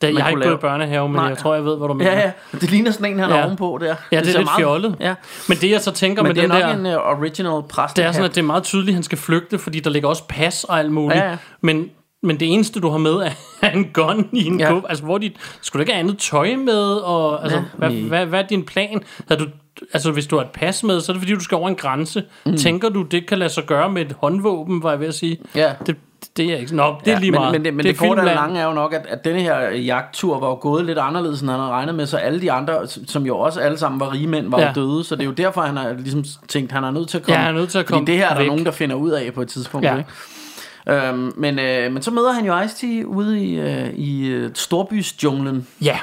[0.03, 1.25] Da, jeg har ikke lave- gået i børnehave, men Nej.
[1.25, 2.13] jeg tror, jeg ved, hvad du mener.
[2.13, 2.31] ja, ja,
[2.61, 3.45] det ligner sådan en, han Ja.
[3.45, 3.87] ovenpå der.
[3.87, 4.97] Ja, det, det er ser lidt fjollet.
[5.01, 5.15] Ja,
[5.49, 6.91] Men det, jeg så tænker men med det er den nok der...
[6.93, 7.97] en uh, original præstehat.
[7.97, 10.09] Det er sådan, at det er meget tydeligt, at han skal flygte, fordi der ligger
[10.09, 11.21] også pas og alt muligt.
[11.21, 11.37] Ja, ja.
[11.61, 11.91] Men,
[12.23, 13.31] men det eneste, du har med,
[13.63, 14.71] er en gun i en ja.
[14.73, 14.83] Kup.
[14.89, 16.83] Altså, hvor dit, skulle du ikke have andet tøj med?
[16.95, 18.01] Og, altså, Ja, hvad, nej.
[18.09, 19.03] hvad, hvad, er din plan?
[19.29, 19.47] Havde du,
[19.93, 21.75] altså, hvis du har et pas med, så er det fordi, du skal over en
[21.77, 22.23] grænse.
[22.47, 22.57] Mm.
[22.57, 25.39] Tænker du, det kan lade sig gøre med et håndvåben, var jeg ved at sige?
[25.55, 25.73] Ja.
[25.87, 25.97] Det,
[26.39, 26.76] det er ikke...
[26.76, 27.53] Nå, det er lige men, meget.
[27.53, 29.61] Men, det, men det, det, korte og lange er jo nok, at, at denne her
[29.70, 32.78] jagttur var jo gået lidt anderledes, end han havde regnet med, så alle de andre,
[33.07, 34.66] som jo også alle sammen var rige mænd, var Ja.
[34.66, 37.18] jo døde, så det er jo derfor, han har ligesom tænkt, han er nødt til
[37.18, 37.39] at komme.
[37.39, 38.47] Ja, han er nødt til at fordi komme det her er der væk.
[38.47, 39.86] nogen, der finder ud af på et tidspunkt.
[39.86, 39.97] Ja.
[39.97, 41.09] Ikke?
[41.09, 45.66] Øhm, men, øh, men så møder han jo Ice-T ude i, øh, i øh, storbysjunglen.
[45.82, 45.99] Ja.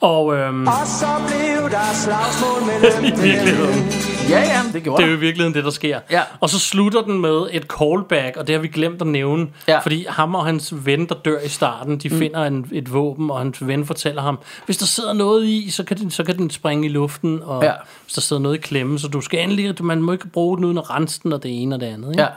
[0.00, 4.17] Og øhm, Og så blev der slagsmål mellem i virkeligheden.
[4.28, 6.00] Ja, ja, det gjorde Det er jo i virkeligheden det, der sker.
[6.10, 6.22] Ja.
[6.40, 9.48] Og så slutter den med et callback, og det har vi glemt at nævne.
[9.68, 9.78] Ja.
[9.78, 12.18] Fordi ham og hans ven, der dør i starten, de mm.
[12.18, 15.84] finder en, et våben, og hans ven fortæller ham, hvis der sidder noget i, så
[15.84, 17.72] kan den, så kan den springe i luften, og Ja.
[18.04, 20.64] hvis der sidder noget i klemme, så du skal endelig, man må ikke bruge den
[20.64, 22.10] uden at rense den, og det ene og det andet.
[22.10, 22.22] Ikke?
[22.22, 22.28] Ja.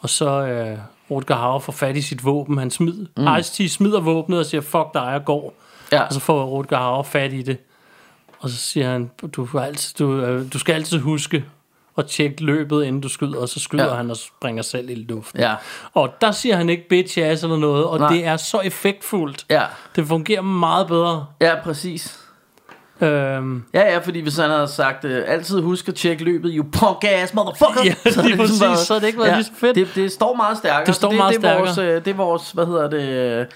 [0.00, 0.78] Og så øh,
[1.10, 3.26] Rutger Hauer får fat i sit våben, han smid, mm.
[3.26, 5.54] Ice-T smider våbnet og siger, fuck dig, jeg går.
[5.92, 6.02] Ja.
[6.02, 7.58] Og så får Rutger Hauer fat i det.
[8.38, 11.44] Og så siger han, du, altid, du, øh, du skal altid huske
[11.98, 13.40] at tjekke løbet, inden du skyder.
[13.40, 13.90] Og så skyder ja.
[13.90, 13.96] Ja.
[13.96, 15.40] han og springer selv i luften.
[15.40, 15.54] Ja.
[15.94, 17.84] Og der siger han ikke bitch ass eller noget.
[17.84, 18.12] Og Nej.
[18.12, 19.46] det er så effektfuldt.
[19.50, 19.62] Ja.
[19.96, 21.26] Det fungerer meget bedre.
[21.40, 22.18] Ja, præcis.
[23.00, 26.66] Øhm, Ja, ja, fordi hvis han havde sagt, øh, altid husk at tjekke løbet, you
[26.72, 27.80] punk ass motherfucker.
[27.84, 29.74] Ja, så lige det ligesom præcis, så havde det ikke været lige så fedt.
[29.76, 30.86] Det, det står meget stærkere.
[30.86, 31.94] Det så står det, meget det, er vores, stærkere.
[31.96, 33.46] øh, det er vores, hvad hedder det, øh,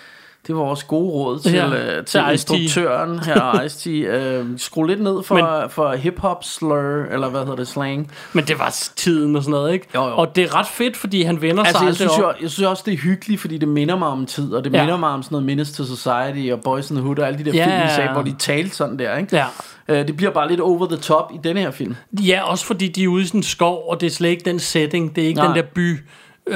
[0.47, 3.91] det er vores gode råd til, Ja, ja, til til, instruktøren her, Ice-T.
[3.91, 8.11] Øh, skru lidt ned for, for hip-hop slur, eller hvad hedder det, slang.
[8.33, 9.87] men det var tiden og sådan noget, ikke?
[9.95, 10.17] Jo, jo.
[10.17, 12.69] Og det er ret fedt, fordi han vender Altså, sig jeg synes, jo, jeg synes
[12.69, 14.79] også, det er hyggeligt, fordi det minder mig om tid, og det Ja.
[14.79, 14.83] ja.
[14.85, 17.39] minder mig om sådan noget Minutes to Society og Boys in the Hood og alle
[17.39, 17.65] de der Ja.
[17.65, 19.37] film, vi sagde, hvor de talte sådan der, ikke?
[19.37, 19.45] Ja.
[19.89, 21.97] Øh, det bliver bare lidt over the top i denne her film.
[22.21, 24.45] Ja, også fordi de er ude i sådan en skov, og det er slet ikke
[24.45, 25.17] den setting.
[25.17, 25.47] Det er ikke Nej.
[25.47, 25.99] den der by,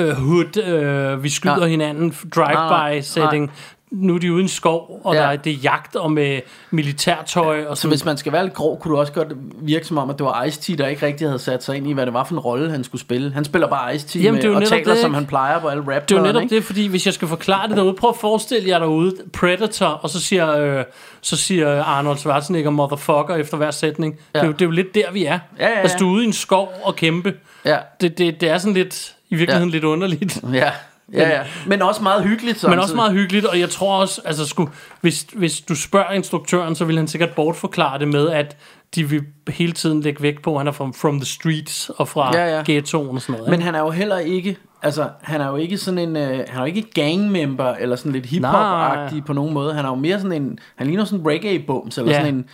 [0.01, 1.69] uh, hood, uh, vi skyder Nej.
[1.69, 3.53] hinanden, drive-by setting.
[3.95, 5.21] Nu er de ude i en skov, og Ja.
[5.21, 6.41] der er, det jagt og med
[6.71, 7.65] militærtøj.
[7.65, 7.91] Og Så sådan.
[7.93, 9.29] hvis man skal være lidt grov, kunne du også godt
[9.63, 11.93] virke som om, at det var Ice-T, der ikke rigtig havde sat sig ind i,
[11.93, 13.33] hvad det var for en rolle, han skulle spille.
[13.33, 15.15] Han spiller bare Ice-T Jamen, med, og taler, det, som ikke?
[15.15, 17.69] han plejer på alle rap Det er jo netop det, fordi hvis jeg skal forklare
[17.69, 20.85] det derude, prøv at forestille jer derude, Predator, og så siger, øh,
[21.21, 24.15] så siger Arnold Schwarzenegger motherfucker efter hver sætning.
[24.35, 24.39] Ja.
[24.39, 25.39] Det, er jo, det er jo lidt der, vi er.
[25.59, 25.81] Ja, ja, ja.
[25.81, 27.35] Altså, du er ude i en skov og kæmpe.
[27.65, 29.75] Ja, Det, det, det er sådan lidt, i virkeligheden Ja.
[29.75, 30.41] lidt underligt.
[30.53, 30.71] ja,
[31.13, 31.43] ja, ja.
[31.67, 32.71] Men også meget hyggeligt samtidig.
[32.71, 34.67] Men også meget hyggeligt, og jeg tror også, altså sku,
[35.01, 38.57] hvis, hvis du spørger instruktøren, så vil han sikkert bortforklare det med, at
[38.95, 42.09] de vil hele tiden lægge vægt på, at han er from, from the streets og
[42.09, 43.51] fra Ja, ja, ghettoen og sådan noget.
[43.51, 46.47] Men han er jo heller ikke Altså, han er jo ikke sådan en øh, Han
[46.57, 50.21] er jo ikke gangmember Eller sådan lidt hiphop-agtig på nogen måde Han er jo mere
[50.21, 52.19] sådan en Han ligner sådan en reggae-bums Eller Ja.
[52.21, 52.45] sådan en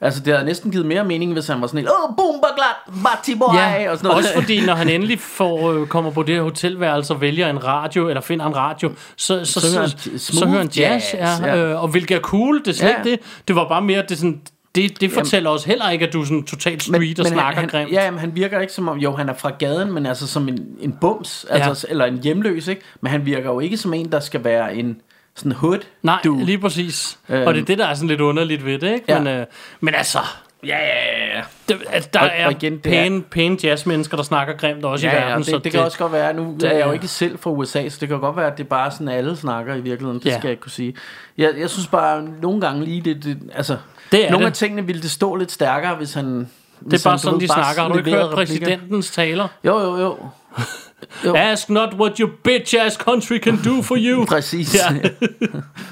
[0.00, 3.02] Altså, det havde næsten givet mere mening, hvis han var sådan en, åh, boom, baglat,
[3.04, 4.24] bati boy, Ja, og sådan noget.
[4.24, 7.64] også fordi når han endelig får, øh, kommer på det her hotelværelse og vælger en
[7.64, 11.14] radio, eller finder en radio, så, så, Så så, hører han så, hører han jazz,
[11.14, 11.56] jazz, ja, ja.
[11.56, 13.10] Øh, og hvilket er cool, det er slet Ja.
[13.10, 13.18] det.
[13.48, 14.40] Det var bare mere, det, sådan,
[14.74, 17.68] det, det fortæller os heller ikke, at du er sådan totalt street og snakker han,
[17.68, 17.92] grimt.
[17.92, 20.48] Ja, men han virker ikke som om, jo, han er fra gaden, men altså som
[20.48, 22.82] en, en bums, altså, eller en hjemløs, ikke?
[23.00, 24.96] Men han virker jo ikke som en, der skal være en
[25.36, 26.44] sådan hood Nej, dude.
[26.44, 27.18] lige præcis.
[27.28, 27.46] Øhm.
[27.46, 29.04] og det er det, der er sådan lidt underligt ved det, ikke?
[29.08, 29.18] Ja.
[29.18, 29.46] Men, øh,
[29.80, 30.18] men altså,
[30.66, 34.24] Ja, ja, ja, det, altså der Og- er og igen, det pæne, pæne jazzmennesker, der
[34.24, 35.30] snakker grimt også i Ja, verden.
[35.32, 37.38] ja, det, så det, kan også godt være, nu det er jeg jo ikke selv
[37.38, 39.80] fra USA, så det kan godt være, at det er bare sådan, alle snakker i
[39.80, 40.18] virkeligheden.
[40.20, 40.30] Det Ja.
[40.30, 40.94] skal jeg ikke kunne sige.
[41.38, 43.76] Jeg, jeg synes bare, nogle gange lige det, det altså,
[44.12, 44.50] Det er nogle det.
[44.50, 46.48] af tingene ville det stå lidt stærkere, hvis han...
[46.90, 47.82] Det er bare sådan, de snakker.
[47.82, 49.48] Har du ikke hørt præsidentens taler?
[49.64, 50.16] Jo, jo, jo.
[51.24, 51.34] Jo.
[51.36, 54.24] Ask not what your bitch ass country can do for you.
[54.34, 54.74] Præcis.
[54.74, 54.90] Ja.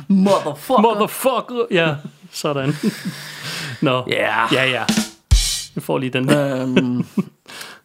[0.08, 0.82] Motherfucker.
[0.82, 1.66] Motherfucker.
[1.70, 1.94] Ja,
[2.32, 2.76] sådan.
[3.80, 4.04] Nå.
[4.10, 4.48] Ja.
[4.52, 4.84] Ja, ja.
[5.74, 6.62] Jeg får lige den der.
[6.62, 7.04] øhm,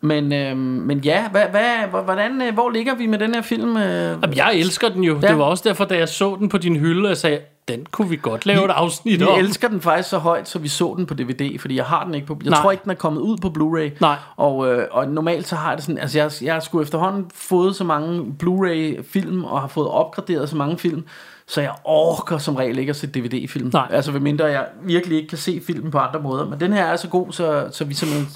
[0.01, 3.41] men, øhm, men ja, hvad, hvad, hvor- hvordan, øh, hvor ligger vi med den her
[3.41, 3.77] film?
[3.77, 3.83] Øh?
[4.21, 5.19] Jamen, jeg elsker den jo.
[5.21, 5.27] Ja.
[5.27, 8.09] Det var også derfor, da jeg så den på din hylde, jeg sagde, den kunne
[8.09, 9.39] vi godt lave et afsnit Vi om.
[9.39, 12.13] elsker den faktisk så højt, så vi så den på DVD, fordi jeg har den
[12.15, 12.37] ikke på...
[12.43, 12.61] Jeg Nej.
[12.61, 13.97] tror ikke, den er kommet ud på Blu-ray.
[14.01, 14.15] Nej.
[14.35, 15.97] Og, øh, og normalt så har jeg det sådan...
[16.01, 20.55] Altså, jeg, jeg har sgu efterhånden fået så mange Blu-ray-film, og har fået opgraderet så
[20.55, 21.03] mange film,
[21.49, 23.69] så jeg orker som regel ikke at se DVD-film.
[23.73, 23.87] Nej.
[23.91, 26.45] Altså, ved mindre jeg virkelig ikke kan se filmen på andre måder.
[26.45, 28.29] Men den her er så god, så, så vi simpelthen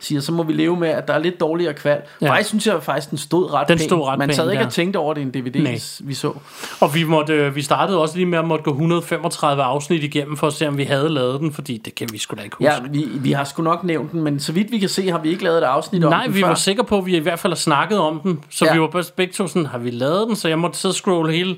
[0.00, 2.00] siger, så må vi leve med, at der er lidt dårligere kval.
[2.22, 2.30] Ja.
[2.30, 3.88] Faktisk synes jeg faktisk, den stod ret Den pænt.
[3.90, 4.66] stod ret Man sad pænt, ikke ja.
[4.66, 5.78] og tænkte over det en DVD, Nej.
[6.00, 6.32] vi så.
[6.80, 10.36] Og vi, måtte, øh, vi startede også lige med at måtte gå 135 afsnit igennem,
[10.36, 12.56] for at se, om vi havde lavet den, fordi det kan vi sgu da ikke
[12.56, 12.72] huske.
[12.72, 15.18] Ja, vi, vi har sgu nok nævnt den, men så vidt vi kan se, har
[15.18, 16.48] vi ikke lavet et afsnit om Nej, den vi før.
[16.48, 18.40] var sikre på, at vi i hvert fald har snakket om den.
[18.50, 18.72] Så Ja.
[18.74, 20.36] vi var bare begge to sådan, har vi lavet den?
[20.36, 21.56] Så jeg måtte sidde og scrolle hele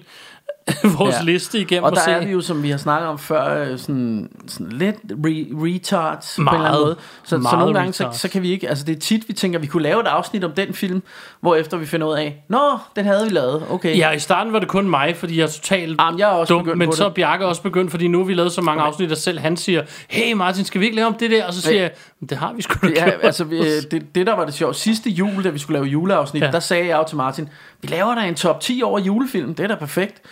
[0.99, 1.23] vores Ja.
[1.25, 2.11] liste igennem Og og, der se.
[2.11, 6.35] er vi jo, som vi har snakket om før, øh, sådan, sådan lidt re- retards
[6.37, 6.81] på en eller anden Meget.
[6.85, 6.97] måde.
[7.23, 9.33] Så, så Meget nogle gange, så, så kan vi ikke, altså det er tit, vi
[9.33, 11.03] tænker, vi kunne lave et afsnit om den film,
[11.41, 13.97] hvor efter vi finder ud af, nå, den havde vi lavet, okay.
[13.99, 16.55] Ja, i starten var det kun mig, fordi jeg er totalt Jamen, jeg er også
[16.55, 17.09] dum, begyndt men på så er.
[17.11, 19.83] Bjarke også begyndt, fordi nu har vi lavet så mange afsnit, at selv han siger,
[20.09, 21.47] hey Martin, skal vi ikke lave om det der?
[21.47, 21.83] Og så siger Ja.
[21.83, 21.91] jeg,
[22.21, 23.59] "Men det har vi sgu da Ja, gjort." altså vi,
[23.91, 26.43] det, det der var det sjovt Sidste jul, da vi skulle lave juleafsnit.
[26.43, 26.51] Ja.
[26.51, 27.49] Der sagde jeg jo til Martin
[27.83, 30.23] Vi laver da en top 10 over julefilm Det er da perfekt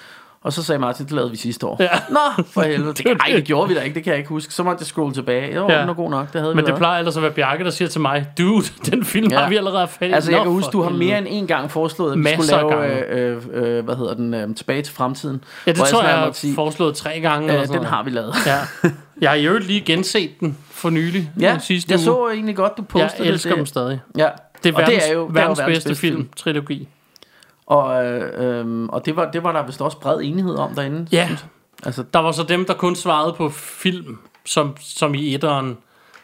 [0.42, 1.88] Og så sagde Martin, det lavede vi sidste år Ja.
[2.10, 4.54] Nå, for helvede det, Ej, det gjorde vi da ikke, det kan jeg ikke huske
[4.54, 5.80] Så måtte jeg scrolle tilbage Jo, Ja.
[5.80, 7.70] den er god nok, det havde Men vi det plejer ellers at være Bjarke, der
[7.70, 9.38] siger til mig, dude, den film Ja.
[9.38, 10.04] har vi allerede i.
[10.04, 12.58] Altså jeg Nå, kan huske, du har mere end en gang foreslået At vi Masser
[12.58, 16.02] skulle lave, øh, øh, øh, hvad hedder den, øh, Tilbage til fremtiden Ja, det tror
[16.02, 17.48] jeg, jeg har sige, foreslået tre gange.
[17.48, 17.88] eller øh, sådan Den noget.
[17.96, 18.58] har vi lavet Ja.
[19.20, 21.30] Jeg har i øvrigt lige genset den for nylig.
[21.40, 22.04] Ja, den sidste jeg uge.
[22.04, 23.58] så egentlig godt, du postede Jeg elsker det.
[23.58, 24.00] dem stadig.
[24.16, 24.28] Ja,
[24.62, 26.88] Det er og verdens, det er jo, det er jo verdens bedste film, trilogi.
[27.68, 31.06] Og, øh, øhm, og det, var, det var der vist også bred enighed om derinde.
[31.12, 31.28] Ja.
[31.86, 35.78] Altså, der var så dem, der kun svarede på film, som, som i etteren.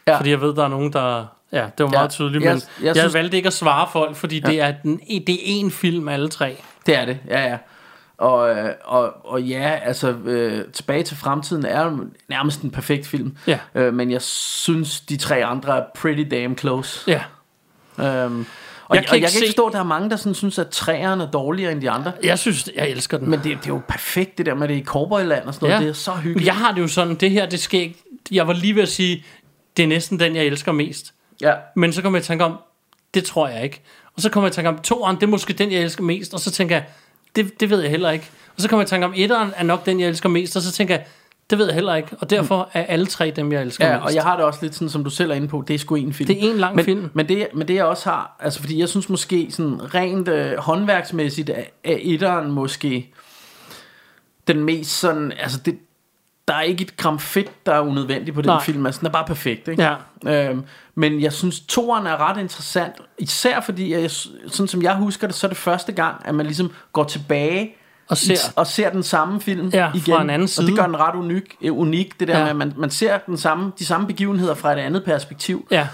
[0.07, 0.17] Ja.
[0.17, 1.25] Fordi jeg ved, der er nogen, der...
[1.51, 3.87] Ja, det var meget Ja, tydeligt, men jeg jeg, jeg synes- valgte ikke at svare
[3.91, 4.47] folk, fordi Ja.
[4.51, 6.57] det, er den, det er én film, alle tre.
[6.85, 7.57] det er det, ja, ja.
[8.17, 11.97] Og, øh, og, og ja, altså øh, Tilbage til fremtiden er
[12.29, 13.37] nærmest en perfekt film.
[13.47, 13.59] Ja.
[13.75, 17.11] Øh, men jeg synes, de tre andre er pretty damn close.
[17.11, 17.21] Ja,
[17.99, 18.45] Øhm,
[18.87, 19.83] og jeg, Jeg kan, kan og jeg ikke kan ikke se- forstå, at der er
[19.83, 22.11] mange, der sådan, synes, at træerne er dårligere end de andre.
[22.23, 23.29] jeg synes, jeg elsker den.
[23.29, 25.79] Men det, det er jo perfekt, det der med det i cowboyland og sådan noget.
[25.81, 25.83] Ja.
[25.85, 26.47] Det er så hyggeligt.
[26.47, 27.95] Jeg har det jo sådan, det her, det skal ikke...
[28.31, 29.25] Jeg var lige ved at sige,
[29.77, 31.13] det er næsten den, jeg elsker mest.
[31.41, 31.53] Ja.
[31.75, 32.57] Men så kommer jeg i tanke om,
[33.13, 33.81] det tror jeg ikke.
[34.15, 36.33] Og så kommer jeg i tanke om, toeren, det er måske den, jeg elsker mest.
[36.33, 36.85] Og så tænker jeg,
[37.35, 38.29] det, det ved jeg heller ikke.
[38.55, 40.55] Og så kommer jeg i tanke om, etteren er nok den, jeg elsker mest.
[40.55, 41.05] Og så tænker jeg,
[41.49, 42.09] det ved jeg heller ikke.
[42.19, 44.05] Og derfor er alle tre dem, jeg elsker Ja, mest.
[44.05, 45.77] og jeg har det også lidt sådan, som du selv er inde på, det er
[45.77, 46.27] sgu en film.
[46.27, 47.09] Det er en lang men, film.
[47.13, 50.57] Men det, men det jeg også har, altså fordi jeg synes måske sådan rent øh,
[50.57, 53.13] håndværksmæssigt er, er etteren måske
[54.47, 55.77] den mest sådan, altså det,
[56.47, 58.61] der er ikke et gram fedt, der er unødvendigt på den Nej.
[58.63, 59.95] film, altså den er bare perfekt, ikke?
[60.25, 60.49] Ja.
[60.49, 60.63] Øhm,
[60.95, 65.35] men jeg synes, toeren er ret interessant, især fordi, jeg, sådan som jeg husker det,
[65.35, 67.75] så er det første gang, at man ligesom går tilbage
[68.09, 70.21] Og ser, og ser den samme film Ja, fra igen.
[70.21, 70.67] en anden Og side.
[70.67, 72.43] det gør den ret unik, øh, unik det der Ja.
[72.43, 75.67] med, at man, man ser den samme, de samme begivenheder fra et andet perspektiv.
[75.71, 75.87] ja,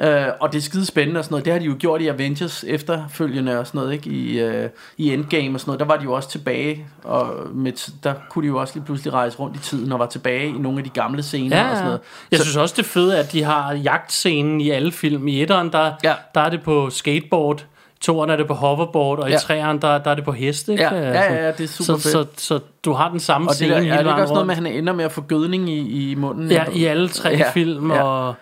[0.00, 1.44] Øh, og det er skide spændende og sådan noget.
[1.44, 4.10] Det har de jo gjort i Avengers efterfølgende og sådan noget, ikke?
[4.10, 4.68] I, øh,
[4.98, 5.80] i Endgame og sådan noget.
[5.80, 7.72] Der var de jo også tilbage, og med,
[8.02, 10.52] der kunne de jo også lige pludselig rejse rundt i tiden og var tilbage i
[10.52, 12.00] nogle af de gamle scener ja, og sådan noget.
[12.30, 15.28] Jeg Så- synes også, det er fedt, at de har jagtscenen i alle film.
[15.28, 16.14] I etteren, der, Ja.
[16.34, 17.64] der er det på skateboard.
[17.96, 19.38] I toeren er det på hoverboard, og i Ja.
[19.38, 20.72] treeren, der, der er det på heste.
[20.72, 20.84] ikke?
[20.84, 22.40] Ja, ja, Altså, ja, det er super så, fedt.
[22.40, 24.34] Så, så, du har den samme Og det scene der, hele ja, det er også
[24.34, 26.50] noget med, at han ender med at få gødning i, i munden.
[26.50, 28.02] Ja, i alle tre Ja, film, ja.
[28.02, 28.34] og...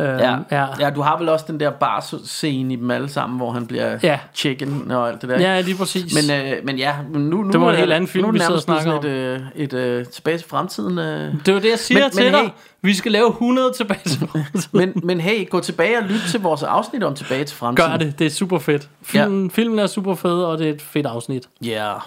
[0.00, 0.66] Øh, Ja, ja.
[0.80, 3.98] ja, du har vel også den der bar-scene i dem alle sammen, hvor han bliver
[4.02, 4.18] Ja.
[4.34, 5.40] chicken og alt det der.
[5.40, 6.14] ja, lige præcis.
[6.28, 8.38] Men, øh, men ja, nu, nu Det var en er- helt anden film, nu vi
[8.38, 10.98] sidder og snakker sådan et, øh, et øh, tilbage til fremtiden.
[10.98, 11.34] Øh.
[11.46, 12.40] det var det, jeg siger Men- til men dig.
[12.42, 12.48] hey.
[12.82, 14.62] Vi skal lave 100 tilbage til fremtiden.
[14.72, 17.90] Men, men hey, gå tilbage og lyt til vores afsnit om tilbage til fremtiden.
[17.90, 18.88] Gør det, det er super fedt.
[19.02, 19.48] Filmen, ja.
[19.52, 21.48] filmen er super fed, og det er et fedt afsnit.
[21.64, 21.68] Ja.
[21.90, 22.00] Yeah.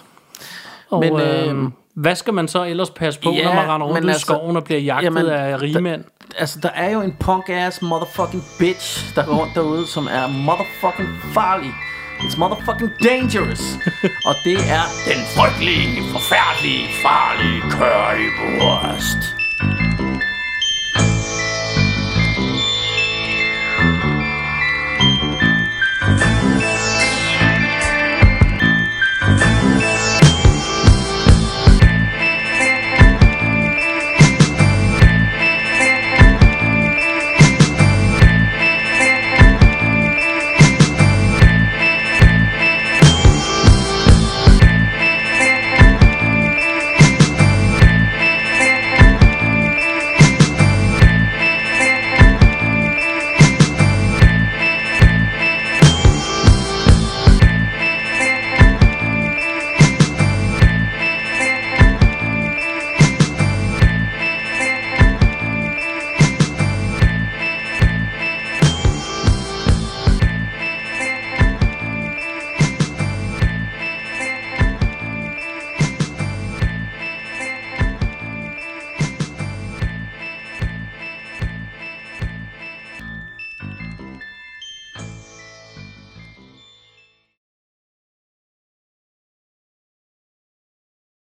[0.94, 3.86] Og, Men, øh, øh, hvad skal man så ellers passe på, ja, når man render
[3.86, 6.04] rundt i altså- skoven og bliver jagtet jamen, af rigmænd?
[6.38, 11.08] Altså, der er jo en punk-ass motherfucking bitch, der går rundt derude, som er motherfucking
[11.34, 11.72] farlig.
[12.18, 13.62] It's motherfucking dangerous.
[14.28, 19.43] og det er den frygtelige, forfærdelige, farlige currywurst.